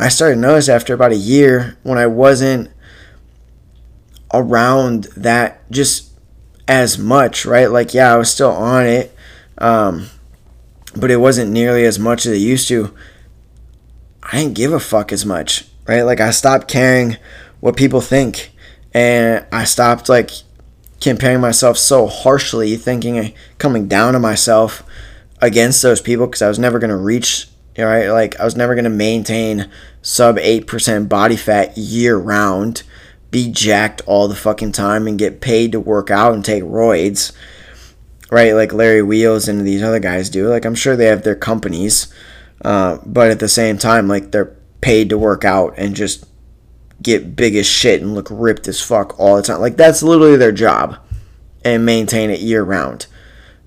I 0.00 0.08
started 0.08 0.36
to 0.36 0.40
notice 0.40 0.68
after 0.68 0.94
about 0.94 1.12
a 1.12 1.16
year 1.16 1.76
when 1.82 1.98
I 1.98 2.06
wasn't 2.06 2.70
around 4.32 5.04
that 5.16 5.70
just 5.70 6.10
as 6.66 6.98
much, 6.98 7.46
right? 7.46 7.70
Like, 7.70 7.94
yeah, 7.94 8.12
I 8.12 8.16
was 8.16 8.30
still 8.32 8.50
on 8.50 8.86
it, 8.86 9.16
um, 9.58 10.08
but 10.96 11.10
it 11.10 11.16
wasn't 11.16 11.50
nearly 11.50 11.84
as 11.84 11.98
much 11.98 12.26
as 12.26 12.32
it 12.32 12.38
used 12.38 12.68
to. 12.68 12.94
I 14.22 14.38
didn't 14.38 14.54
give 14.54 14.72
a 14.72 14.80
fuck 14.80 15.12
as 15.12 15.26
much, 15.26 15.66
right? 15.86 16.02
Like, 16.02 16.20
I 16.20 16.30
stopped 16.30 16.68
caring 16.68 17.16
what 17.60 17.76
people 17.76 18.00
think, 18.00 18.52
and 18.92 19.44
I 19.52 19.64
stopped 19.64 20.08
like 20.08 20.30
comparing 21.00 21.40
myself 21.40 21.76
so 21.76 22.06
harshly, 22.06 22.76
thinking 22.76 23.34
coming 23.58 23.88
down 23.88 24.14
on 24.14 24.22
myself 24.22 24.82
against 25.40 25.82
those 25.82 26.00
people 26.00 26.26
because 26.26 26.42
I 26.42 26.48
was 26.48 26.58
never 26.58 26.78
gonna 26.78 26.96
reach 26.96 27.48
right? 27.82 28.08
Like 28.08 28.38
I 28.38 28.44
was 28.44 28.56
never 28.56 28.74
gonna 28.74 28.90
maintain 28.90 29.68
sub 30.02 30.38
eight 30.38 30.66
percent 30.66 31.08
body 31.08 31.36
fat 31.36 31.76
year 31.76 32.16
round, 32.16 32.82
be 33.30 33.50
jacked 33.50 34.02
all 34.06 34.28
the 34.28 34.36
fucking 34.36 34.72
time, 34.72 35.06
and 35.06 35.18
get 35.18 35.40
paid 35.40 35.72
to 35.72 35.80
work 35.80 36.10
out 36.10 36.34
and 36.34 36.44
take 36.44 36.62
roids, 36.62 37.32
right? 38.30 38.54
Like 38.54 38.72
Larry 38.72 39.02
Wheels 39.02 39.48
and 39.48 39.66
these 39.66 39.82
other 39.82 40.00
guys 40.00 40.30
do. 40.30 40.48
Like 40.48 40.64
I'm 40.64 40.74
sure 40.74 40.96
they 40.96 41.06
have 41.06 41.22
their 41.22 41.36
companies, 41.36 42.12
uh, 42.64 42.98
but 43.04 43.30
at 43.30 43.40
the 43.40 43.48
same 43.48 43.78
time, 43.78 44.08
like 44.08 44.30
they're 44.30 44.56
paid 44.80 45.08
to 45.10 45.18
work 45.18 45.44
out 45.44 45.74
and 45.76 45.94
just 45.96 46.24
get 47.02 47.36
big 47.36 47.56
as 47.56 47.66
shit 47.66 48.00
and 48.00 48.14
look 48.14 48.28
ripped 48.30 48.68
as 48.68 48.80
fuck 48.80 49.18
all 49.18 49.36
the 49.36 49.42
time. 49.42 49.60
Like 49.60 49.76
that's 49.76 50.02
literally 50.02 50.36
their 50.36 50.52
job, 50.52 50.96
and 51.64 51.86
maintain 51.86 52.30
it 52.30 52.40
year 52.40 52.62
round. 52.62 53.06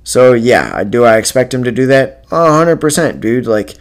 So 0.04 0.34
yeah, 0.34 0.84
do 0.84 1.04
I 1.04 1.18
expect 1.18 1.54
him 1.54 1.64
to 1.64 1.72
do 1.72 1.88
that? 1.88 2.26
hundred 2.30 2.78
percent, 2.78 3.20
dude. 3.20 3.46
Like 3.46 3.76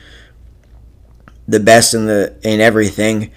the 1.46 1.60
best 1.60 1.94
in 1.94 2.06
the 2.06 2.36
in 2.42 2.60
everything 2.60 3.30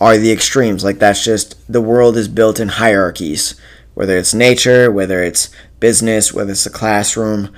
are 0.00 0.18
the 0.18 0.32
extremes. 0.32 0.84
Like 0.84 0.98
that's 0.98 1.24
just 1.24 1.54
the 1.72 1.80
world 1.80 2.16
is 2.16 2.28
built 2.28 2.60
in 2.60 2.68
hierarchies. 2.68 3.54
Whether 3.94 4.16
it's 4.18 4.34
nature, 4.34 4.90
whether 4.90 5.22
it's 5.22 5.50
business, 5.82 6.32
whether 6.32 6.52
it's 6.52 6.64
a 6.64 6.70
classroom, 6.70 7.52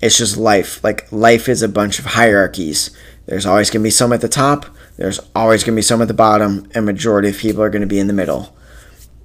it's 0.00 0.18
just 0.18 0.36
life. 0.36 0.84
Like 0.84 1.10
life 1.10 1.48
is 1.48 1.62
a 1.62 1.68
bunch 1.68 1.98
of 1.98 2.04
hierarchies. 2.04 2.90
There's 3.26 3.46
always 3.46 3.70
gonna 3.70 3.82
be 3.82 3.90
some 3.90 4.12
at 4.12 4.20
the 4.20 4.28
top, 4.28 4.66
there's 4.98 5.18
always 5.34 5.64
gonna 5.64 5.74
be 5.74 5.82
some 5.82 6.02
at 6.02 6.08
the 6.08 6.14
bottom, 6.14 6.68
and 6.74 6.84
majority 6.84 7.30
of 7.30 7.38
people 7.38 7.62
are 7.62 7.70
gonna 7.70 7.86
be 7.86 7.98
in 7.98 8.06
the 8.06 8.12
middle. 8.12 8.54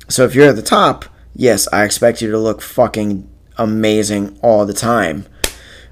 So 0.07 0.23
if 0.23 0.33
you're 0.33 0.49
at 0.49 0.55
the 0.55 0.61
top, 0.61 1.05
yes, 1.35 1.67
I 1.71 1.83
expect 1.83 2.21
you 2.21 2.31
to 2.31 2.39
look 2.39 2.61
fucking 2.61 3.29
amazing 3.57 4.39
all 4.41 4.65
the 4.65 4.73
time. 4.73 5.25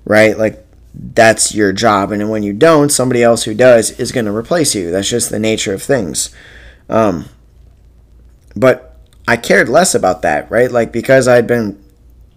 Right? 0.06 0.38
Like 0.38 0.66
that's 0.96 1.54
your 1.54 1.74
job. 1.74 2.12
And 2.12 2.30
when 2.30 2.44
you 2.44 2.54
don't, 2.54 2.90
somebody 2.90 3.22
else 3.22 3.44
who 3.44 3.54
does 3.54 3.92
is 4.00 4.12
going 4.12 4.26
to 4.26 4.36
replace 4.36 4.74
you. 4.74 4.90
That's 4.90 5.10
just 5.10 5.30
the 5.30 5.38
nature 5.38 5.74
of 5.74 5.84
things. 5.84 6.34
Um, 6.90 7.26
but 8.56 8.98
I 9.28 9.38
cared 9.38 9.70
less 9.70 9.94
about 9.94 10.22
that, 10.24 10.50
right? 10.50 10.72
Like 10.72 10.92
because 10.92 11.28
I'd 11.28 11.46
been 11.46 11.84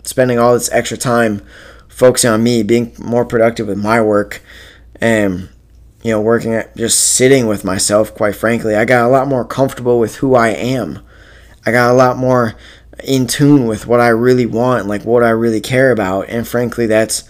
spending 0.02 0.38
all 0.38 0.54
this 0.54 0.70
extra 0.72 0.96
time 0.96 1.42
focusing 1.88 2.30
on 2.30 2.42
me, 2.42 2.62
being 2.62 2.94
more 2.98 3.24
productive 3.24 3.68
with 3.68 3.78
my 3.78 4.00
work, 4.00 4.42
and 5.00 5.48
you 6.02 6.10
know, 6.10 6.20
working 6.20 6.54
at 6.54 6.74
just 6.76 6.98
sitting 6.98 7.46
with 7.46 7.64
myself. 7.64 8.14
Quite 8.14 8.36
frankly, 8.36 8.74
I 8.74 8.84
got 8.84 9.04
a 9.04 9.10
lot 9.10 9.28
more 9.28 9.44
comfortable 9.44 9.98
with 9.98 10.16
who 10.16 10.34
I 10.34 10.48
am. 10.48 11.00
I 11.66 11.72
got 11.72 11.90
a 11.90 11.94
lot 11.94 12.16
more 12.16 12.54
in 13.04 13.26
tune 13.26 13.66
with 13.66 13.86
what 13.86 14.00
I 14.00 14.08
really 14.08 14.46
want, 14.46 14.86
like 14.86 15.04
what 15.04 15.22
I 15.22 15.30
really 15.30 15.60
care 15.60 15.90
about, 15.90 16.28
and 16.28 16.46
frankly, 16.46 16.86
that's 16.86 17.24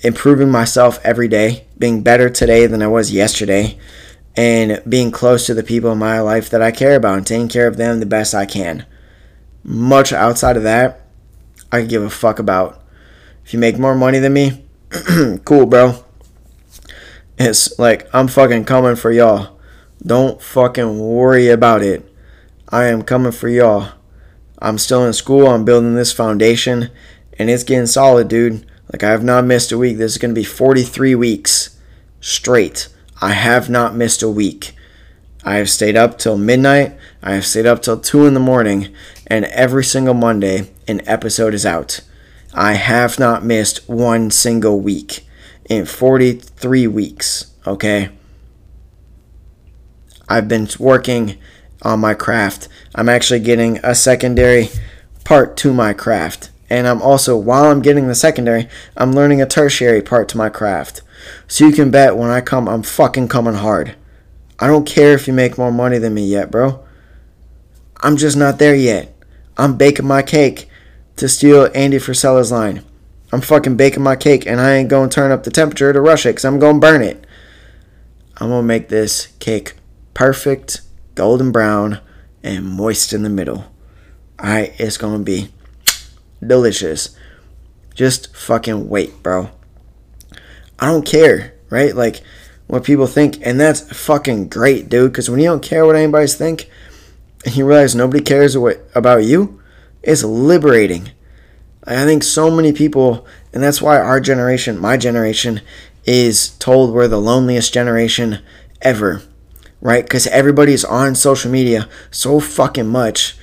improving 0.00 0.50
myself 0.50 1.00
every 1.02 1.28
day, 1.28 1.66
being 1.78 2.02
better 2.02 2.28
today 2.28 2.66
than 2.66 2.82
I 2.82 2.86
was 2.86 3.12
yesterday, 3.12 3.78
and 4.36 4.82
being 4.86 5.10
close 5.10 5.46
to 5.46 5.54
the 5.54 5.62
people 5.62 5.92
in 5.92 5.98
my 5.98 6.20
life 6.20 6.50
that 6.50 6.60
I 6.60 6.70
care 6.70 6.96
about 6.96 7.16
and 7.16 7.26
taking 7.26 7.48
care 7.48 7.66
of 7.66 7.78
them 7.78 8.00
the 8.00 8.06
best 8.06 8.34
I 8.34 8.44
can. 8.44 8.84
Much 9.62 10.12
outside 10.12 10.58
of 10.58 10.62
that, 10.64 11.03
I 11.74 11.82
give 11.82 12.04
a 12.04 12.10
fuck 12.10 12.38
about. 12.38 12.80
If 13.44 13.52
you 13.52 13.58
make 13.58 13.78
more 13.78 13.96
money 13.96 14.20
than 14.20 14.32
me, 14.32 14.64
cool, 15.44 15.66
bro. 15.66 16.04
It's 17.36 17.80
like 17.80 18.08
I'm 18.14 18.28
fucking 18.28 18.64
coming 18.64 18.94
for 18.94 19.10
y'all. 19.10 19.58
Don't 20.00 20.40
fucking 20.40 21.00
worry 21.00 21.48
about 21.48 21.82
it. 21.82 22.08
I 22.68 22.84
am 22.84 23.02
coming 23.02 23.32
for 23.32 23.48
y'all. 23.48 23.88
I'm 24.60 24.78
still 24.78 25.04
in 25.04 25.12
school. 25.12 25.48
I'm 25.48 25.64
building 25.64 25.96
this 25.96 26.12
foundation, 26.12 26.90
and 27.40 27.50
it's 27.50 27.64
getting 27.64 27.86
solid, 27.86 28.28
dude. 28.28 28.64
Like, 28.92 29.02
I 29.02 29.10
have 29.10 29.24
not 29.24 29.44
missed 29.44 29.72
a 29.72 29.78
week. 29.78 29.96
This 29.96 30.12
is 30.12 30.18
going 30.18 30.32
to 30.32 30.40
be 30.40 30.44
43 30.44 31.16
weeks 31.16 31.76
straight. 32.20 32.88
I 33.20 33.32
have 33.32 33.68
not 33.68 33.96
missed 33.96 34.22
a 34.22 34.28
week. 34.28 34.76
I 35.44 35.56
have 35.56 35.68
stayed 35.68 35.96
up 35.96 36.18
till 36.18 36.38
midnight. 36.38 36.96
I 37.20 37.34
have 37.34 37.44
stayed 37.44 37.66
up 37.66 37.82
till 37.82 37.98
2 37.98 38.26
in 38.26 38.34
the 38.34 38.40
morning. 38.40 38.94
And 39.26 39.46
every 39.46 39.82
single 39.82 40.14
Monday, 40.14 40.70
an 40.86 41.06
episode 41.08 41.54
is 41.54 41.66
out. 41.66 42.00
I 42.52 42.74
have 42.74 43.18
not 43.18 43.44
missed 43.44 43.88
one 43.88 44.30
single 44.30 44.80
week 44.80 45.26
in 45.68 45.86
43 45.86 46.86
weeks. 46.86 47.52
Okay? 47.66 48.10
I've 50.28 50.48
been 50.48 50.68
working 50.78 51.36
on 51.82 52.00
my 52.00 52.14
craft. 52.14 52.68
I'm 52.94 53.08
actually 53.08 53.40
getting 53.40 53.78
a 53.82 53.94
secondary 53.94 54.68
part 55.24 55.56
to 55.58 55.72
my 55.72 55.92
craft. 55.92 56.50
And 56.70 56.86
I'm 56.86 57.02
also, 57.02 57.36
while 57.36 57.64
I'm 57.64 57.82
getting 57.82 58.08
the 58.08 58.14
secondary, 58.14 58.68
I'm 58.96 59.12
learning 59.12 59.42
a 59.42 59.46
tertiary 59.46 60.02
part 60.02 60.28
to 60.30 60.38
my 60.38 60.48
craft. 60.48 61.02
So 61.46 61.66
you 61.66 61.72
can 61.72 61.90
bet 61.90 62.16
when 62.16 62.30
I 62.30 62.40
come, 62.40 62.68
I'm 62.68 62.82
fucking 62.82 63.28
coming 63.28 63.54
hard. 63.54 63.96
I 64.58 64.66
don't 64.66 64.86
care 64.86 65.12
if 65.14 65.26
you 65.26 65.34
make 65.34 65.58
more 65.58 65.72
money 65.72 65.98
than 65.98 66.14
me 66.14 66.26
yet, 66.26 66.50
bro. 66.50 66.84
I'm 68.02 68.16
just 68.16 68.36
not 68.36 68.58
there 68.58 68.74
yet. 68.74 69.14
I'm 69.56 69.76
baking 69.76 70.06
my 70.06 70.22
cake 70.22 70.68
to 71.16 71.28
steal 71.28 71.70
Andy 71.74 71.98
Frisella's 71.98 72.52
line. 72.52 72.84
I'm 73.32 73.40
fucking 73.40 73.76
baking 73.76 74.02
my 74.02 74.16
cake 74.16 74.46
and 74.46 74.60
I 74.60 74.74
ain't 74.74 74.88
gonna 74.88 75.08
turn 75.08 75.32
up 75.32 75.44
the 75.44 75.50
temperature 75.50 75.92
to 75.92 76.00
rush 76.00 76.26
it 76.26 76.30
because 76.30 76.44
I'm 76.44 76.58
gonna 76.58 76.78
burn 76.78 77.02
it. 77.02 77.26
I'm 78.36 78.48
gonna 78.48 78.62
make 78.62 78.88
this 78.88 79.28
cake 79.38 79.74
perfect, 80.12 80.80
golden 81.14 81.52
brown, 81.52 82.00
and 82.42 82.64
moist 82.64 83.12
in 83.12 83.22
the 83.22 83.30
middle. 83.30 83.64
Alright, 84.40 84.74
it's 84.78 84.96
gonna 84.96 85.22
be 85.22 85.48
delicious. 86.44 87.16
Just 87.94 88.34
fucking 88.36 88.88
wait, 88.88 89.22
bro. 89.22 89.50
I 90.78 90.86
don't 90.86 91.06
care, 91.06 91.54
right? 91.70 91.94
Like 91.94 92.22
what 92.66 92.84
people 92.84 93.06
think, 93.06 93.38
and 93.46 93.60
that's 93.60 93.80
fucking 93.96 94.48
great, 94.48 94.88
dude. 94.88 95.12
Because 95.12 95.30
when 95.30 95.40
you 95.40 95.46
don't 95.46 95.62
care 95.62 95.86
what 95.86 95.96
anybody's 95.96 96.34
think, 96.34 96.68
and 97.44 97.56
you 97.56 97.66
realize 97.66 97.94
nobody 97.94 98.22
cares 98.22 98.56
what 98.56 98.80
about 98.94 99.24
you, 99.24 99.60
it's 100.06 100.24
liberating. 100.24 101.10
I 101.86 102.04
think 102.04 102.22
so 102.22 102.50
many 102.50 102.72
people, 102.72 103.26
and 103.52 103.62
that's 103.62 103.82
why 103.82 103.98
our 103.98 104.20
generation, 104.20 104.78
my 104.78 104.96
generation, 104.96 105.60
is 106.04 106.50
told 106.58 106.92
we're 106.92 107.08
the 107.08 107.20
loneliest 107.20 107.72
generation 107.72 108.38
ever, 108.82 109.22
right? 109.80 110.04
Because 110.04 110.26
everybody's 110.28 110.84
on 110.84 111.14
social 111.14 111.50
media 111.50 111.88
so 112.10 112.40
fucking 112.40 112.88
much 112.88 113.36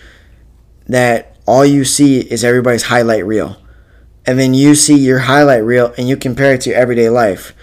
that 0.87 1.37
all 1.45 1.65
you 1.65 1.85
see 1.85 2.19
is 2.19 2.43
everybody's 2.43 2.83
highlight 2.83 3.25
reel. 3.25 3.57
And 4.25 4.37
then 4.37 4.53
you 4.53 4.75
see 4.75 4.97
your 4.97 5.19
highlight 5.19 5.63
reel 5.63 5.93
and 5.97 6.07
you 6.07 6.15
compare 6.15 6.53
it 6.53 6.61
to 6.61 6.73
everyday 6.73 7.09
life, 7.09 7.53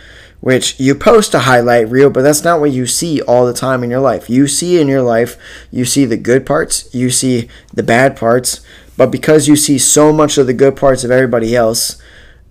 which 0.41 0.79
you 0.79 0.95
post 0.95 1.35
a 1.35 1.41
highlight 1.41 1.89
reel, 1.89 2.11
but 2.11 2.23
that's 2.23 2.45
not 2.45 2.61
what 2.61 2.73
you 2.73 2.87
see 2.87 3.21
all 3.23 3.47
the 3.47 3.53
time 3.53 3.85
in 3.85 3.91
your 3.91 4.01
life. 4.01 4.29
You 4.29 4.47
see 4.47 4.81
in 4.81 4.89
your 4.89 5.03
life, 5.03 5.37
you 5.71 5.85
see 5.85 6.05
the 6.05 6.17
good 6.17 6.45
parts, 6.45 6.93
you 6.95 7.11
see 7.11 7.49
the 7.73 7.83
bad 7.83 8.17
parts, 8.17 8.61
but 8.99 9.13
because 9.13 9.47
you 9.47 9.55
see 9.55 9.79
so 9.79 10.13
much 10.13 10.39
of 10.39 10.49
the 10.49 10.53
good 10.53 10.75
parts 10.75 11.05
of 11.05 11.11
everybody 11.13 11.55
else, 11.55 12.03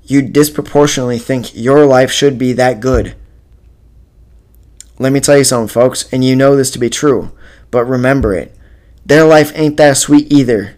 you 0.03 0.21
disproportionately 0.21 1.19
think 1.19 1.53
your 1.53 1.85
life 1.85 2.09
should 2.09 2.37
be 2.37 2.53
that 2.53 2.79
good. 2.79 3.15
Let 4.97 5.11
me 5.11 5.19
tell 5.19 5.37
you 5.37 5.43
something, 5.43 5.67
folks, 5.67 6.11
and 6.11 6.23
you 6.23 6.37
know 6.37 6.55
this 6.55 6.71
to 6.71 6.79
be 6.79 6.89
true, 6.89 7.33
but 7.69 7.83
remember 7.83 8.33
it. 8.33 8.55
Their 9.05 9.25
life 9.25 9.51
ain't 9.55 9.75
that 9.75 9.97
sweet 9.97 10.31
either. 10.31 10.77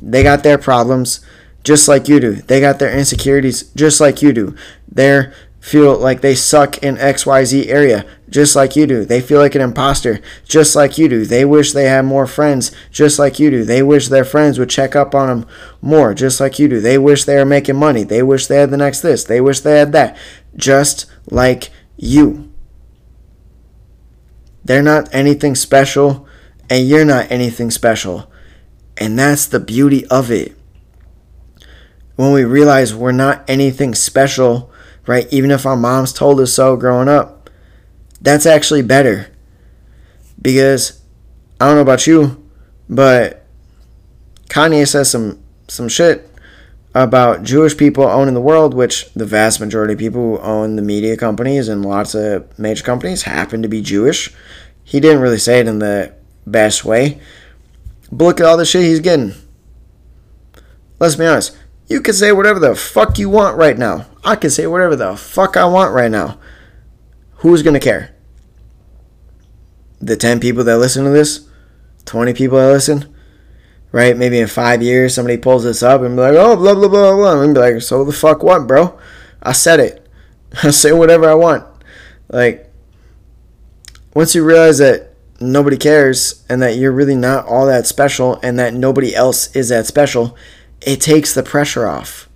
They 0.00 0.22
got 0.22 0.44
their 0.44 0.58
problems 0.58 1.18
just 1.64 1.88
like 1.88 2.06
you 2.06 2.20
do. 2.20 2.34
They 2.34 2.60
got 2.60 2.78
their 2.78 2.96
insecurities 2.96 3.64
just 3.74 4.00
like 4.00 4.22
you 4.22 4.32
do. 4.32 4.54
They 4.86 5.32
feel 5.64 5.96
like 5.96 6.20
they 6.20 6.34
suck 6.34 6.76
in 6.82 6.94
XYZ 6.96 7.68
area 7.68 8.04
just 8.28 8.54
like 8.54 8.76
you 8.76 8.86
do. 8.86 9.02
They 9.02 9.22
feel 9.22 9.38
like 9.38 9.54
an 9.54 9.62
imposter 9.62 10.20
just 10.44 10.76
like 10.76 10.98
you 10.98 11.08
do. 11.08 11.24
They 11.24 11.46
wish 11.46 11.72
they 11.72 11.86
had 11.86 12.04
more 12.04 12.26
friends 12.26 12.70
just 12.90 13.18
like 13.18 13.38
you 13.38 13.50
do. 13.50 13.64
They 13.64 13.82
wish 13.82 14.08
their 14.08 14.26
friends 14.26 14.58
would 14.58 14.68
check 14.68 14.94
up 14.94 15.14
on 15.14 15.28
them 15.28 15.48
more 15.80 16.12
just 16.12 16.38
like 16.38 16.58
you 16.58 16.68
do. 16.68 16.82
They 16.82 16.98
wish 16.98 17.24
they 17.24 17.36
were 17.36 17.46
making 17.46 17.76
money. 17.76 18.02
They 18.02 18.22
wish 18.22 18.46
they 18.46 18.58
had 18.58 18.68
the 18.68 18.76
next 18.76 19.00
this. 19.00 19.24
They 19.24 19.40
wish 19.40 19.60
they 19.60 19.78
had 19.78 19.92
that 19.92 20.18
just 20.54 21.06
like 21.30 21.70
you. 21.96 22.52
They're 24.66 24.82
not 24.82 25.08
anything 25.14 25.54
special 25.54 26.28
and 26.68 26.86
you're 26.86 27.06
not 27.06 27.30
anything 27.30 27.70
special. 27.70 28.30
And 28.98 29.18
that's 29.18 29.46
the 29.46 29.60
beauty 29.60 30.06
of 30.08 30.30
it. 30.30 30.54
When 32.16 32.32
we 32.32 32.44
realize 32.44 32.94
we're 32.94 33.12
not 33.12 33.48
anything 33.48 33.94
special, 33.94 34.70
right? 35.06 35.26
Even 35.32 35.50
if 35.50 35.66
our 35.66 35.76
moms 35.76 36.12
told 36.12 36.40
us 36.40 36.52
so 36.52 36.76
growing 36.76 37.08
up, 37.08 37.50
that's 38.20 38.46
actually 38.46 38.82
better. 38.82 39.28
Because 40.40 41.00
I 41.60 41.66
don't 41.66 41.76
know 41.76 41.82
about 41.82 42.06
you, 42.06 42.42
but 42.88 43.46
Kanye 44.48 44.86
says 44.86 45.10
some 45.10 45.42
some 45.68 45.88
shit 45.88 46.30
about 46.94 47.42
Jewish 47.42 47.76
people 47.76 48.04
owning 48.04 48.34
the 48.34 48.40
world, 48.40 48.72
which 48.72 49.12
the 49.14 49.24
vast 49.24 49.60
majority 49.60 49.94
of 49.94 49.98
people 49.98 50.20
who 50.20 50.38
own 50.38 50.76
the 50.76 50.82
media 50.82 51.16
companies 51.16 51.68
and 51.68 51.84
lots 51.84 52.14
of 52.14 52.56
major 52.58 52.84
companies 52.84 53.22
happen 53.22 53.62
to 53.62 53.68
be 53.68 53.82
Jewish. 53.82 54.32
He 54.84 55.00
didn't 55.00 55.20
really 55.20 55.38
say 55.38 55.60
it 55.60 55.66
in 55.66 55.80
the 55.80 56.14
best 56.46 56.84
way. 56.84 57.20
But 58.12 58.24
look 58.24 58.40
at 58.40 58.46
all 58.46 58.56
the 58.56 58.64
shit 58.64 58.82
he's 58.82 59.00
getting. 59.00 59.34
Let's 61.00 61.16
be 61.16 61.26
honest. 61.26 61.56
You 61.86 62.00
can 62.00 62.14
say 62.14 62.32
whatever 62.32 62.58
the 62.58 62.74
fuck 62.74 63.18
you 63.18 63.28
want 63.28 63.56
right 63.56 63.76
now. 63.76 64.06
I 64.24 64.36
can 64.36 64.50
say 64.50 64.66
whatever 64.66 64.96
the 64.96 65.16
fuck 65.16 65.56
I 65.56 65.66
want 65.66 65.94
right 65.94 66.10
now. 66.10 66.38
Who's 67.38 67.62
going 67.62 67.74
to 67.74 67.80
care? 67.80 68.14
The 70.00 70.16
10 70.16 70.40
people 70.40 70.64
that 70.64 70.78
listen 70.78 71.04
to 71.04 71.10
this? 71.10 71.46
20 72.06 72.32
people 72.32 72.58
that 72.58 72.72
listen? 72.72 73.14
Right? 73.92 74.16
Maybe 74.16 74.38
in 74.38 74.48
five 74.48 74.82
years, 74.82 75.14
somebody 75.14 75.36
pulls 75.36 75.64
this 75.64 75.82
up 75.82 76.00
and 76.00 76.16
be 76.16 76.22
like, 76.22 76.34
oh, 76.34 76.56
blah, 76.56 76.74
blah, 76.74 76.88
blah, 76.88 77.14
blah. 77.14 77.42
And 77.42 77.54
be 77.54 77.60
like, 77.60 77.82
so 77.82 78.04
the 78.04 78.12
fuck 78.12 78.42
what, 78.42 78.66
bro? 78.66 78.98
I 79.42 79.52
said 79.52 79.78
it. 79.78 80.08
I 80.62 80.70
say 80.70 80.92
whatever 80.92 81.28
I 81.28 81.34
want. 81.34 81.66
Like, 82.28 82.72
once 84.14 84.34
you 84.34 84.44
realize 84.44 84.78
that 84.78 85.14
nobody 85.40 85.76
cares 85.76 86.44
and 86.48 86.62
that 86.62 86.76
you're 86.76 86.92
really 86.92 87.16
not 87.16 87.46
all 87.46 87.66
that 87.66 87.86
special 87.86 88.38
and 88.42 88.58
that 88.58 88.72
nobody 88.72 89.14
else 89.14 89.54
is 89.54 89.68
that 89.68 89.86
special, 89.86 90.36
it 90.86 91.00
takes 91.00 91.34
the 91.34 91.42
pressure 91.42 91.86
off. 91.86 92.28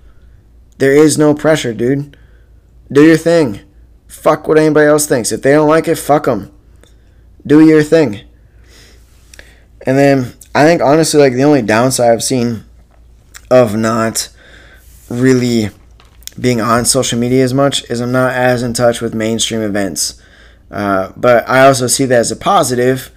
There 0.79 0.93
is 0.93 1.19
no 1.19 1.35
pressure, 1.35 1.75
dude. 1.75 2.17
Do 2.91 3.05
your 3.05 3.17
thing. 3.17 3.61
Fuck 4.07 4.49
what 4.49 4.59
anybody 4.59 4.87
else 4.87 5.07
thinks. 5.07 5.33
If 5.33 5.43
they 5.43 5.53
don't 5.53 5.69
like 5.69 5.89
it, 5.89 5.97
fuck 5.97 6.25
them. 6.25 6.53
Do 7.47 7.67
your 7.67 7.83
thing. 7.83 8.23
And 9.83 9.99
then 9.99 10.35
I 10.55 10.65
think 10.65 10.83
honestly, 10.83 11.21
like 11.21 11.35
the 11.35 11.45
only 11.45 11.63
downside 11.63 12.11
I've 12.11 12.23
seen 12.23 12.65
of 13.51 13.77
not 13.77 14.29
really 15.09 15.71
being 16.39 16.61
on 16.61 16.85
social 16.85 17.19
media 17.19 17.43
as 17.43 17.55
much 17.55 17.89
is 17.91 18.01
I'm 18.01 18.13
not 18.13 18.33
as 18.33 18.63
in 18.63 18.73
touch 18.73 19.01
with 19.01 19.15
mainstream 19.15 19.63
events. 19.63 20.21
Uh, 20.71 21.13
but 21.17 21.49
I 21.49 21.67
also 21.67 21.87
see 21.87 22.05
that 22.07 22.21
as 22.21 22.31
a 22.31 22.37
positive 22.37 23.11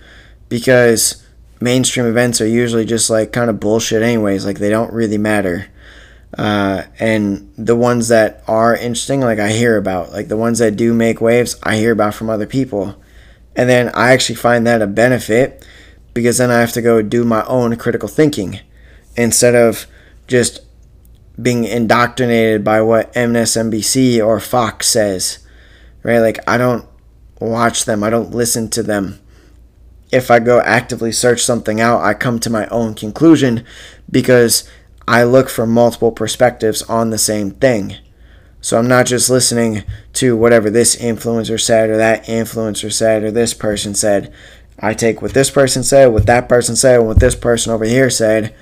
because 0.49 1.20
mainstream 1.61 2.05
events 2.05 2.41
are 2.41 2.47
usually 2.47 2.85
just 2.85 3.09
like 3.09 3.31
kind 3.31 3.49
of 3.49 3.59
bullshit, 3.59 4.01
anyways. 4.01 4.45
Like 4.45 4.59
they 4.59 4.69
don't 4.69 4.91
really 4.91 5.17
matter. 5.17 5.67
Uh, 6.37 6.83
and 6.99 7.51
the 7.57 7.75
ones 7.75 8.07
that 8.07 8.43
are 8.47 8.75
interesting, 8.75 9.21
like 9.21 9.39
I 9.39 9.51
hear 9.51 9.77
about, 9.77 10.11
like 10.11 10.27
the 10.27 10.37
ones 10.37 10.59
that 10.59 10.75
do 10.75 10.93
make 10.93 11.21
waves, 11.21 11.59
I 11.63 11.77
hear 11.77 11.91
about 11.91 12.15
from 12.15 12.29
other 12.29 12.45
people. 12.45 12.95
And 13.55 13.69
then 13.69 13.89
I 13.93 14.11
actually 14.13 14.35
find 14.35 14.65
that 14.65 14.81
a 14.81 14.87
benefit 14.87 15.65
because 16.13 16.37
then 16.37 16.49
I 16.49 16.59
have 16.59 16.71
to 16.73 16.81
go 16.81 17.01
do 17.01 17.23
my 17.25 17.45
own 17.45 17.75
critical 17.75 18.07
thinking 18.07 18.59
instead 19.15 19.55
of 19.55 19.87
just 20.27 20.61
being 21.41 21.65
indoctrinated 21.65 22.63
by 22.63 22.81
what 22.81 23.13
MSNBC 23.13 24.25
or 24.25 24.39
Fox 24.39 24.87
says. 24.87 25.39
Right? 26.03 26.19
Like 26.19 26.39
I 26.47 26.57
don't 26.57 26.87
watch 27.39 27.85
them, 27.85 28.03
I 28.03 28.09
don't 28.09 28.31
listen 28.31 28.69
to 28.69 28.83
them. 28.83 29.19
If 30.11 30.29
I 30.29 30.39
go 30.39 30.59
actively 30.61 31.11
search 31.11 31.43
something 31.43 31.79
out, 31.79 32.01
I 32.01 32.13
come 32.13 32.39
to 32.39 32.49
my 32.49 32.67
own 32.67 32.95
conclusion 32.95 33.65
because 34.09 34.69
I 35.07 35.23
look 35.23 35.49
for 35.49 35.65
multiple 35.65 36.11
perspectives 36.11 36.81
on 36.83 37.09
the 37.09 37.17
same 37.17 37.51
thing. 37.51 37.95
So 38.59 38.77
I'm 38.77 38.87
not 38.87 39.07
just 39.07 39.29
listening 39.29 39.83
to 40.13 40.37
whatever 40.37 40.69
this 40.69 40.95
influencer 40.95 41.59
said 41.59 41.89
or 41.89 41.97
that 41.97 42.25
influencer 42.25 42.91
said 42.91 43.23
or 43.23 43.31
this 43.31 43.53
person 43.53 43.95
said. 43.95 44.33
I 44.79 44.93
take 44.93 45.21
what 45.21 45.33
this 45.33 45.49
person 45.49 45.83
said, 45.83 46.07
what 46.07 46.25
that 46.27 46.49
person 46.49 46.75
said, 46.75 46.99
and 46.99 47.07
what 47.07 47.19
this 47.19 47.35
person 47.35 47.71
over 47.71 47.85
here 47.85 48.09
said, 48.09 48.53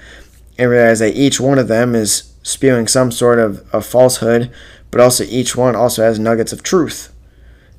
and 0.58 0.70
realize 0.70 1.00
that 1.00 1.16
each 1.16 1.40
one 1.40 1.58
of 1.58 1.68
them 1.68 1.96
is 1.96 2.34
spewing 2.44 2.88
some 2.88 3.12
sort 3.12 3.40
of, 3.40 3.68
of 3.74 3.86
falsehood, 3.86 4.52
but 4.92 5.02
also 5.02 5.24
each 5.26 5.56
one 5.56 5.76
also 5.76 6.04
has 6.04 6.20
nuggets 6.20 6.54
of 6.54 6.64
truth 6.64 7.14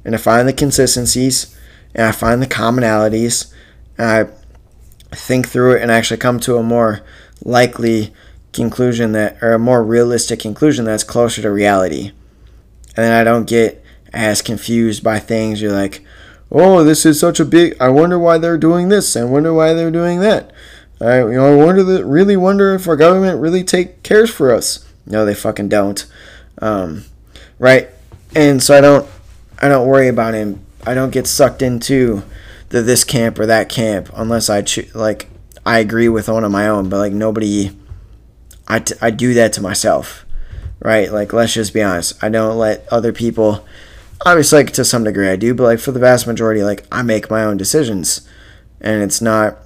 and 0.04 0.14
I 0.14 0.18
find 0.18 0.48
the 0.48 0.52
consistencies 0.52 1.56
and 1.94 2.06
I 2.06 2.12
find 2.12 2.40
the 2.40 2.46
commonalities 2.46 3.52
I 4.04 5.14
think 5.14 5.48
through 5.48 5.76
it 5.76 5.82
and 5.82 5.90
actually 5.90 6.18
come 6.18 6.40
to 6.40 6.56
a 6.56 6.62
more 6.62 7.00
likely 7.44 8.12
conclusion 8.52 9.12
that 9.12 9.42
or 9.42 9.52
a 9.52 9.58
more 9.58 9.82
realistic 9.82 10.40
conclusion 10.40 10.84
that's 10.84 11.04
closer 11.04 11.42
to 11.42 11.50
reality. 11.50 12.12
And 12.96 13.06
then 13.06 13.12
I 13.12 13.24
don't 13.24 13.48
get 13.48 13.84
as 14.12 14.42
confused 14.42 15.02
by 15.02 15.18
things. 15.18 15.62
You're 15.62 15.72
like, 15.72 16.04
oh, 16.50 16.84
this 16.84 17.06
is 17.06 17.20
such 17.20 17.40
a 17.40 17.44
big. 17.44 17.76
I 17.80 17.88
wonder 17.88 18.18
why 18.18 18.38
they're 18.38 18.58
doing 18.58 18.88
this. 18.88 19.16
I 19.16 19.24
wonder 19.24 19.54
why 19.54 19.72
they're 19.72 19.90
doing 19.90 20.20
that. 20.20 20.52
I 21.00 21.20
you 21.20 21.32
know 21.32 21.60
I 21.60 21.64
wonder 21.64 21.82
that 21.82 22.04
really 22.04 22.36
wonder 22.36 22.74
if 22.74 22.86
our 22.86 22.96
government 22.96 23.40
really 23.40 23.64
take 23.64 24.02
cares 24.02 24.30
for 24.30 24.52
us. 24.52 24.86
No, 25.06 25.24
they 25.24 25.34
fucking 25.34 25.68
don't. 25.68 26.04
Um, 26.58 27.04
right, 27.58 27.88
and 28.34 28.62
so 28.62 28.76
I 28.76 28.80
don't 28.80 29.08
I 29.60 29.68
don't 29.68 29.88
worry 29.88 30.08
about 30.08 30.34
him. 30.34 30.64
I 30.86 30.94
don't 30.94 31.10
get 31.10 31.26
sucked 31.26 31.62
into 31.62 32.22
the 32.70 32.82
this 32.82 33.04
camp 33.04 33.38
or 33.38 33.46
that 33.46 33.68
camp 33.68 34.10
unless 34.14 34.48
I 34.48 34.62
choose 34.62 34.94
like 34.94 35.28
I 35.66 35.78
agree 35.78 36.08
with 36.08 36.28
one 36.28 36.44
of 36.44 36.50
my 36.50 36.66
own, 36.68 36.88
but 36.88 36.98
like 36.98 37.12
nobody 37.12 37.70
I, 38.66 38.78
t- 38.78 38.94
I 39.00 39.10
do 39.10 39.34
that 39.34 39.52
to 39.54 39.60
myself, 39.60 40.24
right? 40.80 41.12
Like 41.12 41.32
let's 41.32 41.52
just 41.52 41.74
be 41.74 41.82
honest. 41.82 42.22
I 42.22 42.28
don't 42.28 42.56
let 42.56 42.88
other 42.90 43.12
people 43.12 43.66
obviously 44.24 44.60
like 44.60 44.72
to 44.74 44.84
some 44.84 45.04
degree 45.04 45.28
I 45.28 45.36
do, 45.36 45.54
but 45.54 45.64
like 45.64 45.80
for 45.80 45.92
the 45.92 46.00
vast 46.00 46.26
majority 46.26 46.62
like 46.62 46.86
I 46.90 47.02
make 47.02 47.30
my 47.30 47.44
own 47.44 47.56
decisions 47.56 48.26
and 48.80 49.02
it's 49.02 49.20
not 49.20 49.58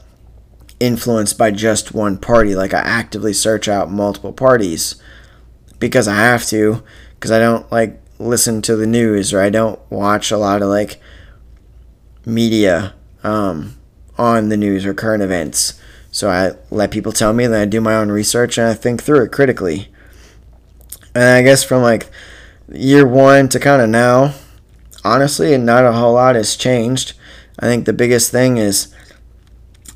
influenced 0.80 1.38
by 1.38 1.50
just 1.50 1.94
one 1.94 2.18
party. 2.18 2.54
Like 2.54 2.74
I 2.74 2.80
actively 2.80 3.32
search 3.32 3.68
out 3.68 3.90
multiple 3.90 4.32
parties 4.32 4.96
because 5.78 6.08
I 6.08 6.16
have 6.16 6.46
to 6.46 6.82
because 7.14 7.30
I 7.30 7.38
don't 7.38 7.70
like 7.70 8.00
listen 8.18 8.62
to 8.62 8.76
the 8.76 8.86
news 8.86 9.34
or 9.34 9.40
I 9.40 9.50
don't 9.50 9.78
watch 9.90 10.30
a 10.30 10.38
lot 10.38 10.62
of 10.62 10.68
like 10.68 11.00
media 12.26 12.94
um, 13.22 13.76
on 14.18 14.48
the 14.48 14.56
news 14.56 14.86
or 14.86 14.94
current 14.94 15.22
events. 15.22 15.80
So 16.10 16.30
I 16.30 16.52
let 16.70 16.90
people 16.90 17.12
tell 17.12 17.32
me, 17.32 17.46
then 17.46 17.60
I 17.60 17.64
do 17.64 17.80
my 17.80 17.96
own 17.96 18.10
research 18.10 18.56
and 18.58 18.68
I 18.68 18.74
think 18.74 19.02
through 19.02 19.24
it 19.24 19.32
critically. 19.32 19.88
And 21.14 21.24
I 21.24 21.42
guess 21.42 21.64
from 21.64 21.82
like 21.82 22.08
year 22.72 23.06
one 23.06 23.48
to 23.48 23.60
kind 23.60 23.82
of 23.82 23.88
now, 23.88 24.34
honestly, 25.04 25.56
not 25.58 25.84
a 25.84 25.92
whole 25.92 26.14
lot 26.14 26.36
has 26.36 26.56
changed. 26.56 27.14
I 27.58 27.66
think 27.66 27.84
the 27.84 27.92
biggest 27.92 28.30
thing 28.30 28.56
is 28.56 28.94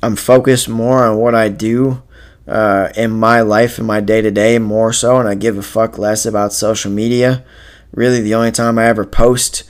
I'm 0.01 0.15
focused 0.15 0.69
more 0.69 1.05
on 1.05 1.17
what 1.17 1.35
I 1.35 1.49
do 1.49 2.03
uh, 2.47 2.89
in 2.95 3.11
my 3.11 3.41
life, 3.41 3.79
in 3.79 3.85
my 3.85 3.99
day 3.99 4.21
to 4.21 4.31
day, 4.31 4.59
more 4.59 4.91
so, 4.91 5.17
and 5.17 5.27
I 5.27 5.35
give 5.35 5.57
a 5.57 5.61
fuck 5.61 5.97
less 5.97 6.25
about 6.25 6.53
social 6.53 6.91
media. 6.91 7.43
Really, 7.91 8.21
the 8.21 8.35
only 8.35 8.51
time 8.51 8.79
I 8.79 8.85
ever 8.85 9.05
post 9.05 9.63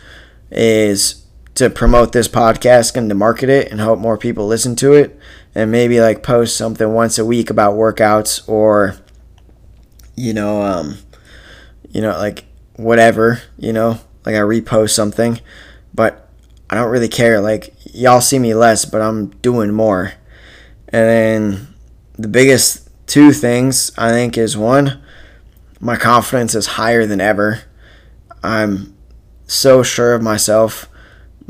is 0.51 1.18
to 1.59 1.69
promote 1.69 2.13
this 2.13 2.29
podcast 2.29 2.95
and 2.95 3.09
to 3.09 3.15
market 3.15 3.49
it 3.49 3.69
and 3.69 3.81
hope 3.81 3.99
more 3.99 4.17
people 4.17 4.47
listen 4.47 4.75
to 4.77 4.93
it, 4.93 5.19
and 5.53 5.69
maybe 5.69 5.99
like 5.99 6.23
post 6.23 6.55
something 6.55 6.93
once 6.93 7.19
a 7.19 7.25
week 7.25 7.49
about 7.49 7.75
workouts 7.75 8.47
or, 8.47 8.95
you 10.15 10.33
know, 10.33 10.61
um, 10.61 10.97
you 11.89 12.01
know, 12.01 12.17
like 12.17 12.45
whatever, 12.77 13.41
you 13.57 13.73
know, 13.73 13.99
like 14.25 14.35
I 14.35 14.39
repost 14.39 14.91
something, 14.91 15.41
but 15.93 16.29
I 16.69 16.75
don't 16.75 16.91
really 16.91 17.09
care. 17.09 17.41
Like 17.41 17.73
y'all 17.93 18.21
see 18.21 18.39
me 18.39 18.53
less, 18.53 18.85
but 18.85 19.01
I'm 19.01 19.27
doing 19.41 19.73
more. 19.73 20.13
And 20.87 21.07
then 21.07 21.67
the 22.13 22.29
biggest 22.29 22.89
two 23.05 23.33
things 23.33 23.91
I 23.97 24.11
think 24.11 24.37
is 24.37 24.55
one, 24.55 25.01
my 25.81 25.97
confidence 25.97 26.55
is 26.55 26.67
higher 26.67 27.05
than 27.05 27.19
ever. 27.19 27.63
I'm 28.41 28.95
so 29.45 29.83
sure 29.83 30.13
of 30.13 30.21
myself 30.21 30.87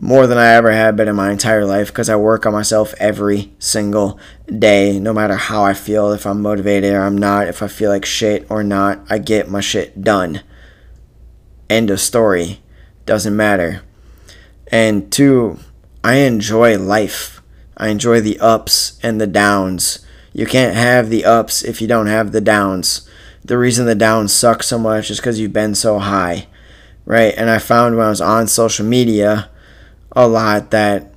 more 0.02 0.28
than 0.28 0.38
I 0.38 0.54
ever 0.54 0.72
have 0.72 0.96
been 0.96 1.10
in 1.10 1.16
my 1.16 1.32
entire 1.32 1.66
life 1.66 1.88
because 1.88 2.10
I 2.10 2.16
work 2.16 2.46
on 2.46 2.54
myself 2.54 2.94
every 3.00 3.52
single 3.60 4.18
day, 4.48 4.98
no 5.00 5.14
matter 5.14 5.36
how 5.36 5.64
I 5.64 5.74
feel, 5.74 6.12
if 6.12 6.26
I'm 6.26 6.42
motivated 6.42 6.94
or 6.94 7.02
I'm 7.02 7.18
not, 7.18 7.48
if 7.48 7.62
I 7.62 7.68
feel 7.68 7.90
like 7.90 8.06
shit 8.06 8.48
or 8.50 8.64
not, 8.64 9.04
I 9.10 9.18
get 9.18 9.50
my 9.50 9.60
shit 9.60 10.02
done. 10.02 10.42
End 11.70 11.90
of 11.90 12.00
story. 12.00 12.62
Doesn't 13.06 13.36
matter. 13.36 13.82
And 14.68 15.12
two, 15.12 15.60
I 16.04 16.16
enjoy 16.16 16.78
life. 16.78 17.42
I 17.76 17.90
enjoy 17.90 18.22
the 18.22 18.40
ups 18.40 19.00
and 19.04 19.20
the 19.20 19.28
downs. 19.28 20.06
You 20.32 20.46
can't 20.46 20.76
have 20.76 21.10
the 21.10 21.26
ups 21.26 21.64
if 21.64 21.82
you 21.82 21.88
don't 21.88 22.08
have 22.08 22.32
the 22.32 22.42
downs. 22.42 23.10
The 23.44 23.58
reason 23.58 23.86
the 23.86 23.96
downs 23.96 24.34
suck 24.34 24.64
so 24.64 24.78
much 24.78 25.10
is 25.10 25.18
because 25.18 25.40
you've 25.40 25.54
been 25.54 25.76
so 25.76 26.00
high, 26.00 26.48
right? 27.06 27.34
And 27.36 27.50
I 27.50 27.58
found 27.58 27.98
when 27.98 28.06
I 28.06 28.10
was 28.10 28.22
on 28.22 28.48
social 28.48 28.86
media 28.86 29.49
a 30.12 30.28
lot 30.28 30.72
that 30.72 31.14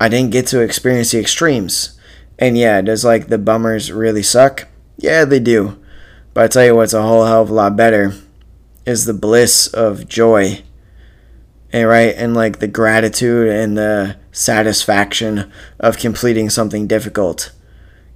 I 0.00 0.08
didn't 0.08 0.32
get 0.32 0.46
to 0.48 0.60
experience 0.60 1.10
the 1.12 1.20
extremes. 1.20 1.98
And 2.38 2.56
yeah, 2.56 2.80
does 2.80 3.04
like 3.04 3.28
the 3.28 3.38
bummers 3.38 3.92
really 3.92 4.22
suck? 4.22 4.68
Yeah, 4.96 5.24
they 5.24 5.40
do. 5.40 5.78
But 6.32 6.44
I 6.44 6.48
tell 6.48 6.64
you 6.64 6.76
what's 6.76 6.94
a 6.94 7.02
whole 7.02 7.24
hell 7.24 7.42
of 7.42 7.50
a 7.50 7.54
lot 7.54 7.76
better 7.76 8.14
is 8.86 9.04
the 9.04 9.14
bliss 9.14 9.66
of 9.68 10.08
joy 10.08 10.62
and 11.72 11.88
right 11.88 12.14
and 12.16 12.34
like 12.34 12.58
the 12.58 12.68
gratitude 12.68 13.48
and 13.48 13.76
the 13.76 14.16
satisfaction 14.32 15.50
of 15.78 15.98
completing 15.98 16.50
something 16.50 16.86
difficult 16.86 17.52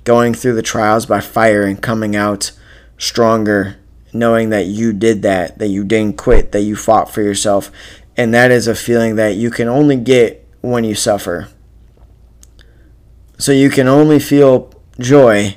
going 0.05 0.35
through 0.35 0.55
the 0.55 0.62
trials 0.62 1.07
by 1.07 1.20
fire 1.20 1.64
and 1.64 1.82
coming 1.82 2.16
out 2.16 2.53
stronger 2.99 3.76
knowing 4.12 4.51
that 4.51 4.66
you 4.66 4.93
did 4.93 5.22
that 5.22 5.59
that 5.59 5.68
you 5.68 5.85
didn't 5.85 6.16
quit 6.16 6.53
that 6.53 6.62
you 6.62 6.74
fought 6.74 7.11
for 7.11 7.22
yourself 7.22 7.70
and 8.17 8.33
that 8.33 8.51
is 8.51 8.67
a 8.67 8.75
feeling 8.75 9.17
that 9.17 9.37
you 9.37 9.51
can 9.51 9.69
only 9.69 9.97
get 9.97 10.47
when 10.61 10.85
you 10.85 10.95
suffer 10.95 11.49
so 13.39 13.53
you 13.53 13.69
can 13.69 13.89
only 13.89 14.19
feel 14.19 14.73
joy 14.99 15.57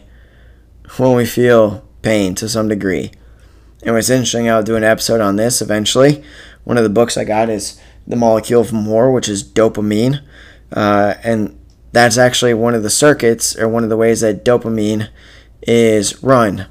when 0.98 1.16
we 1.16 1.26
feel 1.26 1.86
pain 2.02 2.34
to 2.36 2.50
some 2.50 2.68
degree 2.68 3.12
and 3.84 3.94
what's 3.94 4.10
interesting 4.10 4.50
i'll 4.50 4.64
do 4.64 4.76
an 4.76 4.84
episode 4.84 5.22
on 5.22 5.36
this 5.36 5.62
eventually 5.62 6.24
one 6.64 6.78
of 6.78 6.84
the 6.84 6.90
books 6.90 7.18
i 7.18 7.24
got 7.24 7.50
is 7.50 7.80
the 8.08 8.16
molecule 8.16 8.62
of 8.62 8.72
more, 8.72 9.12
which 9.12 9.28
is 9.28 9.44
dopamine. 9.44 10.22
Uh, 10.72 11.16
and 11.24 11.60
that's 11.92 12.18
actually 12.18 12.54
one 12.54 12.74
of 12.74 12.84
the 12.84 12.90
circuits 12.90 13.56
or 13.58 13.68
one 13.68 13.84
of 13.84 13.90
the 13.90 13.98
ways 13.98 14.22
that 14.22 14.46
dopamine 14.46 15.10
is 15.62 16.24
run. 16.24 16.68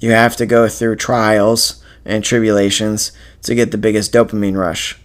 You 0.00 0.10
have 0.10 0.36
to 0.36 0.46
go 0.46 0.68
through 0.68 0.96
trials 0.96 1.82
and 2.04 2.22
tribulations 2.22 3.12
to 3.42 3.54
get 3.54 3.70
the 3.70 3.78
biggest 3.78 4.12
dopamine 4.12 4.56
rush. 4.56 4.98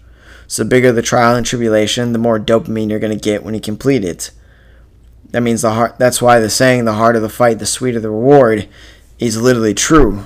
So, 0.47 0.63
the 0.63 0.69
bigger 0.69 0.91
the 0.91 1.01
trial 1.01 1.35
and 1.35 1.45
tribulation, 1.45 2.13
the 2.13 2.19
more 2.19 2.39
dopamine 2.39 2.89
you're 2.89 2.99
going 2.99 3.17
to 3.17 3.23
get 3.23 3.43
when 3.43 3.53
you 3.53 3.61
complete 3.61 4.03
it. 4.03 4.31
That 5.31 5.41
means 5.41 5.61
the 5.63 5.71
heart. 5.71 5.95
That's 5.97 6.21
why 6.21 6.39
the 6.39 6.49
saying, 6.49 6.85
"The 6.85 6.93
harder 6.93 7.19
the 7.19 7.29
fight, 7.29 7.59
the 7.59 7.65
sweeter 7.65 7.99
the 7.99 8.09
reward," 8.09 8.67
is 9.19 9.41
literally 9.41 9.73
true. 9.73 10.25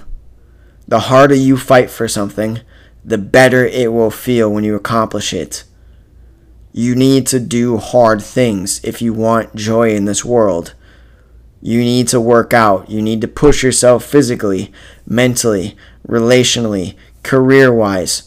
The 0.88 1.02
harder 1.02 1.36
you 1.36 1.58
fight 1.58 1.90
for 1.90 2.08
something, 2.08 2.62
the 3.06 3.18
better 3.18 3.66
it 3.66 3.94
will 3.94 4.12
feel 4.12 4.52
when 4.52 4.64
you 4.64 4.76
accomplish 4.76 5.34
it. 5.34 5.64
You 6.74 6.96
need 6.96 7.26
to 7.28 7.40
do 7.40 7.78
hard 7.78 8.22
things 8.22 8.82
if 8.84 9.02
you 9.02 9.14
want 9.14 9.56
joy 9.56 9.96
in 9.96 10.06
this 10.06 10.26
world. 10.26 10.74
You 11.62 11.80
need 11.80 12.08
to 12.10 12.22
work 12.22 12.54
out. 12.54 12.90
You 12.90 13.02
need 13.02 13.22
to 13.22 13.28
push 13.28 13.64
yourself 13.64 14.04
physically, 14.04 14.72
mentally, 15.06 15.76
relationally, 16.08 16.96
career 17.24 17.74
wise. 17.74 18.27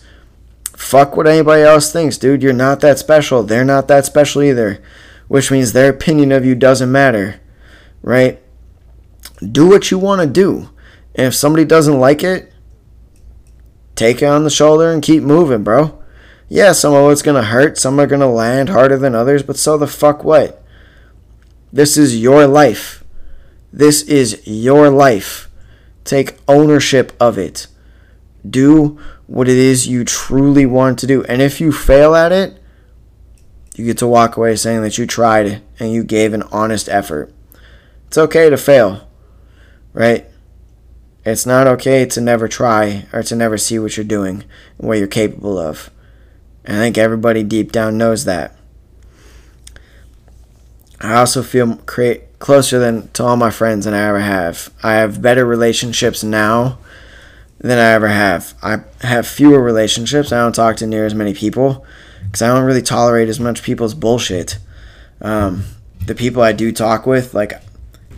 Fuck 0.80 1.14
what 1.14 1.26
anybody 1.26 1.62
else 1.62 1.92
thinks, 1.92 2.16
dude. 2.16 2.42
You're 2.42 2.54
not 2.54 2.80
that 2.80 2.98
special. 2.98 3.42
They're 3.42 3.66
not 3.66 3.86
that 3.88 4.06
special 4.06 4.42
either. 4.42 4.82
Which 5.28 5.50
means 5.50 5.72
their 5.72 5.90
opinion 5.90 6.32
of 6.32 6.44
you 6.44 6.54
doesn't 6.54 6.90
matter. 6.90 7.38
Right? 8.02 8.42
Do 9.40 9.68
what 9.68 9.90
you 9.90 9.98
want 9.98 10.22
to 10.22 10.26
do. 10.26 10.70
And 11.14 11.26
if 11.26 11.34
somebody 11.34 11.66
doesn't 11.66 12.00
like 12.00 12.24
it, 12.24 12.50
take 13.94 14.22
it 14.22 14.24
on 14.24 14.42
the 14.42 14.50
shoulder 14.50 14.90
and 14.90 15.02
keep 15.02 15.22
moving, 15.22 15.62
bro. 15.62 16.02
Yeah, 16.48 16.72
some 16.72 16.94
of 16.94 17.12
it's 17.12 17.22
gonna 17.22 17.42
hurt, 17.42 17.76
some 17.76 18.00
are 18.00 18.06
gonna 18.06 18.32
land 18.32 18.70
harder 18.70 18.96
than 18.96 19.14
others, 19.14 19.42
but 19.42 19.58
so 19.58 19.76
the 19.76 19.86
fuck 19.86 20.24
what? 20.24 20.64
This 21.72 21.98
is 21.98 22.20
your 22.20 22.46
life. 22.46 23.04
This 23.70 24.02
is 24.02 24.42
your 24.46 24.88
life. 24.88 25.50
Take 26.04 26.38
ownership 26.48 27.12
of 27.20 27.36
it. 27.36 27.66
Do 28.48 28.98
what 29.30 29.48
it 29.48 29.56
is 29.56 29.86
you 29.86 30.04
truly 30.04 30.66
want 30.66 30.98
to 30.98 31.06
do. 31.06 31.22
And 31.26 31.40
if 31.40 31.60
you 31.60 31.70
fail 31.70 32.16
at 32.16 32.32
it, 32.32 32.60
you 33.76 33.84
get 33.84 33.96
to 33.98 34.06
walk 34.08 34.36
away 34.36 34.56
saying 34.56 34.82
that 34.82 34.98
you 34.98 35.06
tried 35.06 35.62
and 35.78 35.92
you 35.92 36.02
gave 36.02 36.34
an 36.34 36.42
honest 36.50 36.88
effort. 36.88 37.32
It's 38.08 38.18
okay 38.18 38.50
to 38.50 38.56
fail, 38.56 39.08
right? 39.92 40.26
It's 41.24 41.46
not 41.46 41.68
okay 41.68 42.06
to 42.06 42.20
never 42.20 42.48
try 42.48 43.06
or 43.12 43.22
to 43.22 43.36
never 43.36 43.56
see 43.56 43.78
what 43.78 43.96
you're 43.96 44.02
doing 44.02 44.42
and 44.78 44.88
what 44.88 44.98
you're 44.98 45.06
capable 45.06 45.56
of. 45.58 45.92
And 46.64 46.78
I 46.78 46.80
think 46.80 46.98
everybody 46.98 47.44
deep 47.44 47.70
down 47.70 47.96
knows 47.96 48.24
that. 48.24 48.56
I 51.00 51.14
also 51.14 51.44
feel 51.44 51.76
create 51.86 52.40
closer 52.40 52.80
than 52.80 53.08
to 53.12 53.22
all 53.22 53.36
my 53.36 53.50
friends 53.50 53.84
than 53.84 53.94
I 53.94 54.08
ever 54.08 54.20
have. 54.20 54.72
I 54.82 54.94
have 54.94 55.22
better 55.22 55.46
relationships 55.46 56.24
now 56.24 56.78
than 57.60 57.78
I 57.78 57.92
ever 57.92 58.08
have. 58.08 58.54
I 58.62 58.80
have 59.02 59.26
fewer 59.26 59.62
relationships. 59.62 60.32
I 60.32 60.38
don't 60.38 60.54
talk 60.54 60.76
to 60.76 60.86
near 60.86 61.06
as 61.06 61.14
many 61.14 61.34
people 61.34 61.84
because 62.24 62.42
I 62.42 62.48
don't 62.48 62.64
really 62.64 62.82
tolerate 62.82 63.28
as 63.28 63.38
much 63.38 63.62
people's 63.62 63.94
bullshit. 63.94 64.58
Um, 65.20 65.64
the 66.04 66.14
people 66.14 66.42
I 66.42 66.52
do 66.52 66.72
talk 66.72 67.06
with, 67.06 67.34
like, 67.34 67.60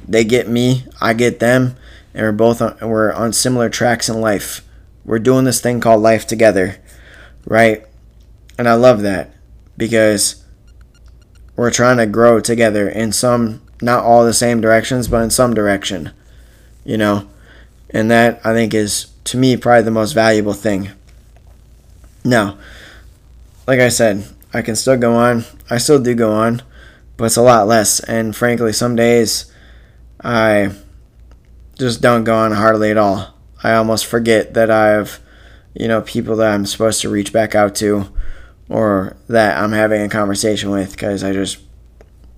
they 0.07 0.25
get 0.25 0.49
me, 0.49 0.85
I 1.01 1.13
get 1.15 1.41
them 1.41 1.77
and 2.15 2.23
we're 2.23 2.33
both 2.33 2.61
on, 2.61 2.77
we're 2.81 3.13
on 3.13 3.33
similar 3.33 3.69
tracks 3.69 4.09
in 4.09 4.21
life. 4.21 4.67
We're 5.05 5.19
doing 5.19 5.45
this 5.45 5.61
thing 5.61 5.81
called 5.81 6.03
life 6.03 6.27
together, 6.27 6.77
right? 7.45 7.85
And 8.59 8.69
I 8.69 8.75
love 8.75 9.03
that 9.03 9.35
because 9.77 10.45
we're 11.57 11.71
trying 11.71 11.97
to 11.97 12.07
grow 12.07 12.41
together 12.41 12.89
in 12.89 13.13
some 13.13 13.63
not 13.81 14.05
all 14.05 14.25
the 14.25 14.33
same 14.33 14.61
directions, 14.61 15.09
but 15.09 15.23
in 15.23 15.31
some 15.31 15.55
direction, 15.55 16.13
you 16.85 16.97
know. 16.97 17.29
And 17.93 18.11
that 18.11 18.41
I 18.45 18.53
think 18.53 18.75
is 18.75 19.13
to 19.25 19.37
me 19.37 19.57
probably 19.57 19.83
the 19.83 19.91
most 19.91 20.13
valuable 20.13 20.55
thing. 20.55 20.91
Now, 22.25 22.59
like 23.67 23.81
I 23.81 23.89
said, 23.89 24.27
I 24.55 24.63
can 24.63 24.77
still 24.77 24.97
go 24.97 25.15
on. 25.15 25.45
I 25.71 25.79
still 25.79 26.01
do 26.01 26.15
go 26.15 26.33
on, 26.33 26.63
but 27.17 27.25
it's 27.25 27.37
a 27.37 27.43
lot 27.43 27.67
less. 27.67 28.01
And 28.01 28.35
frankly, 28.35 28.73
some 28.73 28.97
days 28.97 29.53
I 30.23 30.73
just 31.79 32.01
don't 32.01 32.25
go 32.25 32.37
on 32.37 32.53
hardly 32.53 32.91
at 32.91 32.99
all. 32.99 33.35
I 33.63 33.75
almost 33.75 34.07
forget 34.07 34.55
that 34.55 34.71
I 34.71 34.89
have, 34.89 35.21
you 35.75 35.89
know, 35.89 36.03
people 36.03 36.37
that 36.37 36.53
I'm 36.53 36.67
supposed 36.67 37.01
to 37.03 37.09
reach 37.09 37.33
back 37.33 37.55
out 37.55 37.75
to 37.77 38.09
or 38.69 39.17
that 39.29 39.63
I'm 39.63 39.73
having 39.73 40.03
a 40.03 40.09
conversation 40.09 40.71
with 40.71 40.93
because 40.93 41.23
I 41.23 41.33
just 41.33 41.59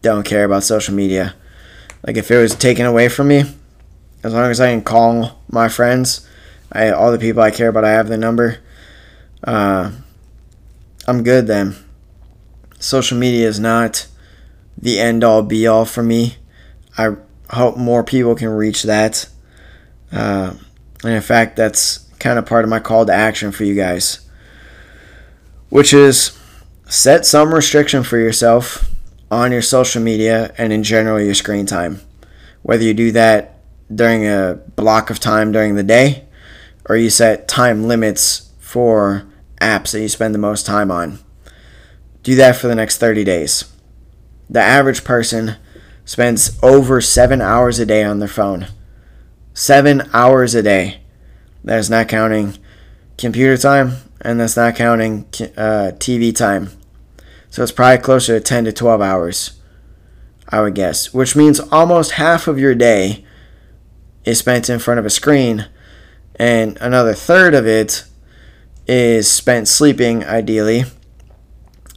don't 0.03 0.25
care 0.25 0.45
about 0.45 0.65
social 0.65 0.95
media. 0.95 1.35
Like 2.07 2.17
if 2.17 2.31
it 2.31 2.37
was 2.37 2.55
taken 2.55 2.87
away 2.87 3.09
from 3.09 3.29
me, 3.29 3.45
as 4.25 4.33
long 4.33 4.51
as 4.51 4.61
I 4.61 4.71
can 4.71 4.83
call 4.83 5.39
my 5.51 5.69
friends, 5.69 6.27
I 6.73 6.91
all 6.91 7.13
the 7.13 7.19
people 7.19 7.43
I 7.43 7.51
care 7.51 7.69
about, 7.69 7.85
I 7.85 7.93
have 7.93 8.09
the 8.09 8.17
number. 8.17 8.59
Uh, 9.45 9.93
I'm 11.07 11.23
good 11.23 11.47
then. 11.47 11.77
Social 12.81 13.19
media 13.19 13.47
is 13.47 13.61
not 13.61 14.07
the 14.77 14.99
end 14.99 15.23
all 15.23 15.43
be 15.43 15.67
all 15.67 15.85
for 15.85 16.03
me. 16.03 16.37
I 16.97 17.17
hope 17.51 17.77
more 17.77 18.03
people 18.03 18.35
can 18.35 18.49
reach 18.49 18.85
that. 18.85 19.29
Uh, 20.11 20.55
and 21.03 21.13
in 21.13 21.23
fact, 21.23 21.57
that's 21.57 21.99
kind 22.19 22.39
of 22.39 22.47
part 22.47 22.65
of 22.65 22.71
my 22.71 22.81
call 22.81 23.05
to 23.05 23.13
action 23.13 23.53
for 23.53 23.65
you 23.65 23.75
guys, 23.75 24.27
which 25.69 25.93
is 25.93 26.39
set 26.89 27.27
some 27.27 27.53
restriction 27.53 28.03
for 28.03 28.17
yourself 28.17 28.91
on 29.31 29.53
your 29.53 29.63
social 29.63 30.03
media 30.03 30.55
and 30.57 30.73
in 30.73 30.83
general 30.83 31.21
your 31.21 31.35
screen 31.35 31.67
time. 31.67 32.01
Whether 32.63 32.85
you 32.85 32.95
do 32.95 33.13
that 33.13 33.54
during 33.93 34.27
a 34.27 34.61
block 34.77 35.11
of 35.11 35.21
time 35.21 35.53
during 35.53 35.75
the 35.75 35.83
day 35.83 36.25
or 36.87 36.97
you 36.97 37.11
set 37.11 37.49
time 37.49 37.85
limits 37.85 38.53
for 38.59 39.27
apps 39.61 39.93
that 39.93 40.01
you 40.01 40.09
spend 40.09 40.35
the 40.35 40.39
most 40.39 40.67
time 40.67 40.91
on. 40.91 41.19
Do 42.23 42.35
that 42.37 42.57
for 42.57 42.69
the 42.69 42.75
next 42.75 42.99
30 42.99 43.25
days. 43.25 43.65
The 44.49 44.61
average 44.61 45.05
person 45.05 45.57
spends 46.05 46.59
over 46.63 47.01
seven 47.01 47.41
hours 47.41 47.79
a 47.79 47.87
day 47.87 48.03
on 48.05 48.19
their 48.19 48.29
phone. 48.29 48.69
Seven 49.55 50.09
hours 50.13 50.55
a 50.55 50.63
day. 50.63 51.01
That 51.63 51.79
is 51.79 51.89
not 51.89 52.09
counting 52.09 52.59
computer 53.17 53.57
time, 53.57 53.97
and 54.21 54.39
that's 54.39 54.57
not 54.57 54.77
counting 54.77 55.27
uh, 55.57 55.93
TV 55.97 56.35
time. 56.35 56.71
So 57.49 57.63
it's 57.63 57.73
probably 57.73 58.03
closer 58.03 58.39
to 58.39 58.45
10 58.45 58.65
to 58.65 58.73
12 58.73 59.01
hours, 59.01 59.61
I 60.49 60.61
would 60.61 60.75
guess, 60.75 61.15
which 61.15 61.37
means 61.37 61.61
almost 61.61 62.13
half 62.13 62.49
of 62.49 62.59
your 62.59 62.75
day 62.75 63.25
is 64.25 64.39
spent 64.39 64.69
in 64.69 64.79
front 64.79 65.01
of 65.01 65.07
a 65.07 65.11
screen, 65.11 65.67
and 66.37 66.77
another 66.81 67.15
third 67.15 67.55
of 67.55 67.67
it 67.67 68.05
is 68.87 69.31
spent 69.31 69.69
sleeping, 69.69 70.25
ideally. 70.25 70.85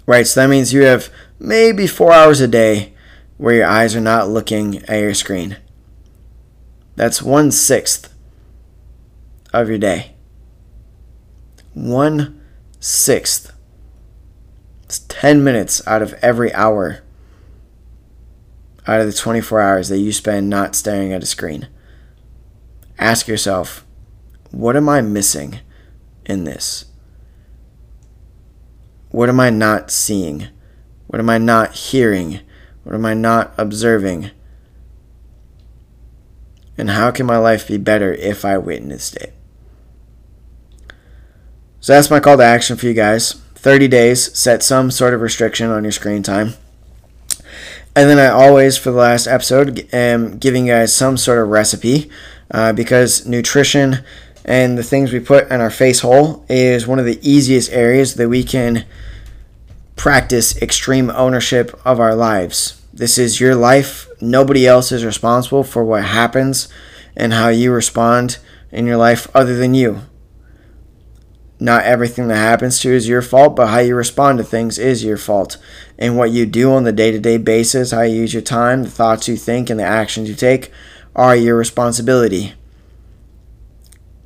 Right, 0.05 0.25
so 0.25 0.41
that 0.41 0.49
means 0.49 0.73
you 0.73 0.84
have 0.84 1.09
maybe 1.39 1.88
four 1.88 2.13
hours 2.13 2.39
a 2.39 2.47
day 2.47 2.93
where 3.38 3.55
your 3.55 3.67
eyes 3.67 3.95
are 3.95 4.01
not 4.01 4.30
looking 4.30 4.78
at 4.86 4.99
your 4.99 5.13
screen. 5.13 5.57
That's 6.95 7.21
one 7.21 7.51
sixth 7.51 8.13
of 9.53 9.69
your 9.69 9.78
day. 9.78 10.15
One 11.73 12.41
sixth. 12.80 13.53
It's 14.84 14.99
10 14.99 15.43
minutes 15.43 15.86
out 15.86 16.01
of 16.01 16.13
every 16.21 16.53
hour 16.53 17.03
out 18.88 19.01
of 19.01 19.05
the 19.05 19.13
24 19.13 19.59
hours 19.59 19.89
that 19.89 19.99
you 19.99 20.13
spend 20.13 20.49
not 20.49 20.75
staring 20.75 21.11
at 21.11 21.21
a 21.21 21.25
screen. 21.25 21.67
Ask 23.00 23.28
yourself, 23.28 23.86
what 24.52 24.76
am 24.76 24.89
I 24.89 25.02
missing 25.02 25.60
in 26.26 26.43
this? 26.43 26.86
What 29.10 29.30
am 29.30 29.39
I 29.39 29.50
not 29.50 29.91
seeing? 29.91 30.48
What 31.08 31.20
am 31.20 31.30
I 31.30 31.38
not 31.38 31.74
hearing? 31.74 32.39
What 32.84 32.95
am 32.95 33.06
I 33.06 33.14
not 33.14 33.54
observing? 33.58 34.32
And 36.78 36.91
how 36.91 37.12
can 37.12 37.26
my 37.26 37.38
life 37.38 37.68
be 37.68 37.78
better 37.78 38.14
if 38.14 38.45
I 38.45 38.58
witnessed 38.58 39.16
it? 39.16 39.34
So 41.80 41.93
that's 41.93 42.12
my 42.12 42.20
call 42.20 42.38
to 42.38 42.43
action 42.43 42.78
for 42.78 42.86
you 42.86 42.93
guys. 42.93 43.34
30 43.56 43.88
days, 43.88 44.38
set 44.38 44.62
some 44.62 44.91
sort 44.91 45.14
of 45.14 45.22
restriction 45.22 45.70
on 45.70 45.84
your 45.84 45.91
screen 45.91 46.24
time. 46.24 46.54
And 47.95 48.10
then 48.10 48.20
I 48.20 48.28
always, 48.28 48.78
for 48.78 48.91
the 48.91 48.98
last 48.98 49.26
episode, 49.26 49.89
am 49.91 50.38
giving 50.38 50.68
you 50.68 50.74
guys 50.74 50.95
some 50.95 51.18
sort 51.18 51.39
of 51.39 51.50
recipe 51.50 52.12
uh, 52.52 52.74
because 52.74 53.26
nutrition 53.26 54.04
and 54.45 54.78
the 54.78 54.84
things 54.84 55.12
we 55.12 55.20
put 55.20 55.52
in 55.52 55.60
our 55.60 55.70
face 55.70 56.00
hole 56.00 56.45
is 56.50 56.88
one 56.88 57.00
of 57.00 57.06
the 57.06 57.20
easiest 57.22 57.72
areas 57.72 58.16
that 58.16 58.30
we 58.30 58.43
can 58.43 58.86
practice 59.95 60.60
extreme 60.62 61.10
ownership 61.10 61.80
of 61.84 62.00
our 62.00 62.16
lives. 62.16 62.82
This 62.93 63.18
is 63.18 63.39
your 63.39 63.56
life. 63.56 64.08
Nobody 64.22 64.66
else 64.66 64.91
is 64.91 65.04
responsible 65.04 65.64
for 65.64 65.84
what 65.84 66.06
happens 66.06 66.70
and 67.16 67.34
how 67.34 67.50
you 67.50 67.72
respond 67.72 68.38
in 68.72 68.86
your 68.86 68.98
life 68.98 69.28
other 69.36 69.58
than 69.58 69.74
you. 69.74 70.02
Not 71.60 71.84
everything 71.84 72.28
that 72.28 72.38
happens 72.38 72.80
to 72.80 72.89
you 72.89 72.95
is 72.95 73.08
your 73.08 73.24
fault, 73.24 73.56
but 73.56 73.68
how 73.68 73.80
you 73.80 73.95
respond 73.95 74.38
to 74.38 74.43
things 74.43 74.78
is 74.78 75.04
your 75.04 75.18
fault. 75.18 75.58
And 75.98 76.16
what 76.16 76.30
you 76.30 76.45
do 76.45 76.72
on 76.72 76.84
the 76.84 76.91
day 76.91 77.12
to 77.12 77.20
day 77.20 77.38
basis, 77.38 77.91
how 77.91 78.02
you 78.04 78.22
use 78.22 78.34
your 78.34 78.43
time, 78.43 78.84
the 78.84 78.91
thoughts 78.91 79.28
you 79.28 79.36
think, 79.36 79.70
and 79.70 79.80
the 79.80 79.84
actions 79.84 80.30
you 80.30 80.36
take 80.36 80.72
are 81.18 81.36
your 81.36 81.57
responsibility. 81.57 82.53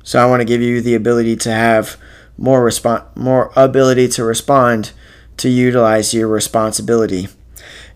So 0.04 0.22
I 0.22 0.26
want 0.26 0.40
to 0.40 0.44
give 0.44 0.60
you 0.60 0.80
the 0.80 0.94
ability 0.94 1.36
to 1.36 1.50
have 1.50 1.96
more 2.36 2.64
respon- 2.64 3.04
more 3.16 3.50
ability 3.56 4.08
to 4.08 4.24
respond 4.24 4.92
to 5.38 5.48
utilize 5.48 6.12
your 6.12 6.28
responsibility. 6.28 7.28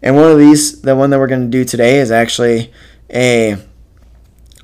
And 0.03 0.17
one 0.17 0.31
of 0.31 0.39
these, 0.39 0.81
the 0.83 0.97
one 0.97 1.11
that 1.11 1.19
we're 1.19 1.27
going 1.27 1.51
to 1.51 1.59
do 1.59 1.65
today 1.65 1.99
is 1.99 2.11
actually 2.11 2.73
a 3.13 3.57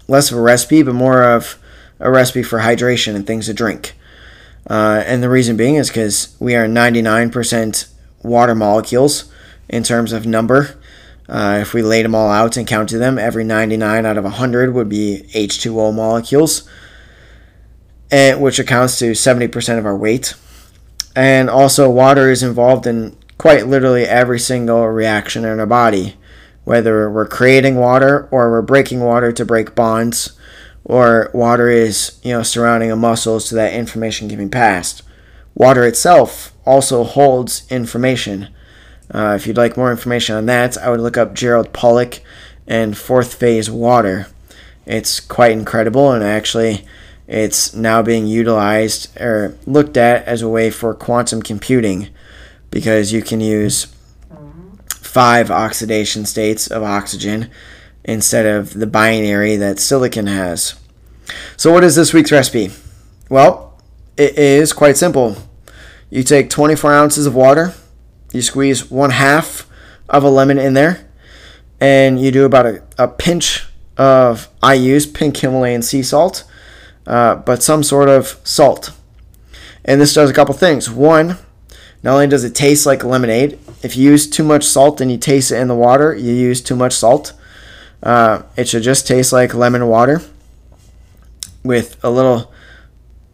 less 0.09 0.31
of 0.31 0.39
a 0.39 0.41
recipe, 0.41 0.83
but 0.83 0.95
more 0.95 1.23
of 1.23 1.59
a 2.01 2.11
recipe 2.11 2.43
for 2.43 2.61
hydration 2.61 3.15
and 3.15 3.27
things 3.27 3.47
to 3.47 3.55
drink. 3.55 3.95
Uh, 4.69 5.03
and 5.07 5.23
the 5.23 5.29
reason 5.29 5.57
being 5.57 5.75
is 5.75 5.89
because 5.89 6.37
we 6.39 6.55
are 6.55 6.67
99% 6.67 7.89
water 8.23 8.55
molecules 8.55 9.33
in 9.69 9.83
terms 9.83 10.13
of 10.13 10.27
number. 10.27 10.79
Uh, 11.29 11.59
if 11.61 11.73
we 11.73 11.83
laid 11.83 12.05
them 12.05 12.15
all 12.15 12.31
out 12.31 12.57
and 12.57 12.67
counted 12.67 12.99
them, 12.99 13.19
every 13.19 13.45
99 13.45 14.05
out 14.05 14.19
of 14.19 14.25
100 14.25 14.75
would 14.75 14.89
be 14.89 15.25
H2O 15.33 15.95
molecules 15.95 16.69
and 18.13 18.43
which 18.43 18.59
accounts 18.59 18.99
to 18.99 19.13
70% 19.13 19.79
of 19.79 19.87
our 19.87 19.97
weight. 19.97 20.35
And 21.17 21.49
also, 21.49 21.91
water 21.91 22.31
is 22.31 22.43
involved 22.43 22.87
in 22.87 23.17
quite 23.39 23.67
literally 23.67 24.05
every 24.05 24.39
single 24.39 24.87
reaction 24.87 25.45
in 25.45 25.59
our 25.59 25.67
body, 25.67 26.17
whether 26.65 27.11
we're 27.11 27.27
creating 27.27 27.77
water 27.77 28.29
or 28.31 28.51
we're 28.51 28.63
breaking 28.63 29.01
water 29.01 29.33
to 29.33 29.45
break 29.45 29.75
bonds, 29.75 30.39
or 30.85 31.31
water 31.33 31.69
is 31.69 32.21
you 32.23 32.33
know 32.33 32.43
surrounding 32.43 32.91
a 32.91 32.97
muscle 32.97 33.41
so 33.41 33.57
that 33.57 33.73
information 33.73 34.29
can 34.29 34.39
be 34.39 34.49
passed. 34.49 35.03
Water 35.55 35.85
itself 35.85 36.53
also 36.65 37.05
holds 37.05 37.67
information. 37.71 38.49
Uh, 39.13 39.35
if 39.37 39.47
you'd 39.47 39.57
like 39.57 39.77
more 39.77 39.91
information 39.91 40.35
on 40.37 40.47
that, 40.47 40.79
I 40.79 40.91
would 40.91 41.01
look 41.01 41.17
up 41.17 41.35
Gerald 41.35 41.73
Pollack 41.73 42.21
and 42.67 42.97
fourth 42.97 43.35
phase 43.35 43.71
water. 43.71 44.27
It's 44.87 45.21
quite 45.21 45.53
incredible, 45.53 46.11
and 46.11 46.25
actually, 46.25 46.87
it's 47.29 47.75
now 47.75 48.03
being 48.03 48.27
utilized 48.27 49.15
or 49.21 49.57
looked 49.67 49.97
at 49.97 50.25
as 50.25 50.43
a 50.43 50.49
way 50.49 50.71
for 50.71 50.95
quantum 50.95 51.43
computing 51.43 52.09
because 52.71 53.13
you 53.13 53.23
can 53.23 53.41
use 53.41 53.95
five 54.89 55.51
oxidation 55.51 56.25
states 56.25 56.67
of 56.67 56.83
oxygen 56.83 57.51
instead 58.05 58.47
of 58.47 58.75
the 58.75 58.87
binary 58.87 59.57
that 59.57 59.79
silicon 59.79 60.27
has. 60.27 60.75
So, 61.57 61.73
what 61.73 61.85
is 61.85 61.95
this 61.95 62.13
week's 62.13 62.33
recipe? 62.33 62.71
Well, 63.29 63.79
it 64.17 64.37
is 64.39 64.73
quite 64.73 64.97
simple. 64.97 65.37
You 66.11 66.23
take 66.23 66.51
24 66.51 66.93
ounces 66.93 67.27
of 67.27 67.35
water, 67.35 67.75
you 68.33 68.43
squeeze 68.43 68.91
one 68.91 69.11
half 69.11 69.69
of 70.09 70.25
a 70.25 70.31
lemon 70.31 70.59
in 70.59 70.75
there, 70.75 71.09
and 71.81 72.21
you 72.21 72.31
do 72.31 72.45
about 72.45 72.67
a, 72.67 72.83
a 72.99 73.09
pinch 73.09 73.67
of, 73.97 74.49
I 74.63 74.75
use 74.75 75.07
pink 75.07 75.37
Himalayan 75.37 75.83
sea 75.83 76.03
salt 76.03 76.45
uh, 77.07 77.37
but 77.37 77.63
some 77.63 77.83
sort 77.83 78.09
of 78.09 78.39
salt. 78.45 78.93
And 79.85 80.01
this 80.01 80.15
does 80.15 80.31
a 80.31 80.35
couple 80.35 80.55
things. 80.55 80.91
One, 80.91 81.39
not 82.03 82.15
only 82.15 82.29
does 82.29 82.45
it 82.45 82.55
taste 82.55 82.87
like 82.87 83.05
lemonade, 83.05 83.59
if 83.83 83.97
you 83.97 84.11
use 84.11 84.29
too 84.29 84.45
much 84.45 84.65
salt 84.65 85.01
and 85.01 85.11
you 85.11 85.19
taste 85.19 85.51
it 85.51 85.57
in 85.57 85.69
the 85.69 85.75
water, 85.75 86.15
you 86.15 86.33
use 86.33 86.61
too 86.61 86.77
much 86.77 86.93
salt. 86.93 87.33
Uh, 88.03 88.43
it 88.57 88.69
should 88.69 88.83
just 88.83 89.07
taste 89.07 89.33
like 89.33 89.55
lemon 89.55 89.87
water 89.89 90.21
with 91.65 92.03
a 92.05 92.11
little, 92.11 92.53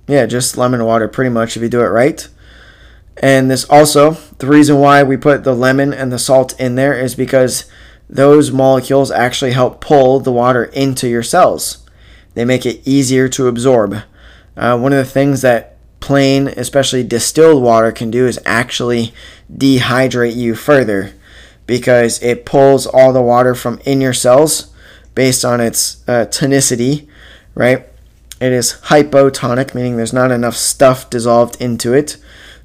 yeah, 0.07 0.27
just 0.27 0.57
lemon 0.57 0.85
water 0.85 1.09
pretty 1.09 1.31
much 1.31 1.57
if 1.57 1.63
you 1.63 1.69
do 1.69 1.81
it 1.81 1.89
right. 1.89 2.29
And 3.21 3.51
this 3.51 3.65
also, 3.69 4.13
the 4.39 4.47
reason 4.47 4.79
why 4.79 5.03
we 5.03 5.17
put 5.17 5.45
the 5.45 5.55
lemon 5.55 5.93
and 5.93 6.13
the 6.13 6.19
salt 6.19 6.59
in 6.61 6.77
there 6.77 6.95
is 6.95 7.15
because 7.15 7.69
those 8.09 8.51
molecules 8.51 9.11
actually 9.11 9.53
help 9.53 9.81
pull 9.81 10.21
the 10.21 10.33
water 10.33 10.65
into 10.65 11.09
your 11.09 11.23
cells. 11.23 11.85
They 12.35 12.45
make 12.45 12.65
it 12.65 12.87
easier 12.87 13.29
to 13.31 13.49
absorb. 13.49 13.97
Uh, 14.57 14.79
one 14.79 14.93
of 14.93 14.99
the 14.99 15.11
things 15.11 15.43
that 15.43 15.77
plain, 16.01 16.49
especially 16.49 17.03
distilled 17.03 17.63
water, 17.63 17.91
can 17.93 18.11
do 18.11 18.27
is 18.27 18.39
actually 18.47 19.13
dehydrate 19.53 20.37
you 20.37 20.55
further 20.55 21.13
because 21.67 22.23
it 22.23 22.47
pulls 22.47 22.87
all 22.87 23.13
the 23.13 23.23
water 23.23 23.55
from 23.55 23.81
in 23.85 24.01
your 24.01 24.15
cells 24.15 24.73
based 25.15 25.45
on 25.45 25.61
its 25.61 26.03
uh, 26.09 26.25
tonicity, 26.27 27.09
right? 27.55 27.87
It 28.41 28.53
is 28.53 28.75
hypotonic, 28.85 29.75
meaning 29.75 29.97
there's 29.97 30.13
not 30.13 30.31
enough 30.31 30.57
stuff 30.57 31.11
dissolved 31.11 31.61
into 31.61 31.93
it. 31.93 32.17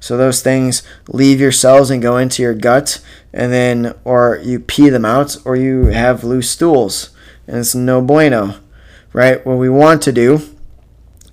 So 0.04 0.18
those 0.18 0.42
things 0.42 0.82
leave 1.08 1.40
your 1.40 1.50
cells 1.50 1.90
and 1.90 2.02
go 2.02 2.18
into 2.18 2.42
your 2.42 2.52
gut, 2.52 3.00
and 3.32 3.50
then, 3.50 3.94
or 4.04 4.38
you 4.44 4.60
pee 4.60 4.90
them 4.90 5.06
out, 5.06 5.38
or 5.46 5.56
you 5.56 5.86
have 5.86 6.22
loose 6.22 6.50
stools, 6.50 7.08
and 7.46 7.56
it's 7.56 7.74
no 7.74 8.02
bueno, 8.02 8.56
right? 9.14 9.44
What 9.46 9.56
we 9.56 9.70
want 9.70 10.02
to 10.02 10.12
do 10.12 10.42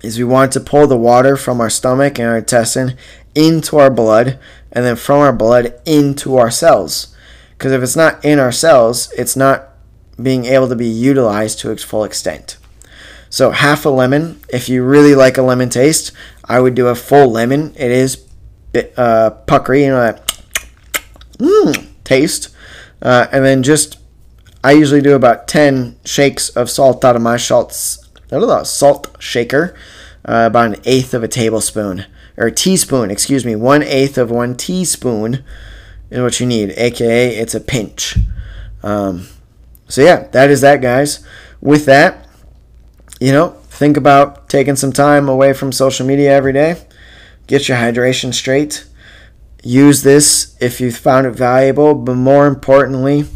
is 0.02 0.16
we 0.16 0.24
want 0.24 0.52
to 0.52 0.60
pull 0.60 0.86
the 0.86 0.96
water 0.96 1.36
from 1.36 1.60
our 1.60 1.68
stomach 1.68 2.18
and 2.18 2.26
our 2.26 2.38
intestine 2.38 2.96
into 3.34 3.76
our 3.76 3.90
blood, 3.90 4.38
and 4.72 4.86
then 4.86 4.96
from 4.96 5.18
our 5.18 5.34
blood 5.34 5.78
into 5.84 6.38
our 6.38 6.50
cells. 6.50 7.14
Because 7.50 7.72
if 7.72 7.82
it's 7.82 7.94
not 7.94 8.24
in 8.24 8.38
our 8.38 8.52
cells, 8.52 9.12
it's 9.18 9.36
not 9.36 9.68
being 10.16 10.46
able 10.46 10.70
to 10.70 10.76
be 10.76 10.88
utilized 10.88 11.58
to 11.58 11.70
its 11.70 11.82
full 11.82 12.04
extent. 12.04 12.56
So 13.28 13.50
half 13.50 13.84
a 13.84 13.90
lemon. 13.90 14.40
If 14.48 14.70
you 14.70 14.82
really 14.82 15.14
like 15.14 15.36
a 15.36 15.42
lemon 15.42 15.68
taste, 15.68 16.10
I 16.46 16.60
would 16.60 16.74
do 16.74 16.86
a 16.86 16.94
full 16.94 17.30
lemon. 17.30 17.74
It 17.76 17.90
is 17.90 18.16
uh, 18.96 19.30
puckery, 19.46 19.84
you 19.84 19.90
know 19.90 20.00
that 20.00 20.26
mm, 21.38 21.86
taste. 22.04 22.54
Uh, 23.00 23.26
and 23.32 23.44
then 23.44 23.62
just, 23.62 23.98
I 24.62 24.72
usually 24.72 25.00
do 25.00 25.14
about 25.14 25.48
10 25.48 25.96
shakes 26.04 26.48
of 26.50 26.70
salt 26.70 27.04
out 27.04 27.16
of 27.16 27.22
my 27.22 27.36
salt, 27.36 27.72
salt 27.72 29.16
shaker, 29.18 29.74
uh, 30.24 30.44
about 30.46 30.74
an 30.74 30.80
eighth 30.84 31.14
of 31.14 31.24
a 31.24 31.28
tablespoon, 31.28 32.06
or 32.36 32.46
a 32.46 32.52
teaspoon, 32.52 33.10
excuse 33.10 33.44
me, 33.44 33.56
one 33.56 33.82
eighth 33.82 34.16
of 34.16 34.30
one 34.30 34.56
teaspoon 34.56 35.44
is 36.10 36.20
what 36.20 36.38
you 36.38 36.46
need, 36.46 36.70
aka 36.76 37.36
it's 37.36 37.54
a 37.54 37.60
pinch. 37.60 38.18
Um, 38.84 39.26
so 39.88 40.00
yeah, 40.00 40.28
that 40.28 40.50
is 40.50 40.60
that, 40.60 40.80
guys. 40.80 41.26
With 41.60 41.84
that, 41.86 42.28
you 43.20 43.32
know, 43.32 43.50
think 43.68 43.96
about 43.96 44.48
taking 44.48 44.76
some 44.76 44.92
time 44.92 45.28
away 45.28 45.52
from 45.52 45.72
social 45.72 46.06
media 46.06 46.32
every 46.32 46.52
day. 46.52 46.76
Get 47.46 47.68
your 47.68 47.78
hydration 47.78 48.32
straight. 48.32 48.84
Use 49.62 50.02
this 50.02 50.56
if 50.60 50.80
you 50.80 50.90
found 50.90 51.26
it 51.26 51.32
valuable, 51.32 51.94
but 51.94 52.14
more 52.14 52.46
importantly, 52.46 53.26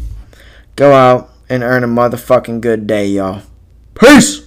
go 0.75 0.93
out 0.93 1.29
and 1.49 1.63
earn 1.63 1.83
a 1.83 1.87
motherfucking 1.87 2.61
good 2.61 2.87
day, 2.87 3.07
y'all. 3.07 3.43
Peace! 3.93 4.46